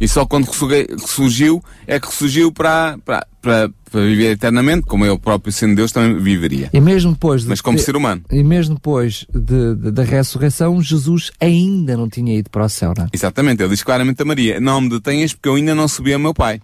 E 0.00 0.06
só 0.08 0.26
quando 0.26 0.46
ressurgiu, 0.46 1.62
é 1.86 1.98
que 1.98 2.06
ressurgiu 2.06 2.52
para, 2.52 2.98
para, 3.04 3.26
para, 3.40 3.70
para 3.90 4.00
viver 4.02 4.32
eternamente, 4.32 4.82
como 4.86 5.04
ele 5.06 5.18
próprio 5.18 5.52
sendo 5.52 5.74
Deus 5.74 5.90
também 5.92 6.18
viveria. 6.22 6.68
e 6.72 6.80
mesmo 6.80 7.12
depois 7.12 7.42
de 7.42 7.48
Mas 7.48 7.60
como 7.60 7.78
ter- 7.78 7.84
ser 7.84 7.96
humano. 7.96 8.22
E 8.30 8.42
mesmo 8.42 8.74
depois 8.74 9.26
de- 9.34 9.74
de- 9.74 9.90
da 9.92 10.02
ressurreição, 10.02 10.80
Jesus 10.82 11.30
ainda 11.40 11.96
não 11.96 12.08
tinha 12.08 12.36
ido 12.38 12.50
para 12.50 12.64
o 12.64 12.68
céu, 12.68 12.92
não 12.96 13.04
é? 13.04 13.08
Exatamente, 13.12 13.62
ele 13.62 13.70
diz 13.70 13.82
claramente 13.82 14.20
a 14.20 14.24
Maria: 14.24 14.60
Não 14.60 14.80
me 14.80 14.88
detenhas 14.90 15.32
porque 15.32 15.48
eu 15.48 15.54
ainda 15.54 15.74
não 15.74 15.88
subi 15.88 16.12
ao 16.12 16.20
meu 16.20 16.34
pai. 16.34 16.60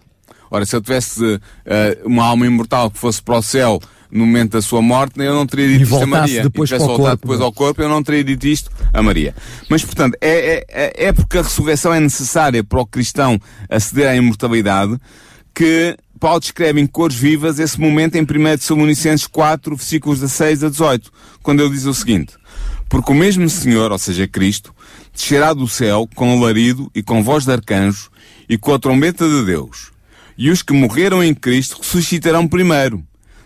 Ora, 0.51 0.67
se 0.67 0.77
eu 0.77 0.83
tivesse 0.83 1.41
eh, 1.65 1.99
uma 2.05 2.25
alma 2.27 2.47
imortal 2.47 2.91
que 2.91 2.99
fosse 2.99 3.23
para 3.23 3.39
o 3.39 3.43
céu 3.43 3.81
no 4.13 4.27
momento 4.27 4.53
da 4.53 4.63
sua 4.63 4.83
morte, 4.83 5.19
eu 5.21 5.35
não 5.35 5.47
teria 5.47 5.67
dito 5.69 5.81
E 5.81 5.83
isto 5.85 6.03
a 6.03 6.07
Maria. 6.07 6.43
depois 6.43 6.69
e 6.71 6.75
tivesse 6.75 6.87
voltado 6.87 7.09
corpo, 7.09 7.23
depois 7.23 7.41
é? 7.41 7.43
ao 7.43 7.53
corpo, 7.53 7.83
eu 7.83 7.89
não 7.89 8.03
teria 8.03 8.23
dito 8.23 8.47
isto 8.47 8.71
a 8.93 9.03
Maria. 9.03 9.35
Mas, 9.71 9.83
portanto, 9.83 10.17
é, 10.21 10.29
é- 10.29 10.65
é, 10.69 11.05
é 11.07 11.13
porque 11.13 11.39
a 11.39 11.43
ressurreição 11.43 11.93
é 11.95 11.99
necessária 11.99 12.63
para 12.63 12.79
o 12.81 12.87
cristão 12.87 13.41
aceder 13.71 14.09
à 14.09 14.15
imortalidade 14.15 14.99
que 15.55 15.97
Paulo 16.21 16.41
descreve 16.41 16.81
em 16.81 16.87
cores 16.87 17.17
vivas 17.17 17.59
esse 17.59 17.81
momento 17.81 18.17
em 18.17 18.23
1 18.23 18.25
Tessalonicenses 18.59 19.27
4, 19.27 19.75
versículos 19.75 20.21
16 20.21 20.65
a 20.65 20.69
18, 20.69 21.11
quando 21.43 21.61
ele 21.63 21.71
diz 21.71 21.85
o 21.87 21.95
seguinte: 21.95 22.35
Porque 22.89 23.11
o 23.11 23.15
mesmo 23.15 23.49
Senhor, 23.49 23.91
ou 23.91 23.99
seja, 23.99 24.29
Cristo, 24.29 24.75
descerá 25.13 25.53
do 25.53 25.67
céu 25.67 26.09
com 26.15 26.31
alarido 26.33 26.91
e 26.95 27.03
com 27.03 27.23
voz 27.25 27.45
de 27.45 27.53
arcanjo 27.53 28.09
e 28.49 28.57
com 28.57 28.73
a 28.75 28.79
trombeta 28.79 29.29
de 29.29 29.45
Deus. 29.45 29.91
E 30.39 30.51
os 30.51 30.63
que 30.63 30.73
morreram 30.73 31.23
em 31.25 31.35
Cristo 31.35 31.79
ressuscitarão 31.81 32.47
primeiro. 32.47 33.03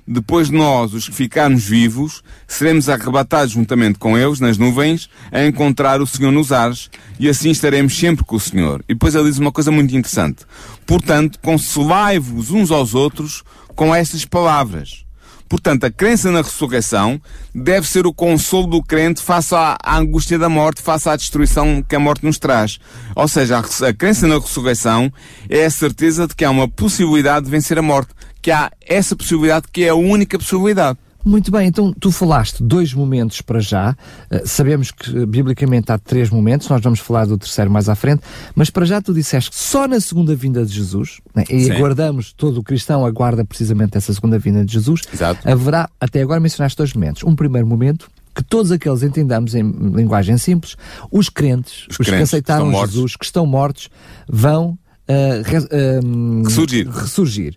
Depois 0.07 0.51
nós, 0.51 0.95
os 0.95 1.09
que 1.09 1.15
ficarmos 1.15 1.65
vivos, 1.65 2.23
seremos 2.47 2.89
arrebatados 2.89 3.53
juntamente 3.53 3.99
com 3.99 4.17
eles 4.17 4.39
nas 4.39 4.57
nuvens 4.57 5.11
a 5.33 5.45
encontrar 5.45 6.01
o 6.01 6.07
Senhor 6.07 6.31
nos 6.31 6.53
ares 6.53 6.89
e 7.19 7.29
assim 7.29 7.51
estaremos 7.51 7.99
sempre 7.99 8.25
com 8.25 8.37
o 8.37 8.41
Senhor. 8.41 8.85
E 8.89 8.95
depois 8.95 9.15
ele 9.15 9.29
diz 9.29 9.39
uma 9.39 9.51
coisa 9.51 9.73
muito 9.73 9.97
interessante. 9.97 10.45
Portanto, 10.87 11.39
consolai-vos 11.43 12.51
uns 12.51 12.71
aos 12.71 12.95
outros 12.95 13.43
com 13.75 13.95
estas 13.95 14.25
palavras. 14.25 15.07
Portanto, 15.49 15.85
a 15.85 15.91
crença 15.91 16.31
na 16.31 16.43
ressurreição 16.43 17.21
deve 17.55 17.87
ser 17.87 18.07
o 18.07 18.13
consolo 18.13 18.67
do 18.67 18.83
crente 18.83 19.23
face 19.23 19.55
à, 19.55 19.77
angústia 19.85 20.39
da 20.39 20.49
morte, 20.49 20.83
face 20.83 21.09
à 21.09 21.15
destruição 21.15 21.85
que 21.89 21.95
a 21.95 22.01
morte 22.01 22.25
nos 22.25 22.39
traz. 22.39 22.79
Ou 23.15 23.29
seja, 23.29 23.59
a 23.59 23.93
crença 23.93 24.27
na 24.27 24.39
ressurreição 24.39 25.13
é 25.49 25.65
a 25.65 25.71
certeza 25.71 26.27
de 26.27 26.35
que 26.35 26.45
há 26.45 26.51
uma 26.51 26.69
possibilidade 26.69 27.45
de 27.45 27.51
vencer 27.51 27.79
a 27.79 27.83
morte, 27.83 28.11
que 28.47 28.51
há 28.53 28.71
essa 28.87 29.17
possibilidade 29.17 29.67
que 29.73 29.83
é 29.83 29.89
a 29.89 29.95
única 29.97 30.39
possibilidade. 30.39 30.97
Muito 31.25 31.51
bem, 31.51 31.67
então 31.67 31.93
tu 31.93 32.13
falaste 32.13 32.63
dois 32.63 32.95
momentos 32.95 33.41
para 33.41 33.59
já. 33.59 33.97
Uh, 34.31 34.47
sabemos 34.47 34.93
que 34.93 35.11
uh, 35.19 35.27
biblicamente 35.27 35.91
há 35.91 35.99
três 35.99 36.31
momentos, 36.31 36.69
nós 36.69 36.81
vamos 36.81 37.01
falar 37.01 37.27
do 37.27 37.37
terceiro 37.37 37.69
mais 37.69 37.89
à 37.89 37.97
frente, 37.97 38.23
mas 38.55 38.71
para 38.71 38.87
já 38.87 39.03
tu 39.03 39.13
disseste 39.13 39.51
que 39.51 39.57
só 39.57 39.89
na 39.89 39.99
segunda 39.99 40.37
vinda 40.37 40.65
de 40.65 40.73
Jesus, 40.73 41.19
né, 41.35 41.43
e 41.51 41.65
Sim. 41.65 41.73
aguardamos, 41.73 42.33
todo 42.33 42.59
o 42.59 42.63
cristão 42.63 43.05
aguarda 43.05 43.45
precisamente 43.45 43.99
essa 43.99 44.15
segunda 44.15 44.39
vinda 44.39 44.65
de 44.65 44.73
Jesus, 44.75 45.01
Exato. 45.13 45.41
haverá, 45.51 45.89
até 46.01 46.23
agora 46.23 46.39
mencionaste 46.39 46.79
dois 46.79 46.93
momentos. 46.95 47.25
Um 47.25 47.35
primeiro 47.35 47.67
momento, 47.67 48.09
que 48.33 48.45
todos 48.45 48.71
aqueles 48.71 49.03
entendamos 49.03 49.57
em 49.57 49.69
linguagem 49.93 50.39
simples, 50.39 50.77
os 51.11 51.29
crentes, 51.29 51.89
os, 51.89 51.89
Os 51.91 51.97
que 51.97 52.05
crentes 52.05 52.29
aceitaram 52.29 52.71
que 52.71 52.79
Jesus, 52.79 53.17
que 53.17 53.25
estão 53.25 53.45
mortos, 53.45 53.91
vão 54.29 54.79
uh, 55.09 55.43
res- 55.45 55.67
um, 56.05 56.45
Ressurgir. 56.45 56.89
ressurgir. 56.89 57.57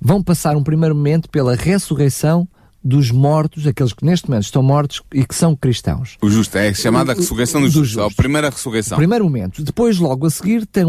Vão 0.00 0.22
passar 0.22 0.56
um 0.56 0.62
primeiro 0.62 0.94
momento 0.94 1.28
pela 1.28 1.54
ressurreição 1.54 2.48
dos 2.82 3.10
mortos, 3.10 3.66
aqueles 3.66 3.92
que 3.92 4.02
neste 4.06 4.26
momento 4.26 4.44
estão 4.44 4.62
mortos 4.62 5.02
e 5.12 5.22
que 5.22 5.34
são 5.34 5.54
cristãos. 5.54 6.16
O 6.22 6.30
justo 6.30 6.56
é 6.56 6.72
chamada 6.72 7.12
a 7.12 7.14
ressurreição 7.14 7.60
dos 7.60 7.74
Dos 7.74 7.88
justos. 7.90 8.10
É 8.10 8.12
a 8.14 8.16
primeira 8.16 8.48
ressurreição. 8.48 8.96
Primeiro 8.96 9.24
momento. 9.24 9.62
Depois, 9.62 9.98
logo 9.98 10.26
a 10.26 10.30
seguir, 10.30 10.64
tem, 10.64 10.86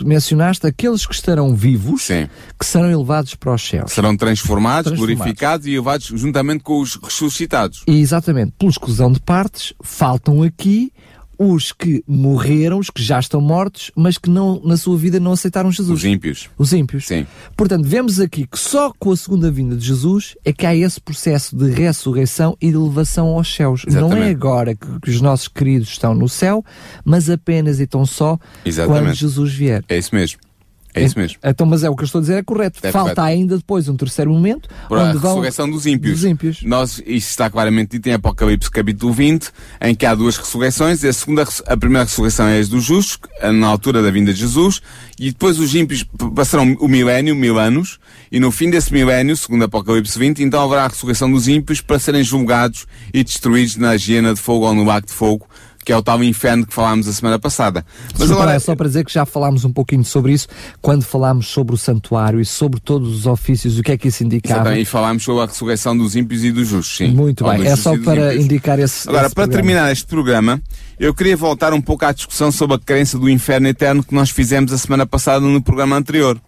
mencionaste 0.00 0.66
aqueles 0.66 1.04
que 1.04 1.14
estarão 1.14 1.54
vivos, 1.54 2.04
Sim. 2.04 2.28
que 2.58 2.64
serão 2.64 2.90
elevados 2.90 3.34
para 3.34 3.52
os 3.52 3.62
céus. 3.62 3.92
Serão 3.92 4.16
transformados, 4.16 4.92
Transformados. 4.92 5.16
glorificados 5.18 5.66
e 5.66 5.70
levados 5.76 6.06
juntamente 6.14 6.64
com 6.64 6.80
os 6.80 6.96
ressuscitados. 6.96 7.82
E 7.86 8.00
exatamente, 8.00 8.52
pela 8.58 8.70
exclusão 8.70 9.12
de 9.12 9.20
partes, 9.20 9.74
faltam 9.82 10.42
aqui 10.42 10.90
os 11.38 11.72
que 11.72 12.02
morreram, 12.06 12.78
os 12.78 12.90
que 12.90 13.02
já 13.02 13.18
estão 13.18 13.40
mortos, 13.40 13.90
mas 13.94 14.18
que 14.18 14.30
não, 14.30 14.60
na 14.64 14.76
sua 14.76 14.96
vida 14.96 15.18
não 15.18 15.32
aceitaram 15.32 15.70
Jesus. 15.70 15.98
Os 16.00 16.04
ímpios. 16.04 16.50
Os 16.56 16.72
ímpios. 16.72 17.06
Sim. 17.06 17.26
Portanto, 17.56 17.86
vemos 17.86 18.20
aqui 18.20 18.46
que 18.46 18.58
só 18.58 18.92
com 18.98 19.10
a 19.10 19.16
segunda 19.16 19.50
vinda 19.50 19.76
de 19.76 19.86
Jesus 19.86 20.36
é 20.44 20.52
que 20.52 20.66
há 20.66 20.74
esse 20.74 21.00
processo 21.00 21.56
de 21.56 21.70
ressurreição 21.70 22.56
e 22.60 22.70
de 22.70 22.76
elevação 22.76 23.28
aos 23.28 23.52
céus. 23.54 23.84
Não 23.86 23.92
é 23.92 23.98
Exatamente. 23.98 24.30
agora 24.30 24.74
que, 24.74 25.00
que 25.00 25.10
os 25.10 25.20
nossos 25.20 25.48
queridos 25.48 25.88
estão 25.88 26.14
no 26.14 26.28
céu, 26.28 26.64
mas 27.04 27.28
apenas 27.30 27.80
e 27.80 27.86
tão 27.86 28.06
só 28.06 28.38
Exatamente. 28.64 29.04
quando 29.04 29.14
Jesus 29.14 29.52
vier. 29.52 29.84
É 29.88 29.98
isso 29.98 30.14
mesmo. 30.14 30.38
É 30.94 31.02
isso 31.02 31.18
mesmo. 31.18 31.38
Então, 31.42 31.66
mas 31.66 31.82
é 31.82 31.90
o 31.90 31.96
que 31.96 32.02
eu 32.02 32.06
estou 32.06 32.20
a 32.20 32.22
dizer, 32.22 32.34
é 32.38 32.42
correto. 32.42 32.78
É 32.82 32.92
Falta 32.92 33.16
correto. 33.16 33.20
ainda 33.20 33.56
depois 33.56 33.88
um 33.88 33.96
terceiro 33.96 34.30
momento, 34.32 34.68
Por 34.88 34.98
a 34.98 35.04
onde 35.04 35.18
vão... 35.18 35.32
ressurreição 35.32 35.68
dos 35.68 35.86
ímpios. 35.86 36.14
Dos 36.20 36.24
ímpios. 36.24 36.62
Nós, 36.62 37.02
isso 37.04 37.30
está 37.30 37.50
claramente 37.50 37.92
dito 37.92 38.08
em 38.08 38.12
Apocalipse 38.12 38.70
capítulo 38.70 39.12
20, 39.12 39.50
em 39.80 39.94
que 39.94 40.06
há 40.06 40.14
duas 40.14 40.36
ressurreições. 40.36 41.04
A, 41.04 41.12
segunda, 41.12 41.44
a 41.66 41.76
primeira 41.76 42.04
ressurreição 42.04 42.46
é 42.46 42.60
a 42.60 42.64
dos 42.64 42.84
justos, 42.84 43.18
na 43.52 43.66
altura 43.66 44.02
da 44.02 44.10
vinda 44.10 44.32
de 44.32 44.38
Jesus, 44.38 44.80
e 45.18 45.30
depois 45.30 45.58
os 45.58 45.74
ímpios 45.74 46.04
passarão 46.34 46.76
o 46.80 46.88
milénio, 46.88 47.34
mil 47.34 47.58
anos, 47.58 47.98
e 48.30 48.38
no 48.38 48.50
fim 48.50 48.70
desse 48.70 48.92
milénio, 48.92 49.36
segundo 49.36 49.64
Apocalipse 49.64 50.18
20, 50.18 50.42
então 50.42 50.62
haverá 50.62 50.84
a 50.84 50.88
ressurreição 50.88 51.30
dos 51.30 51.48
ímpios 51.48 51.80
para 51.80 51.98
serem 51.98 52.22
julgados 52.22 52.86
e 53.12 53.22
destruídos 53.22 53.76
na 53.76 53.94
hiena 53.94 54.34
de 54.34 54.40
fogo 54.40 54.66
ou 54.66 54.74
no 54.74 54.84
lago 54.84 55.06
de 55.06 55.12
fogo, 55.12 55.46
que 55.84 55.92
é 55.92 55.96
o 55.96 56.02
tal 56.02 56.22
inferno 56.24 56.66
que 56.66 56.72
falámos 56.72 57.06
a 57.06 57.12
semana 57.12 57.38
passada. 57.38 57.84
Mas 58.18 58.30
é 58.30 58.58
só 58.58 58.74
para 58.74 58.86
dizer 58.86 59.04
que 59.04 59.12
já 59.12 59.26
falámos 59.26 59.64
um 59.64 59.72
pouquinho 59.72 60.04
sobre 60.04 60.32
isso 60.32 60.48
quando 60.80 61.02
falámos 61.02 61.46
sobre 61.48 61.74
o 61.74 61.78
santuário 61.78 62.40
e 62.40 62.44
sobre 62.44 62.80
todos 62.80 63.14
os 63.14 63.26
ofícios, 63.26 63.78
o 63.78 63.82
que 63.82 63.92
é 63.92 63.96
que 63.96 64.08
isso 64.08 64.24
indicava. 64.24 64.60
Exatamente, 64.60 64.82
e 64.82 64.84
falámos 64.84 65.22
sobre 65.22 65.42
a 65.42 65.46
ressurreição 65.46 65.96
dos 65.96 66.16
ímpios 66.16 66.44
e 66.44 66.50
dos 66.50 66.68
justos, 66.68 66.96
sim. 66.96 67.08
Muito 67.08 67.44
Ou 67.44 67.52
bem, 67.52 67.66
é 67.66 67.76
só 67.76 67.96
para 67.98 68.34
indicar 68.34 68.78
esse. 68.78 69.08
Agora, 69.08 69.26
esse 69.26 69.34
para 69.34 69.46
programa. 69.46 69.52
terminar 69.52 69.92
este 69.92 70.06
programa, 70.06 70.62
eu 70.98 71.12
queria 71.12 71.36
voltar 71.36 71.72
um 71.72 71.80
pouco 71.80 72.04
à 72.04 72.12
discussão 72.12 72.50
sobre 72.50 72.76
a 72.76 72.78
crença 72.78 73.18
do 73.18 73.28
inferno 73.28 73.68
eterno 73.68 74.02
que 74.02 74.14
nós 74.14 74.30
fizemos 74.30 74.72
a 74.72 74.78
semana 74.78 75.04
passada 75.04 75.40
no 75.40 75.62
programa 75.62 75.96
anterior, 75.96 76.40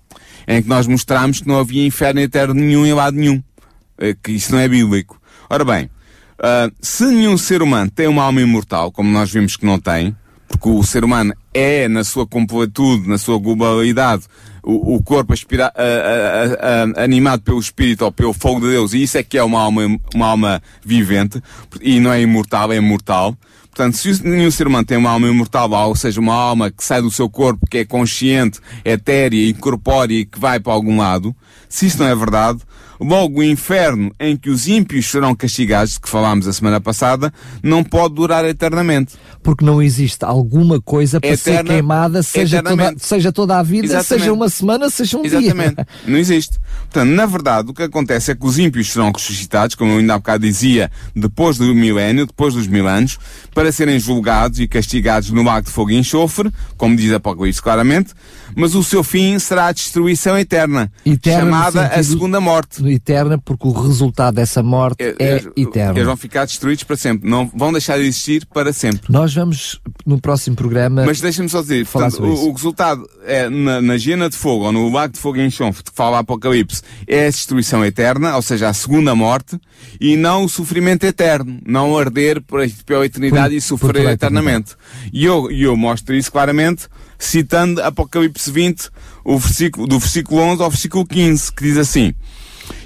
em 0.48 0.62
que 0.62 0.68
nós 0.68 0.86
mostramos 0.86 1.40
que 1.40 1.48
não 1.48 1.58
havia 1.58 1.84
inferno 1.86 2.20
eterno 2.20 2.54
nenhum 2.54 2.86
em 2.86 2.94
lado 2.94 3.16
nenhum, 3.16 3.42
eh, 3.98 4.16
que 4.22 4.32
isso 4.32 4.52
não 4.52 4.58
é 4.58 4.68
bíblico. 4.68 5.20
Ora 5.50 5.64
bem, 5.64 5.90
ah, 6.38 6.70
se 6.80 7.04
nenhum 7.06 7.38
ser 7.38 7.62
humano 7.62 7.90
tem 7.90 8.06
uma 8.06 8.24
alma 8.24 8.40
imortal, 8.40 8.92
como 8.92 9.10
nós 9.10 9.30
vimos 9.30 9.56
que 9.56 9.66
não 9.66 9.78
tem, 9.78 10.14
porque 10.48 10.68
o 10.68 10.82
ser 10.82 11.04
humano 11.04 11.34
é, 11.52 11.88
na 11.88 12.04
sua 12.04 12.26
completude, 12.26 13.08
na 13.08 13.18
sua 13.18 13.38
globalidade, 13.38 14.24
o, 14.62 14.96
o 14.96 15.02
corpo 15.02 15.32
aspira, 15.32 15.72
animado 16.96 17.42
pelo 17.42 17.58
Espírito 17.58 18.04
ou 18.04 18.12
pelo 18.12 18.32
fogo 18.32 18.60
de 18.60 18.68
Deus, 18.68 18.92
e 18.92 19.02
isso 19.02 19.16
é 19.16 19.22
que 19.22 19.38
é 19.38 19.42
uma 19.42 19.60
alma, 19.60 19.82
uma 20.14 20.26
alma 20.26 20.62
vivente, 20.84 21.40
e 21.80 22.00
não 22.00 22.12
é 22.12 22.20
imortal, 22.20 22.72
é 22.72 22.80
mortal. 22.80 23.36
Portanto, 23.76 23.96
se 23.98 24.26
nenhum 24.26 24.50
ser 24.50 24.66
humano 24.66 24.86
tem 24.86 24.96
uma 24.96 25.10
alma 25.10 25.28
imortal, 25.28 25.70
ou 25.70 25.94
seja, 25.94 26.18
uma 26.18 26.34
alma 26.34 26.70
que 26.70 26.82
sai 26.82 27.02
do 27.02 27.10
seu 27.10 27.28
corpo, 27.28 27.66
que 27.70 27.78
é 27.78 27.84
consciente, 27.84 28.58
etérea, 28.84 29.50
incorpórea 29.50 30.14
e 30.14 30.24
que 30.24 30.38
vai 30.38 30.58
para 30.58 30.72
algum 30.72 30.96
lado, 30.96 31.36
se 31.68 31.86
isso 31.86 31.98
não 31.98 32.06
é 32.06 32.14
verdade, 32.14 32.60
logo 32.98 33.40
o 33.40 33.42
inferno 33.44 34.10
em 34.18 34.36
que 34.36 34.48
os 34.48 34.66
ímpios 34.66 35.06
serão 35.06 35.34
castigados, 35.34 35.98
que 35.98 36.08
falámos 36.08 36.48
a 36.48 36.52
semana 36.52 36.80
passada, 36.80 37.32
não 37.62 37.84
pode 37.84 38.14
durar 38.14 38.44
eternamente. 38.44 39.14
Porque 39.42 39.64
não 39.64 39.80
existe 39.82 40.24
alguma 40.24 40.80
coisa 40.80 41.20
para 41.20 41.36
ser 41.36 41.50
Eterna- 41.50 41.70
queimada, 41.74 42.22
seja 42.22 42.62
toda, 42.62 42.94
seja 42.98 43.32
toda 43.32 43.58
a 43.58 43.62
vida, 43.62 43.86
Exatamente. 43.86 44.22
seja 44.22 44.32
uma 44.32 44.48
semana, 44.48 44.90
seja 44.90 45.18
um 45.18 45.24
Exatamente. 45.24 45.74
dia. 45.76 45.86
Não 46.06 46.18
existe. 46.18 46.58
Portanto, 46.80 47.10
na 47.10 47.26
verdade, 47.26 47.70
o 47.70 47.74
que 47.74 47.82
acontece 47.82 48.32
é 48.32 48.34
que 48.34 48.44
os 48.46 48.58
ímpios 48.58 48.90
serão 48.90 49.12
ressuscitados, 49.12 49.76
como 49.76 49.92
eu 49.92 49.98
ainda 49.98 50.14
há 50.14 50.18
bocado 50.18 50.44
dizia, 50.46 50.90
depois 51.14 51.58
do 51.58 51.72
milénio, 51.74 52.26
depois 52.26 52.54
dos 52.54 52.66
mil 52.66 52.88
anos, 52.88 53.18
para 53.54 53.70
serem 53.70 54.00
julgados 54.00 54.58
e 54.58 54.66
castigados 54.66 55.30
no 55.30 55.42
lago 55.42 55.66
de 55.66 55.72
fogo 55.72 55.90
e 55.90 55.96
enxofre, 55.96 56.50
como 56.76 56.96
diz 56.96 57.12
Apocalipse 57.12 57.62
claramente, 57.62 58.14
mas 58.56 58.74
o 58.74 58.82
seu 58.82 59.04
fim 59.04 59.38
será 59.38 59.66
a 59.66 59.72
destruição 59.72 60.36
eterna, 60.36 60.90
Eterna 61.04 61.55
chamada 61.58 61.86
a 61.86 62.02
segunda 62.02 62.40
morte. 62.40 62.86
Eterna, 62.88 63.38
porque 63.38 63.66
o 63.66 63.72
resultado 63.72 64.34
dessa 64.34 64.62
morte 64.62 65.02
é, 65.02 65.14
Eles- 65.18 65.48
eterno. 65.56 65.94
Eles 65.98 66.06
vão 66.06 66.16
ficar 66.16 66.44
destruídos 66.44 66.84
para 66.84 66.96
sempre. 66.96 67.28
Não 67.28 67.50
vão 67.54 67.72
deixar 67.72 67.96
de 67.98 68.04
existir 68.04 68.46
para 68.46 68.72
sempre. 68.72 69.00
Nós 69.08 69.34
vamos, 69.34 69.80
no 70.04 70.20
próximo 70.20 70.56
programa, 70.56 71.04
Mas 71.04 71.20
deixa-me 71.20 71.48
só 71.48 71.60
dizer, 71.62 71.86
portanto, 71.86 72.22
o, 72.22 72.48
o 72.48 72.52
resultado 72.52 73.08
é 73.24 73.48
na, 73.48 73.80
na 73.80 73.94
hiena 73.94 74.28
de 74.28 74.36
fogo 74.36 74.64
ou 74.64 74.72
no 74.72 74.90
lago 74.90 75.12
de 75.12 75.18
fogo 75.18 75.38
em 75.38 75.46
enxofre 75.46 75.82
que 75.84 75.90
fala 75.94 76.18
Apocalipse 76.18 76.82
é 77.06 77.26
a 77.26 77.30
destruição 77.30 77.84
eterna, 77.84 78.36
ou 78.36 78.42
seja, 78.42 78.68
a 78.68 78.72
segunda 78.74 79.14
morte, 79.14 79.58
e 80.00 80.16
não 80.16 80.44
o 80.44 80.48
sofrimento 80.48 81.04
eterno, 81.04 81.58
não 81.66 81.96
arder 81.96 82.42
pela 82.86 83.04
eternidade 83.06 83.50
Por- 83.50 83.56
e 83.56 83.60
sofrer 83.60 84.06
eternamente. 84.10 84.74
E 85.12 85.24
eu, 85.24 85.50
e 85.50 85.62
eu 85.62 85.76
mostro 85.76 86.14
isso 86.14 86.30
claramente 86.32 86.88
citando 87.18 87.82
Apocalipse 87.82 88.50
20, 88.50 88.90
o 89.24 89.38
versículo, 89.38 89.86
do 89.86 89.98
versículo 89.98 90.40
11 90.40 90.62
ao 90.62 90.70
versículo 90.70 91.06
15, 91.06 91.52
que 91.52 91.64
diz 91.64 91.76
assim, 91.76 92.14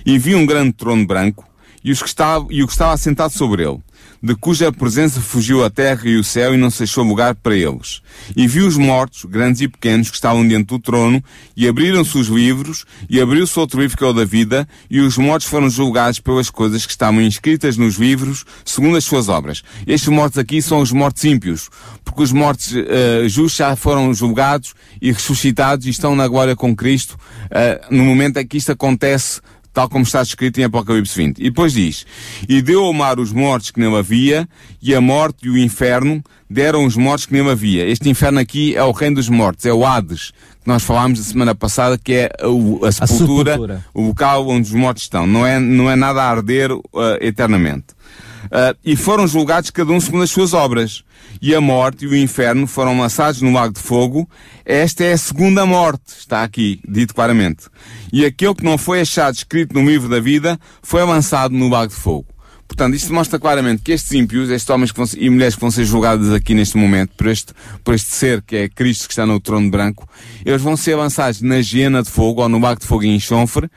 E 0.04 0.18
vi 0.18 0.34
um 0.34 0.46
grande 0.46 0.72
trono 0.72 1.06
branco, 1.06 1.46
e, 1.82 1.90
os 1.90 2.02
que 2.02 2.08
estava, 2.08 2.46
e 2.50 2.62
o 2.62 2.66
que 2.66 2.72
estava 2.72 2.92
assentado 2.92 3.32
sobre 3.32 3.62
ele, 3.62 3.80
de 4.22 4.34
cuja 4.34 4.70
presença 4.70 5.20
fugiu 5.20 5.64
a 5.64 5.70
terra 5.70 6.02
e 6.04 6.16
o 6.16 6.24
céu 6.24 6.54
e 6.54 6.58
não 6.58 6.70
se 6.70 6.82
achou 6.82 7.02
lugar 7.04 7.34
para 7.34 7.56
eles. 7.56 8.02
E 8.36 8.46
vi 8.46 8.60
os 8.60 8.76
mortos, 8.76 9.24
grandes 9.24 9.62
e 9.62 9.68
pequenos, 9.68 10.10
que 10.10 10.16
estavam 10.16 10.46
dentro 10.46 10.76
do 10.76 10.82
trono, 10.82 11.22
e 11.56 11.66
abriram-se 11.66 12.18
os 12.18 12.28
livros, 12.28 12.84
e 13.08 13.20
abriu-se 13.20 13.58
outro 13.58 13.80
livro 13.80 13.96
que 13.96 14.04
é 14.04 14.06
o 14.06 14.12
da 14.12 14.24
vida, 14.24 14.68
e 14.90 15.00
os 15.00 15.16
mortos 15.16 15.48
foram 15.48 15.70
julgados 15.70 16.20
pelas 16.20 16.50
coisas 16.50 16.84
que 16.84 16.92
estavam 16.92 17.22
inscritas 17.22 17.76
nos 17.76 17.96
livros, 17.96 18.44
segundo 18.64 18.96
as 18.96 19.04
suas 19.04 19.28
obras. 19.28 19.62
Estes 19.86 20.08
mortos 20.08 20.38
aqui 20.38 20.60
são 20.60 20.80
os 20.80 20.92
mortos 20.92 21.24
ímpios, 21.24 21.70
porque 22.04 22.22
os 22.22 22.32
mortos 22.32 22.74
eh, 22.74 23.28
justos 23.28 23.56
já 23.56 23.74
foram 23.74 24.12
julgados 24.12 24.74
e 25.00 25.10
ressuscitados 25.12 25.86
e 25.86 25.90
estão 25.90 26.14
na 26.14 26.28
glória 26.28 26.54
com 26.54 26.76
Cristo, 26.76 27.16
eh, 27.50 27.80
no 27.90 28.04
momento 28.04 28.38
em 28.38 28.46
que 28.46 28.58
isto 28.58 28.72
acontece 28.72 29.40
tal 29.72 29.88
como 29.88 30.04
está 30.04 30.20
escrito 30.22 30.58
em 30.60 30.64
Apocalipse 30.64 31.16
20. 31.16 31.38
E 31.38 31.44
depois 31.44 31.72
diz, 31.72 32.04
e 32.48 32.60
deu 32.60 32.84
ao 32.84 32.92
mar 32.92 33.18
os 33.20 33.32
mortos 33.32 33.70
que 33.70 33.78
nele 33.80 33.96
havia, 33.96 34.48
e 34.82 34.94
a 34.94 35.00
morte 35.00 35.46
e 35.46 35.50
o 35.50 35.56
inferno 35.58 36.22
deram 36.48 36.84
os 36.84 36.96
mortos 36.96 37.26
que 37.26 37.32
nele 37.32 37.50
havia. 37.50 37.86
Este 37.86 38.08
inferno 38.08 38.40
aqui 38.40 38.74
é 38.76 38.82
o 38.82 38.90
reino 38.92 39.16
dos 39.16 39.28
mortos, 39.28 39.64
é 39.66 39.72
o 39.72 39.86
Hades, 39.86 40.30
que 40.62 40.66
nós 40.68 40.82
falámos 40.82 41.18
na 41.20 41.24
semana 41.24 41.54
passada, 41.54 41.96
que 41.96 42.12
é 42.12 42.30
o- 42.46 42.84
a, 42.84 42.90
sepultura, 42.92 43.52
sepultura. 43.52 43.84
o 43.94 44.06
local 44.08 44.48
onde 44.48 44.68
os 44.68 44.74
mortos 44.74 45.04
estão. 45.04 45.26
Não 45.26 45.46
é, 45.46 45.58
não 45.60 45.88
é 45.90 45.94
nada 45.96 46.22
a 46.22 46.30
arder 46.30 46.72
uh, 46.72 46.82
eternamente. 47.20 47.86
Uh, 48.46 48.76
e 48.84 48.96
foram 48.96 49.28
julgados 49.28 49.70
cada 49.70 49.92
um 49.92 50.00
segundo 50.00 50.24
as 50.24 50.30
suas 50.30 50.52
obras. 50.52 51.04
E 51.42 51.54
a 51.54 51.60
morte 51.60 52.04
e 52.04 52.08
o 52.08 52.16
inferno 52.16 52.66
foram 52.66 52.98
lançados 52.98 53.40
no 53.40 53.52
lago 53.52 53.74
de 53.74 53.80
fogo. 53.80 54.28
Esta 54.64 55.04
é 55.04 55.12
a 55.12 55.18
segunda 55.18 55.64
morte, 55.64 56.02
está 56.18 56.42
aqui, 56.42 56.80
dito 56.86 57.14
claramente. 57.14 57.66
E 58.12 58.24
aquele 58.24 58.54
que 58.54 58.64
não 58.64 58.76
foi 58.76 59.00
achado 59.00 59.34
escrito 59.34 59.74
no 59.74 59.88
livro 59.88 60.08
da 60.08 60.20
vida 60.20 60.58
foi 60.82 61.02
lançado 61.04 61.54
no 61.54 61.68
lago 61.68 61.92
de 61.92 61.98
fogo. 61.98 62.26
Portanto, 62.70 62.94
isto 62.94 63.12
mostra 63.12 63.36
claramente 63.36 63.82
que 63.82 63.90
estes 63.90 64.12
ímpios, 64.12 64.48
estes 64.48 64.70
homens 64.70 64.92
vão, 64.92 65.04
e 65.18 65.28
mulheres 65.28 65.56
que 65.56 65.60
vão 65.60 65.72
ser 65.72 65.84
julgados 65.84 66.32
aqui 66.32 66.54
neste 66.54 66.76
momento 66.76 67.10
por 67.16 67.26
este, 67.26 67.52
por 67.82 67.94
este 67.94 68.14
ser 68.14 68.40
que 68.42 68.54
é 68.54 68.68
Cristo 68.68 69.08
que 69.08 69.12
está 69.12 69.26
no 69.26 69.40
trono 69.40 69.68
branco, 69.68 70.08
eles 70.46 70.62
vão 70.62 70.76
ser 70.76 70.94
lançados 70.94 71.42
na 71.42 71.56
hiena 71.56 72.00
de 72.00 72.08
fogo 72.08 72.42
ou 72.42 72.48
no 72.48 72.60
lago 72.60 72.80
de 72.80 72.86
fogo 72.86 73.02
e 73.02 73.08
enxofre, 73.08 73.68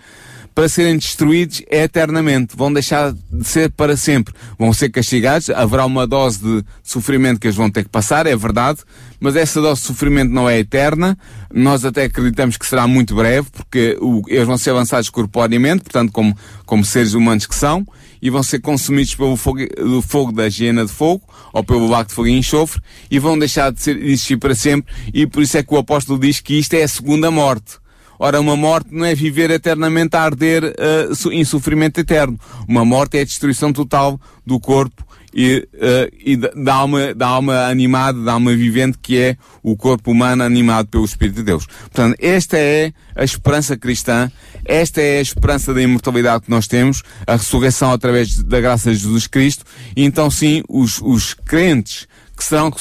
para 0.54 0.70
serem 0.70 0.98
destruídos 0.98 1.62
eternamente. 1.70 2.56
Vão 2.56 2.72
deixar 2.72 3.14
de 3.14 3.48
ser 3.48 3.72
para 3.72 3.98
sempre. 3.98 4.34
Vão 4.58 4.72
ser 4.74 4.90
castigados. 4.90 5.50
Haverá 5.50 5.86
uma 5.86 6.06
dose 6.06 6.40
de 6.40 6.66
sofrimento 6.84 7.40
que 7.40 7.48
eles 7.48 7.56
vão 7.56 7.70
ter 7.70 7.84
que 7.84 7.90
passar, 7.90 8.26
é 8.28 8.36
verdade. 8.36 8.80
Mas 9.20 9.36
essa 9.36 9.62
dose 9.62 9.82
de 9.82 9.88
sofrimento 9.88 10.32
não 10.32 10.50
é 10.50 10.60
eterna. 10.60 11.18
Nós 11.54 11.86
até 11.86 12.04
acreditamos 12.06 12.58
que 12.58 12.66
será 12.66 12.88
muito 12.88 13.16
breve, 13.16 13.48
porque 13.52 13.98
o, 14.02 14.22
eles 14.28 14.46
vão 14.46 14.58
ser 14.58 14.74
lançados 14.74 15.10
corporeamente, 15.10 15.84
portanto, 15.84 16.12
como, 16.12 16.38
como 16.66 16.84
seres 16.84 17.14
humanos 17.14 17.46
que 17.46 17.56
são, 17.56 17.86
e 18.22 18.30
vão 18.30 18.44
ser 18.44 18.60
consumidos 18.60 19.16
pelo 19.16 19.36
fogo, 19.38 19.60
fogo 20.02 20.32
da 20.32 20.46
hiena 20.46 20.86
de 20.86 20.92
fogo, 20.92 21.24
ou 21.52 21.64
pelo 21.64 21.88
lago 21.88 22.10
de 22.10 22.16
fogo 22.16 22.28
e 22.28 22.38
enxofre, 22.38 22.82
e 23.10 23.20
vão 23.20 23.38
deixar 23.38 23.72
de, 23.72 23.82
ser, 23.82 23.96
de 23.96 24.06
existir 24.06 24.38
para 24.38 24.56
sempre. 24.56 24.94
E 25.14 25.26
por 25.26 25.42
isso 25.42 25.58
é 25.58 25.64
que 25.64 25.74
o 25.74 25.78
apóstolo 25.78 26.20
diz 26.20 26.40
que 26.40 26.58
isto 26.58 26.74
é 26.74 26.84
a 26.84 26.88
segunda 26.88 27.30
morte. 27.32 27.83
Ora, 28.26 28.40
uma 28.40 28.56
morte 28.56 28.88
não 28.90 29.04
é 29.04 29.14
viver 29.14 29.52
eternamente 29.52 30.16
a 30.16 30.22
arder 30.22 30.64
uh, 30.64 31.32
em 31.34 31.44
sofrimento 31.44 32.00
eterno. 32.00 32.40
Uma 32.66 32.86
morte 32.86 33.18
é 33.18 33.22
a 33.22 33.26
destruição 33.26 33.74
total 33.74 34.18
do 34.46 34.62
corpo 34.62 35.06
e, 35.34 35.68
uh, 35.74 36.16
e 36.24 36.38
da, 36.38 36.74
alma, 36.74 37.14
da 37.14 37.28
alma 37.28 37.66
animada, 37.66 38.24
da 38.24 38.32
alma 38.32 38.56
vivente, 38.56 38.98
que 38.98 39.18
é 39.18 39.36
o 39.62 39.76
corpo 39.76 40.10
humano 40.10 40.42
animado 40.42 40.88
pelo 40.88 41.04
Espírito 41.04 41.36
de 41.36 41.44
Deus. 41.44 41.66
Portanto, 41.66 42.16
esta 42.18 42.58
é 42.58 42.94
a 43.14 43.26
esperança 43.26 43.76
cristã, 43.76 44.32
esta 44.64 45.02
é 45.02 45.18
a 45.18 45.22
esperança 45.22 45.74
da 45.74 45.82
imortalidade 45.82 46.46
que 46.46 46.50
nós 46.50 46.66
temos, 46.66 47.04
a 47.28 47.34
ressurreição 47.34 47.92
através 47.92 48.42
da 48.42 48.62
graça 48.62 48.90
de 48.90 49.00
Jesus 49.00 49.28
Cristo, 49.28 49.66
e 49.98 50.06
então 50.06 50.32
sim, 50.32 50.64
os, 50.70 51.02
os 51.02 51.34
crentes 51.34 52.08
que 52.38 52.44
serão 52.46 52.72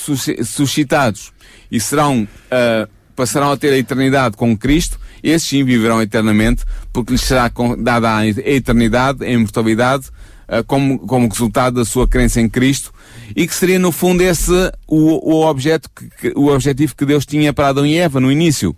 suscitados 0.45 1.33
e 1.69 1.81
serão, 1.81 2.23
uh, 2.23 2.89
passarão 3.17 3.51
a 3.51 3.57
ter 3.57 3.73
a 3.73 3.79
eternidade 3.79 4.37
com 4.37 4.57
Cristo, 4.57 5.02
esses 5.23 5.49
sim 5.49 5.65
viverão 5.65 6.03
eternamente, 6.03 6.65
porque 6.93 7.13
lhes 7.13 7.23
será 7.23 7.51
dada 7.79 8.17
a 8.17 8.27
eternidade, 8.27 9.25
a 9.25 9.31
imortalidade, 9.31 10.07
uh, 10.49 10.65
como, 10.67 10.99
como 10.99 11.29
resultado 11.29 11.75
da 11.75 11.85
sua 11.85 12.09
crença 12.09 12.41
em 12.41 12.49
Cristo, 12.49 12.93
e 13.35 13.47
que 13.47 13.55
seria 13.55 13.79
no 13.79 13.93
fundo 13.93 14.23
esse 14.23 14.53
o, 14.87 15.35
o, 15.35 15.47
objeto 15.47 15.89
que, 16.21 16.33
o 16.35 16.49
objetivo 16.49 16.97
que 16.97 17.07
Deus 17.07 17.25
tinha 17.25 17.53
para 17.53 17.69
Adão 17.69 17.87
e 17.87 17.97
Eva 17.97 18.21
no 18.21 18.31
início. 18.31 18.75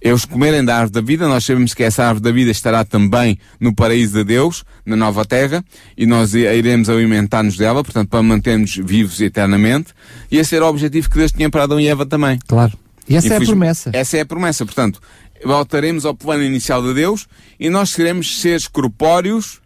Eles 0.00 0.24
comerem 0.24 0.64
da 0.64 0.76
árvore 0.76 0.92
da 0.92 1.00
vida, 1.02 1.28
nós 1.28 1.44
sabemos 1.44 1.74
que 1.74 1.82
essa 1.82 2.04
árvore 2.04 2.24
da 2.24 2.32
vida 2.32 2.50
estará 2.50 2.86
também 2.86 3.38
no 3.60 3.74
paraíso 3.74 4.14
de 4.14 4.24
Deus, 4.24 4.64
na 4.84 4.96
nova 4.96 5.26
terra, 5.26 5.62
e 5.94 6.06
nós 6.06 6.32
iremos 6.32 6.88
alimentar-nos 6.88 7.58
dela, 7.58 7.84
portanto, 7.84 8.08
para 8.08 8.22
mantermos 8.22 8.76
vivos 8.76 9.20
eternamente. 9.20 9.92
E 10.30 10.38
esse 10.38 10.56
era 10.56 10.64
o 10.64 10.68
objetivo 10.70 11.10
que 11.10 11.18
Deus 11.18 11.32
tinha 11.32 11.50
para 11.50 11.64
Adão 11.64 11.78
e 11.78 11.86
Eva 11.86 12.06
também. 12.06 12.38
Claro. 12.48 12.72
E 13.06 13.16
essa 13.16 13.28
e 13.28 13.32
é 13.32 13.36
a 13.36 13.40
promessa. 13.40 13.90
Essa 13.92 14.16
é 14.16 14.20
a 14.20 14.26
promessa. 14.26 14.64
Portanto, 14.64 15.02
voltaremos 15.44 16.04
ao 16.04 16.14
plano 16.14 16.42
inicial 16.42 16.82
de 16.82 16.94
Deus 16.94 17.26
e 17.58 17.68
nós 17.70 17.90
seremos 17.90 18.40
seres 18.40 18.66
corpóreos, 18.66 19.60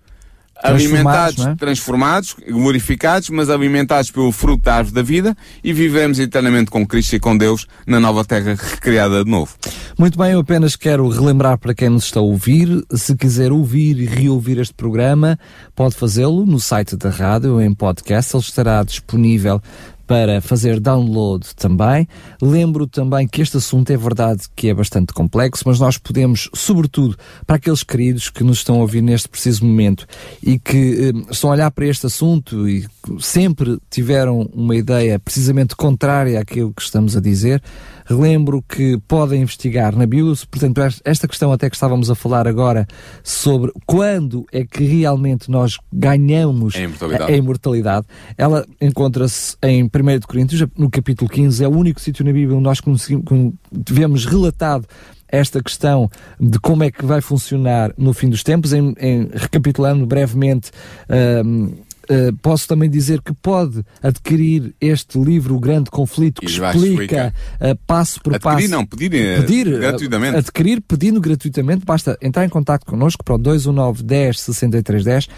alimentados, 0.62 1.44
é? 1.44 1.54
transformados, 1.56 2.36
glorificados, 2.48 3.28
mas 3.28 3.50
alimentados 3.50 4.10
pelo 4.10 4.32
fruto 4.32 4.62
da 4.62 4.76
árvore 4.76 4.94
da 4.94 5.02
vida 5.02 5.36
e 5.62 5.72
vivemos 5.72 6.18
eternamente 6.18 6.70
com 6.70 6.86
Cristo 6.86 7.16
e 7.16 7.20
com 7.20 7.36
Deus 7.36 7.66
na 7.86 8.00
nova 8.00 8.24
terra 8.24 8.54
recriada 8.54 9.24
de 9.24 9.30
novo. 9.30 9.54
Muito 9.98 10.18
bem, 10.18 10.32
eu 10.32 10.40
apenas 10.40 10.76
quero 10.76 11.08
relembrar 11.08 11.58
para 11.58 11.74
quem 11.74 11.88
nos 11.88 12.04
está 12.04 12.20
a 12.20 12.22
ouvir, 12.22 12.84
se 12.94 13.14
quiser 13.16 13.52
ouvir 13.52 13.98
e 13.98 14.06
reouvir 14.06 14.58
este 14.58 14.74
programa, 14.74 15.38
pode 15.74 15.94
fazê-lo 15.94 16.46
no 16.46 16.58
site 16.58 16.96
da 16.96 17.10
rádio, 17.10 17.60
em 17.60 17.72
podcast, 17.74 18.34
ele 18.34 18.42
estará 18.42 18.82
disponível 18.82 19.60
para 20.06 20.40
fazer 20.40 20.80
download 20.80 21.54
também. 21.56 22.06
Lembro 22.40 22.86
também 22.86 23.26
que 23.26 23.42
este 23.42 23.56
assunto 23.56 23.90
é 23.90 23.96
verdade 23.96 24.42
que 24.54 24.68
é 24.68 24.74
bastante 24.74 25.12
complexo, 25.12 25.64
mas 25.66 25.80
nós 25.80 25.98
podemos, 25.98 26.48
sobretudo 26.54 27.16
para 27.46 27.56
aqueles 27.56 27.82
queridos 27.82 28.28
que 28.30 28.44
nos 28.44 28.58
estão 28.58 28.76
a 28.76 28.80
ouvir 28.80 29.02
neste 29.02 29.28
preciso 29.28 29.64
momento 29.64 30.06
e 30.42 30.58
que 30.58 31.12
eh, 31.12 31.30
estão 31.30 31.50
a 31.50 31.54
olhar 31.54 31.70
para 31.70 31.86
este 31.86 32.06
assunto 32.06 32.68
e 32.68 32.86
sempre 33.20 33.78
tiveram 33.90 34.48
uma 34.52 34.76
ideia 34.76 35.18
precisamente 35.18 35.76
contrária 35.76 36.40
àquilo 36.40 36.72
que 36.72 36.82
estamos 36.82 37.16
a 37.16 37.20
dizer, 37.20 37.62
Relembro 38.04 38.62
que 38.62 38.98
podem 39.08 39.42
investigar 39.42 39.96
na 39.96 40.06
Bíblia, 40.06 40.34
portanto, 40.50 40.80
esta 41.04 41.26
questão 41.26 41.52
até 41.52 41.70
que 41.70 41.76
estávamos 41.76 42.10
a 42.10 42.14
falar 42.14 42.46
agora 42.46 42.86
sobre 43.22 43.72
quando 43.86 44.44
é 44.52 44.64
que 44.64 44.84
realmente 44.84 45.50
nós 45.50 45.78
ganhamos 45.92 46.76
a 46.76 46.80
imortalidade, 46.80 47.32
a 47.32 47.36
imortalidade. 47.36 48.06
Ela 48.36 48.66
encontra-se 48.80 49.56
em 49.62 49.84
1 49.84 49.88
Coríntios, 50.26 50.68
no 50.76 50.90
capítulo 50.90 51.30
15, 51.30 51.64
é 51.64 51.68
o 51.68 51.76
único 51.76 52.00
sítio 52.00 52.24
na 52.24 52.32
Bíblia 52.32 52.56
onde 52.56 52.64
nós 52.64 52.80
vemos 53.90 54.26
relatado 54.26 54.86
esta 55.34 55.62
questão 55.62 56.08
de 56.38 56.60
como 56.60 56.84
é 56.84 56.90
que 56.90 57.04
vai 57.04 57.20
funcionar 57.20 57.92
no 57.98 58.12
fim 58.12 58.28
dos 58.28 58.42
tempos, 58.42 58.72
em, 58.72 58.94
em 59.00 59.28
recapitulando 59.32 60.06
brevemente 60.06 60.70
um, 61.44 61.72
Uh, 62.04 62.36
posso 62.42 62.68
também 62.68 62.90
dizer 62.90 63.22
que 63.22 63.32
pode 63.32 63.82
adquirir 64.02 64.74
este 64.80 65.18
livro, 65.18 65.54
O 65.56 65.60
Grande 65.60 65.90
Conflito, 65.90 66.40
que 66.40 66.46
explica 66.46 67.32
uh, 67.60 67.76
passo 67.86 68.20
por 68.20 68.34
adquirir, 68.34 68.42
passo. 68.42 68.56
Adquirir 68.56 68.70
não, 68.70 68.86
pedir, 68.86 69.14
eh, 69.14 69.40
pedir 69.40 69.78
gratuitamente. 69.78 70.36
Adquirir 70.36 70.80
pedindo 70.82 71.20
gratuitamente, 71.20 71.84
basta 71.84 72.18
entrar 72.20 72.44
em 72.44 72.48
contato 72.48 72.84
connosco 72.84 73.24
para 73.24 73.34
o 73.34 73.38
219 73.38 74.02
10 74.02 74.40
63 74.40 75.04
10, 75.04 75.28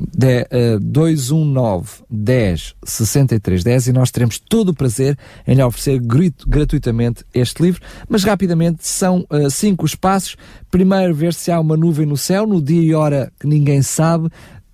de, 0.00 0.42
uh, 0.42 0.80
219 0.80 1.88
10 2.10 2.74
63 2.84 3.64
10 3.64 3.86
e 3.86 3.92
nós 3.92 4.10
teremos 4.10 4.38
todo 4.38 4.70
o 4.70 4.74
prazer 4.74 5.16
em 5.46 5.54
lhe 5.54 5.62
oferecer 5.62 6.00
gratuitamente 6.46 7.24
este 7.32 7.62
livro. 7.62 7.80
Mas 8.08 8.24
rapidamente 8.24 8.86
são 8.86 9.24
cinco 9.50 9.84
os 9.84 9.94
passos. 9.94 10.36
Primeiro, 10.70 11.14
ver 11.14 11.32
se 11.32 11.50
há 11.50 11.60
uma 11.60 11.76
nuvem 11.76 12.06
no 12.06 12.16
céu, 12.16 12.46
no 12.46 12.60
dia 12.60 12.82
e 12.82 12.94
hora 12.94 13.32
que 13.38 13.46
ninguém 13.46 13.82
sabe 13.82 14.28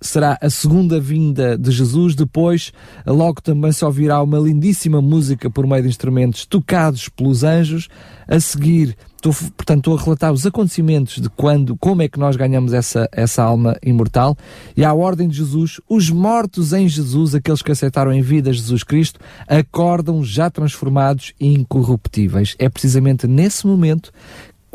será 0.07 0.37
a 0.41 0.49
segunda 0.49 0.99
vinda 0.99 1.57
de 1.57 1.71
Jesus. 1.71 2.15
Depois, 2.15 2.71
logo 3.05 3.41
também 3.41 3.71
se 3.71 3.83
ouvirá 3.83 4.21
uma 4.21 4.37
lindíssima 4.37 5.01
música 5.01 5.49
por 5.49 5.65
meio 5.65 5.83
de 5.83 5.89
instrumentos 5.89 6.45
tocados 6.45 7.09
pelos 7.09 7.43
anjos. 7.43 7.87
A 8.27 8.39
seguir, 8.39 8.97
estou, 9.15 9.33
portanto, 9.55 9.77
estou 9.79 9.97
a 9.97 10.01
relatar 10.01 10.33
os 10.33 10.45
acontecimentos 10.45 11.21
de 11.21 11.29
quando, 11.29 11.77
como 11.77 12.01
é 12.01 12.07
que 12.07 12.19
nós 12.19 12.35
ganhamos 12.35 12.73
essa, 12.73 13.07
essa 13.11 13.43
alma 13.43 13.77
imortal. 13.83 14.37
E 14.75 14.83
à 14.83 14.93
ordem 14.93 15.27
de 15.27 15.37
Jesus, 15.37 15.79
os 15.87 16.09
mortos 16.09 16.73
em 16.73 16.87
Jesus, 16.87 17.35
aqueles 17.35 17.61
que 17.61 17.71
aceitaram 17.71 18.11
em 18.11 18.21
vida 18.21 18.51
Jesus 18.51 18.83
Cristo, 18.83 19.19
acordam 19.47 20.23
já 20.23 20.49
transformados 20.49 21.33
e 21.39 21.53
incorruptíveis. 21.53 22.55
É 22.57 22.67
precisamente 22.69 23.27
nesse 23.27 23.67
momento 23.67 24.11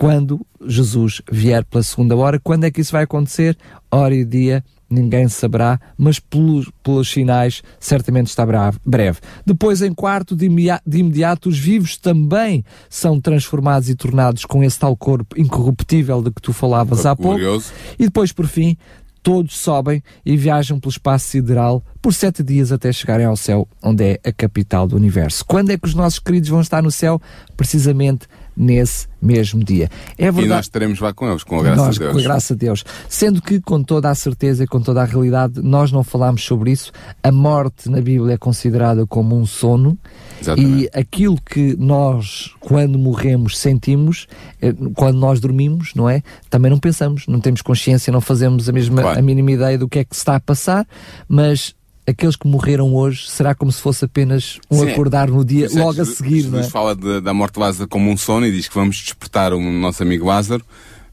quando 0.01 0.41
Jesus 0.67 1.21
vier 1.31 1.63
pela 1.65 1.83
segunda 1.83 2.17
hora. 2.17 2.41
Quando 2.41 2.65
é 2.65 2.71
que 2.71 2.81
isso 2.81 2.93
vai 2.93 3.05
acontecer? 3.05 3.57
Hora 3.91 4.15
e 4.15 4.25
dia 4.25 4.65
ninguém 4.91 5.29
saberá, 5.29 5.81
mas 5.97 6.19
pelos, 6.19 6.69
pelos 6.83 7.11
sinais 7.11 7.63
certamente 7.79 8.27
está 8.27 8.45
breve. 8.85 9.21
Depois, 9.47 9.81
em 9.81 9.95
quarto, 9.95 10.35
de, 10.35 10.49
de 10.49 10.99
imediato, 10.99 11.49
os 11.49 11.59
vivos 11.59 11.97
também 11.97 12.65
são 12.89 13.21
transformados 13.21 13.89
e 13.89 13.95
tornados 13.95 14.45
com 14.45 14.65
esse 14.65 14.79
tal 14.79 14.97
corpo 14.97 15.39
incorruptível 15.41 16.21
de 16.21 16.31
que 16.31 16.43
tu 16.43 16.53
falavas 16.53 17.07
há 17.07 17.15
pouco. 17.15 17.39
E 17.99 18.05
depois, 18.05 18.33
por 18.33 18.47
fim, 18.47 18.77
todos 19.23 19.57
sobem 19.57 20.03
e 20.25 20.37
viajam 20.37 20.81
pelo 20.81 20.91
espaço 20.91 21.29
sideral 21.29 21.85
por 22.01 22.15
sete 22.15 22.43
dias 22.43 22.73
até 22.73 22.93
chegarem 22.93 23.27
ao 23.27 23.37
céu, 23.37 23.69
onde 23.83 24.05
é 24.05 24.21
a 24.25 24.33
capital 24.33 24.89
do 24.89 24.97
universo. 24.97 25.45
Quando 25.45 25.71
é 25.71 25.79
que 25.79 25.87
os 25.87 25.95
nossos 25.95 26.19
queridos 26.19 26.49
vão 26.49 26.61
estar 26.61 26.83
no 26.83 26.91
céu? 26.91 27.21
Precisamente 27.57 28.27
nesse 28.61 29.09
mesmo 29.23 29.65
dia. 29.65 29.89
É 30.19 30.25
verdade, 30.25 30.47
e 30.47 30.49
nós 30.49 30.65
estaremos 30.67 31.01
lá 31.01 31.15
com 31.15 31.31
eles, 31.31 31.43
com 31.43 31.59
a 31.59 31.63
graça 31.63 31.83
nós, 31.83 31.95
de 31.95 32.01
Deus. 32.01 32.13
Com 32.13 32.19
a 32.19 32.23
graça 32.23 32.55
de 32.55 32.61
Deus. 32.61 32.85
Sendo 33.09 33.41
que, 33.41 33.59
com 33.59 33.83
toda 33.83 34.11
a 34.11 34.15
certeza 34.15 34.65
e 34.65 34.67
com 34.67 34.83
toda 34.83 35.01
a 35.01 35.05
realidade, 35.07 35.63
nós 35.63 35.91
não 35.91 36.05
falamos 36.05 36.45
sobre 36.45 36.71
isso. 36.71 36.93
A 37.23 37.33
morte 37.33 37.89
na 37.89 38.03
Bíblia 38.03 38.35
é 38.35 38.37
considerada 38.37 39.07
como 39.07 39.35
um 39.35 39.47
sono. 39.47 39.97
Exatamente. 40.41 40.91
E 40.95 40.99
aquilo 40.99 41.39
que 41.41 41.75
nós, 41.79 42.55
quando 42.61 42.99
morremos, 42.99 43.57
sentimos, 43.57 44.27
eh, 44.61 44.75
quando 44.95 45.19
nós 45.19 45.41
dormimos, 45.41 45.95
não 45.95 46.09
é? 46.09 46.23
Também 46.51 46.71
não 46.71 46.79
pensamos, 46.79 47.27
não 47.27 47.41
temos 47.41 47.63
consciência, 47.63 48.13
não 48.13 48.21
fazemos 48.21 48.69
a 48.69 48.73
mesma, 48.73 49.01
claro. 49.01 49.19
a 49.19 49.23
mínima 49.23 49.53
ideia 49.53 49.79
do 49.79 49.89
que 49.89 50.01
é 50.01 50.05
que 50.05 50.15
se 50.15 50.21
está 50.21 50.37
a 50.37 50.41
passar, 50.41 50.87
mas 51.27 51.75
aqueles 52.11 52.37
que 52.37 52.47
morreram 52.47 52.95
hoje, 52.95 53.29
será 53.31 53.55
como 53.55 53.71
se 53.73 53.81
fosse 53.81 54.05
apenas 54.05 54.59
um 54.71 54.81
Sim, 54.81 54.91
acordar 54.91 55.29
no 55.29 55.45
dia, 55.45 55.67
é, 55.67 55.79
logo 55.79 56.01
a 56.01 56.05
seguir, 56.05 56.43
Jesus 56.43 56.53
não 56.53 56.61
é? 56.61 56.65
fala 56.65 56.95
de, 56.95 57.21
da 57.21 57.33
morte 57.33 57.55
de 57.55 57.61
Lázaro 57.61 57.89
como 57.89 58.11
um 58.11 58.17
sono 58.17 58.47
e 58.47 58.53
diz 58.53 58.69
que 58.69 58.75
vamos 58.75 58.97
despertar 58.97 59.53
o 59.53 59.61
nosso 59.61 60.03
amigo 60.03 60.27
Lázaro. 60.27 60.65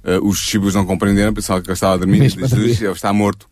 Uh, 0.04 0.26
os 0.26 0.38
discípulos 0.40 0.74
não 0.74 0.86
compreenderam, 0.86 1.34
pensavam 1.34 1.62
que 1.62 1.70
ele 1.70 1.74
estava 1.74 1.96
a 1.96 1.98
dormir, 1.98 2.24
e 2.24 2.30
Jesus, 2.30 2.82
ele 2.82 2.92
está 2.92 3.12
morto. 3.12 3.48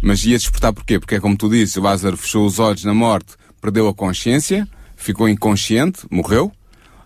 Mas 0.00 0.24
ia 0.24 0.36
despertar 0.36 0.72
porquê? 0.72 0.98
Porque 0.98 1.14
é 1.14 1.20
como 1.20 1.36
tu 1.36 1.48
disse, 1.48 1.78
o 1.78 1.82
Lázaro 1.82 2.16
fechou 2.16 2.44
os 2.44 2.58
olhos 2.58 2.82
na 2.84 2.92
morte, 2.92 3.34
perdeu 3.60 3.86
a 3.86 3.94
consciência, 3.94 4.66
ficou 4.96 5.28
inconsciente, 5.28 6.00
morreu, 6.10 6.50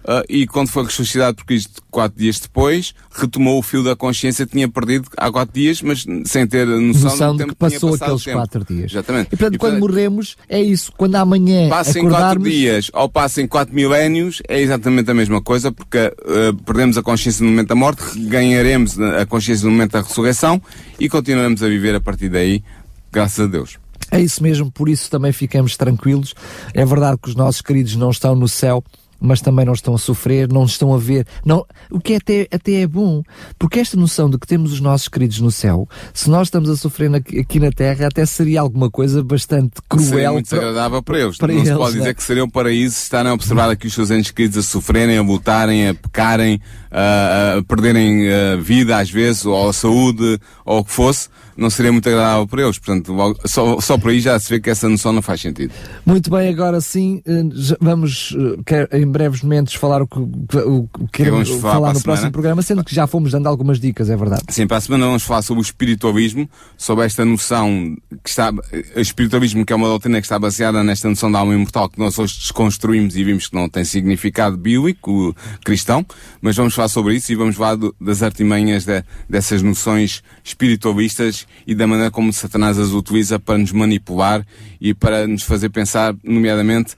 Uh, 0.06 0.22
e 0.28 0.46
quando 0.46 0.68
foi 0.68 0.84
ressuscitado 0.84 1.38
por 1.38 1.46
Cristo 1.46 1.82
quatro 1.90 2.16
dias 2.16 2.38
depois, 2.38 2.94
retomou 3.10 3.58
o 3.58 3.62
fio 3.62 3.82
da 3.82 3.96
consciência, 3.96 4.46
tinha 4.46 4.68
perdido 4.68 5.08
há 5.16 5.32
quatro 5.32 5.52
dias, 5.52 5.82
mas 5.82 6.06
sem 6.24 6.46
ter 6.46 6.64
noção, 6.64 7.10
noção 7.10 7.36
do 7.36 7.42
de 7.42 7.50
que 7.50 7.56
passou 7.56 7.92
aqueles 7.92 8.24
quatro 8.24 8.64
dias. 8.64 8.92
Exatamente. 8.92 9.26
E 9.26 9.30
portanto, 9.30 9.54
e, 9.56 9.58
quando 9.58 9.80
morremos, 9.80 10.36
é 10.48 10.62
isso. 10.62 10.92
Quando 10.96 11.16
amanhã 11.16 11.68
passem 11.68 12.02
acordarmos... 12.02 12.34
quatro 12.36 12.50
dias 12.50 12.90
ou 12.94 13.08
passem 13.08 13.48
quatro 13.48 13.74
milénios, 13.74 14.40
é 14.48 14.60
exatamente 14.60 15.10
a 15.10 15.14
mesma 15.14 15.42
coisa, 15.42 15.72
porque 15.72 15.98
uh, 15.98 16.54
perdemos 16.64 16.96
a 16.96 17.02
consciência 17.02 17.44
no 17.44 17.50
momento 17.50 17.68
da 17.68 17.74
morte, 17.74 18.02
ganharemos 18.16 19.00
a 19.00 19.26
consciência 19.26 19.64
no 19.64 19.72
momento 19.72 19.90
da 19.90 20.02
ressurreição 20.02 20.62
e 21.00 21.08
continuaremos 21.08 21.64
a 21.64 21.66
viver 21.66 21.96
a 21.96 22.00
partir 22.00 22.28
daí, 22.28 22.62
graças 23.10 23.40
a 23.40 23.48
Deus. 23.48 23.76
É 24.08 24.20
isso 24.20 24.40
mesmo, 24.40 24.70
por 24.70 24.88
isso 24.88 25.10
também 25.10 25.32
ficamos 25.32 25.76
tranquilos. 25.76 26.32
É 26.72 26.84
verdade 26.84 27.18
que 27.20 27.28
os 27.28 27.34
nossos 27.34 27.60
queridos 27.60 27.96
não 27.96 28.10
estão 28.10 28.36
no 28.36 28.46
céu, 28.46 28.84
mas 29.20 29.40
também 29.40 29.64
não 29.64 29.72
estão 29.72 29.94
a 29.94 29.98
sofrer, 29.98 30.48
não 30.52 30.64
estão 30.64 30.94
a 30.94 30.98
ver, 30.98 31.26
não, 31.44 31.64
o 31.90 32.00
que 32.00 32.14
até, 32.14 32.46
até 32.50 32.82
é 32.82 32.86
bom, 32.86 33.22
porque 33.58 33.80
esta 33.80 33.96
noção 33.96 34.28
de 34.28 34.38
que 34.38 34.46
temos 34.46 34.72
os 34.72 34.80
nossos 34.80 35.08
queridos 35.08 35.40
no 35.40 35.50
céu, 35.50 35.88
se 36.12 36.30
nós 36.30 36.48
estamos 36.48 36.68
a 36.70 36.76
sofrer 36.76 37.10
na, 37.10 37.18
aqui 37.18 37.58
na 37.58 37.70
Terra, 37.70 38.06
até 38.06 38.24
seria 38.26 38.60
alguma 38.60 38.90
coisa 38.90 39.22
bastante 39.22 39.74
cruel. 39.88 40.06
Seria 40.06 40.32
muito 40.32 40.48
para, 40.48 40.58
desagradável 40.58 41.02
para 41.02 41.20
eles. 41.20 41.36
Para 41.36 41.48
não 41.48 41.54
eles, 41.60 41.68
se 41.68 41.74
pode 41.74 41.96
dizer 41.96 42.08
é? 42.08 42.14
que 42.14 42.22
seria 42.22 42.44
um 42.44 42.50
paraíso 42.50 42.96
estarem 42.96 43.30
a 43.30 43.34
observar 43.34 43.70
aqui 43.70 43.86
os 43.86 43.94
seus 43.94 44.10
entes 44.10 44.30
queridos 44.30 44.58
a 44.58 44.62
sofrerem, 44.62 45.18
a 45.18 45.22
lutarem, 45.22 45.88
a 45.88 45.94
pecarem, 45.94 46.60
a, 46.90 47.58
a 47.58 47.62
perderem 47.62 48.28
a 48.32 48.56
vida 48.56 48.96
às 48.96 49.10
vezes, 49.10 49.44
ou 49.44 49.68
a 49.68 49.72
saúde, 49.72 50.38
ou 50.64 50.80
o 50.80 50.84
que 50.84 50.92
fosse 50.92 51.28
não 51.56 51.70
seria 51.70 51.92
muito 51.92 52.08
agradável 52.08 52.46
para 52.46 52.62
eles. 52.62 52.78
Portanto, 52.78 53.14
só, 53.46 53.80
só 53.80 53.98
por 53.98 54.10
aí 54.10 54.20
já 54.20 54.38
se 54.38 54.48
vê 54.48 54.60
que 54.60 54.70
essa 54.70 54.88
noção 54.88 55.12
não 55.12 55.22
faz 55.22 55.40
sentido. 55.40 55.72
Muito 56.04 56.30
bem, 56.30 56.48
agora 56.48 56.80
sim, 56.80 57.22
eh, 57.26 57.42
vamos 57.80 58.36
eh, 58.70 58.98
em 58.98 59.06
breves 59.06 59.42
momentos 59.42 59.74
falar 59.74 60.02
o 60.02 60.06
que, 60.06 60.18
o, 60.18 60.88
que 60.88 61.06
queremos 61.12 61.48
falar, 61.48 61.74
falar 61.74 61.94
no 61.94 62.02
próximo 62.02 62.32
programa, 62.32 62.62
sendo 62.62 62.84
que 62.84 62.94
já 62.94 63.06
fomos 63.06 63.32
dando 63.32 63.48
algumas 63.48 63.80
dicas, 63.80 64.10
é 64.10 64.16
verdade. 64.16 64.42
Sim, 64.48 64.66
para 64.66 64.76
a 64.76 64.80
semana 64.80 65.06
vamos 65.06 65.22
falar 65.22 65.42
sobre 65.42 65.62
o 65.62 65.64
espiritualismo, 65.64 66.48
sobre 66.76 67.04
esta 67.04 67.24
noção 67.24 67.96
que 68.22 68.30
está, 68.30 68.52
o 68.96 69.00
espiritualismo 69.00 69.64
que 69.64 69.72
é 69.72 69.76
uma 69.76 69.88
doutrina 69.88 70.20
que 70.20 70.26
está 70.26 70.38
baseada 70.38 70.82
nesta 70.84 71.08
noção 71.08 71.30
da 71.30 71.38
alma 71.38 71.54
imortal 71.54 71.88
que 71.88 71.98
nós 71.98 72.18
hoje 72.18 72.36
desconstruímos 72.38 73.16
e 73.16 73.24
vimos 73.24 73.48
que 73.48 73.54
não 73.54 73.68
tem 73.68 73.84
significado 73.84 74.56
bíblico, 74.56 75.34
cristão, 75.64 76.04
mas 76.40 76.56
vamos 76.56 76.74
falar 76.74 76.88
sobre 76.88 77.14
isso 77.14 77.32
e 77.32 77.34
vamos 77.34 77.56
falar 77.56 77.76
do, 77.76 77.94
das 78.00 78.22
artimanhas 78.22 78.84
de, 78.84 79.02
dessas 79.28 79.62
noções 79.62 80.22
espiritualistas 80.44 81.45
e 81.66 81.74
da 81.74 81.86
maneira 81.86 82.10
como 82.10 82.32
Satanás 82.32 82.78
as 82.78 82.90
utiliza 82.90 83.38
para 83.38 83.58
nos 83.58 83.72
manipular 83.72 84.46
e 84.80 84.94
para 84.94 85.26
nos 85.26 85.42
fazer 85.42 85.70
pensar, 85.70 86.14
nomeadamente, 86.22 86.94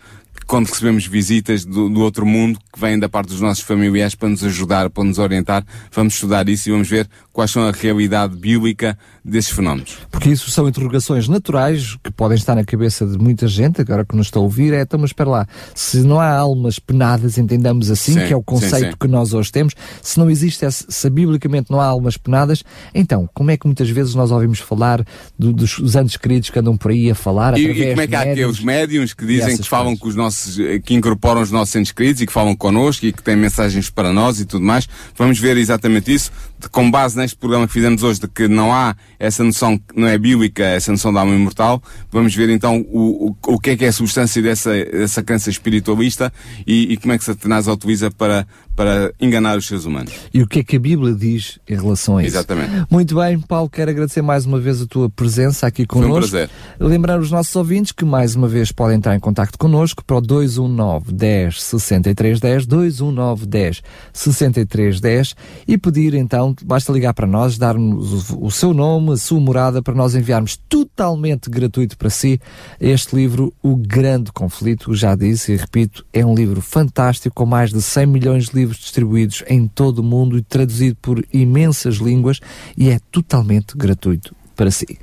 quando 0.48 0.66
recebemos 0.66 1.06
visitas 1.06 1.62
do, 1.62 1.90
do, 1.90 2.00
outro 2.00 2.24
mundo 2.24 2.58
que 2.72 2.80
vêm 2.80 2.98
da 2.98 3.06
parte 3.06 3.28
dos 3.28 3.40
nossos 3.40 3.62
familiares 3.62 4.14
para 4.14 4.30
nos 4.30 4.42
ajudar, 4.42 4.88
para 4.88 5.04
nos 5.04 5.18
orientar, 5.18 5.62
vamos 5.92 6.14
estudar 6.14 6.48
isso 6.48 6.70
e 6.70 6.72
vamos 6.72 6.88
ver 6.88 7.06
quais 7.34 7.50
são 7.50 7.62
a 7.68 7.70
realidade 7.70 8.34
bíblica 8.34 8.98
desses 9.22 9.50
fenómenos. 9.52 9.98
Porque 10.10 10.30
isso 10.30 10.50
são 10.50 10.66
interrogações 10.66 11.28
naturais 11.28 11.96
que 12.02 12.10
podem 12.10 12.36
estar 12.36 12.54
na 12.54 12.64
cabeça 12.64 13.06
de 13.06 13.18
muita 13.18 13.46
gente, 13.46 13.80
agora 13.82 14.06
que 14.06 14.16
nos 14.16 14.28
está 14.28 14.40
a 14.40 14.42
ouvir, 14.42 14.72
é, 14.72 14.80
então, 14.80 14.98
mas 14.98 15.10
espera 15.10 15.28
lá, 15.28 15.46
se 15.74 15.98
não 15.98 16.18
há 16.18 16.34
almas 16.34 16.78
penadas, 16.78 17.36
entendamos 17.36 17.90
assim, 17.90 18.14
sim, 18.14 18.26
que 18.26 18.32
é 18.32 18.36
o 18.36 18.42
conceito 18.42 18.86
sim, 18.86 18.90
sim. 18.90 18.96
que 18.98 19.06
nós 19.06 19.34
hoje 19.34 19.52
temos, 19.52 19.74
se 20.02 20.18
não 20.18 20.30
existe, 20.30 20.64
se 20.70 21.10
biblicamente 21.10 21.70
não 21.70 21.78
há 21.78 21.86
almas 21.86 22.16
penadas, 22.16 22.64
então, 22.94 23.28
como 23.34 23.50
é 23.50 23.56
que 23.56 23.66
muitas 23.66 23.90
vezes 23.90 24.14
nós 24.14 24.30
ouvimos 24.30 24.60
falar 24.60 25.04
do, 25.38 25.52
dos 25.52 25.94
anjos 25.94 26.16
queridos 26.16 26.48
que 26.48 26.58
andam 26.58 26.76
por 26.76 26.90
aí 26.90 27.10
a 27.10 27.14
falar? 27.14 27.56
E, 27.58 27.66
e 27.66 27.90
como 27.90 28.00
é 28.00 28.06
que 28.06 28.16
há 28.16 28.22
aqueles 28.22 28.60
médiums 28.60 29.12
que 29.12 29.26
dizem 29.26 29.58
que 29.58 29.68
falam 29.68 29.96
coisas. 29.96 30.00
com 30.00 30.08
os 30.08 30.14
nossos, 30.16 30.37
eh, 30.58 30.78
que 30.78 30.94
incorporam 30.94 31.40
os 31.40 31.50
nossos 31.50 31.74
entes 31.76 31.92
queridos 31.92 32.22
e 32.22 32.26
que 32.26 32.32
falam 32.32 32.54
connosco 32.54 33.06
e 33.06 33.12
que 33.12 33.22
têm 33.22 33.36
mensagens 33.36 33.90
para 33.90 34.12
nós 34.12 34.40
e 34.40 34.44
tudo 34.44 34.64
mais? 34.64 34.88
Vamos 35.16 35.38
ver 35.38 35.56
exatamente 35.56 36.12
isso, 36.12 36.30
de, 36.58 36.68
com 36.68 36.90
base 36.90 37.16
neste 37.16 37.36
programa 37.36 37.66
que 37.66 37.72
fizemos 37.72 38.02
hoje, 38.02 38.20
de 38.20 38.28
que 38.28 38.48
não 38.48 38.72
há 38.72 38.94
essa 39.18 39.42
noção, 39.42 39.80
não 39.94 40.06
é 40.06 40.16
bíblica, 40.18 40.64
essa 40.64 40.92
noção 40.92 41.12
da 41.12 41.20
alma 41.20 41.34
imortal, 41.34 41.82
vamos 42.10 42.34
ver 42.34 42.48
então 42.50 42.84
o, 42.90 43.28
o, 43.28 43.54
o 43.54 43.58
que 43.58 43.70
é 43.70 43.76
que 43.76 43.84
é 43.84 43.88
a 43.88 43.92
substância 43.92 44.42
dessa, 44.42 44.72
dessa 44.72 45.22
crença 45.22 45.50
espiritualista 45.50 46.32
e, 46.66 46.92
e 46.92 46.96
como 46.96 47.12
é 47.12 47.18
que 47.18 47.24
Satanás 47.24 47.68
a 47.68 47.72
utiliza 47.72 48.10
para, 48.10 48.46
para 48.78 49.12
enganar 49.20 49.58
os 49.58 49.66
seres 49.66 49.84
humanos. 49.84 50.12
E 50.32 50.40
o 50.40 50.46
que 50.46 50.60
é 50.60 50.62
que 50.62 50.76
a 50.76 50.78
Bíblia 50.78 51.12
diz 51.12 51.58
em 51.68 51.74
relação 51.74 52.16
a 52.16 52.22
isso? 52.22 52.36
Exatamente. 52.36 52.86
Muito 52.88 53.16
bem, 53.16 53.40
Paulo, 53.40 53.68
quero 53.68 53.90
agradecer 53.90 54.22
mais 54.22 54.46
uma 54.46 54.60
vez 54.60 54.80
a 54.80 54.86
tua 54.86 55.10
presença 55.10 55.66
aqui 55.66 55.84
connosco. 55.84 56.28
Foi 56.28 56.44
um 56.44 56.46
prazer. 56.46 56.50
Lembrar 56.78 57.18
os 57.18 57.28
nossos 57.28 57.56
ouvintes 57.56 57.90
que 57.90 58.04
mais 58.04 58.36
uma 58.36 58.46
vez 58.46 58.70
podem 58.70 58.98
entrar 58.98 59.16
em 59.16 59.18
contato 59.18 59.58
connosco 59.58 60.04
para 60.04 60.18
o 60.18 60.20
219 60.20 61.12
10 61.12 61.60
63 61.60 62.38
10, 62.38 62.66
219 62.66 63.46
10 63.46 63.82
63 64.12 65.00
10 65.00 65.34
e 65.66 65.76
pedir 65.76 66.14
então, 66.14 66.54
basta 66.62 66.92
ligar 66.92 67.14
para 67.14 67.26
nós, 67.26 67.58
dar-nos 67.58 68.30
o, 68.30 68.44
o 68.44 68.50
seu 68.52 68.72
nome, 68.72 69.14
a 69.14 69.16
sua 69.16 69.40
morada, 69.40 69.82
para 69.82 69.94
nós 69.94 70.14
enviarmos 70.14 70.56
totalmente 70.68 71.50
gratuito 71.50 71.98
para 71.98 72.10
si 72.10 72.40
este 72.80 73.16
livro, 73.16 73.52
O 73.60 73.74
Grande 73.74 74.30
Conflito, 74.30 74.94
já 74.94 75.16
disse 75.16 75.54
e 75.54 75.56
repito, 75.56 76.06
é 76.12 76.24
um 76.24 76.32
livro 76.32 76.60
fantástico 76.60 77.34
com 77.34 77.44
mais 77.44 77.72
de 77.72 77.82
100 77.82 78.06
milhões 78.06 78.44
de 78.44 78.54
livros 78.54 78.67
livros 78.68 78.78
distribuídos 78.78 79.42
em 79.48 79.66
todo 79.66 80.00
o 80.00 80.02
mundo 80.02 80.36
e 80.36 80.42
traduzido 80.42 80.96
por 81.00 81.24
imensas 81.32 81.96
línguas 81.96 82.40
e 82.76 82.90
é 82.90 82.98
totalmente 83.10 83.76
gratuito 83.76 84.34
para 84.54 84.70
si. 84.70 84.98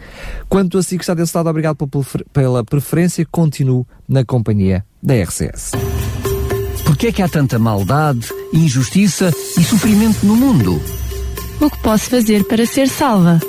Quanto 0.47 0.77
a 0.77 0.83
si 0.83 0.97
que 0.97 1.03
está 1.03 1.13
desse 1.13 1.35
lado, 1.35 1.49
obrigado 1.49 1.77
pela 2.31 2.63
preferência, 2.63 3.25
continuo 3.31 3.87
na 4.07 4.23
companhia 4.23 4.85
da 5.01 5.15
RCS. 5.15 5.71
Porquê 6.83 7.07
é 7.07 7.11
que 7.11 7.21
há 7.21 7.27
tanta 7.27 7.57
maldade, 7.57 8.27
injustiça 8.53 9.31
e 9.57 9.63
sofrimento 9.63 10.25
no 10.25 10.35
mundo? 10.35 10.81
O 11.59 11.69
que 11.69 11.77
posso 11.79 12.09
fazer 12.09 12.43
para 12.43 12.65
ser 12.65 12.87
salva? 12.87 13.39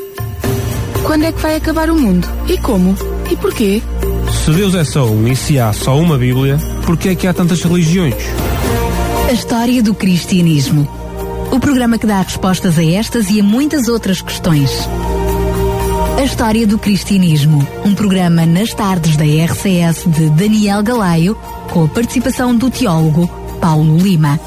Quando 1.04 1.24
é 1.24 1.32
que 1.32 1.40
vai 1.40 1.56
acabar 1.56 1.90
o 1.90 1.98
mundo? 1.98 2.26
E 2.48 2.56
como? 2.58 2.96
E 3.30 3.36
porquê? 3.36 3.82
Se 4.44 4.52
Deus 4.52 4.74
é 4.74 4.84
só 4.84 5.06
um 5.06 5.28
e 5.28 5.36
se 5.36 5.58
há 5.58 5.72
só 5.72 5.98
uma 5.98 6.16
Bíblia, 6.16 6.58
porquê 6.84 7.10
é 7.10 7.14
que 7.14 7.26
há 7.26 7.34
tantas 7.34 7.62
religiões? 7.62 8.14
História 9.36 9.82
do 9.82 9.92
cristianismo. 9.92 10.88
O 11.52 11.60
programa 11.60 11.98
que 11.98 12.06
dá 12.06 12.22
respostas 12.22 12.78
a 12.78 12.82
estas 12.82 13.28
e 13.28 13.38
a 13.38 13.44
muitas 13.44 13.86
outras 13.86 14.22
questões. 14.22 14.70
A 16.18 16.24
história 16.24 16.66
do 16.66 16.78
cristianismo. 16.78 17.68
Um 17.84 17.94
programa 17.94 18.46
nas 18.46 18.72
tardes 18.72 19.14
da 19.14 19.24
RCS 19.24 20.04
de 20.06 20.30
Daniel 20.30 20.82
Galaio, 20.82 21.36
com 21.70 21.84
a 21.84 21.88
participação 21.88 22.56
do 22.56 22.70
teólogo 22.70 23.28
Paulo 23.60 23.98
Lima. 23.98 24.40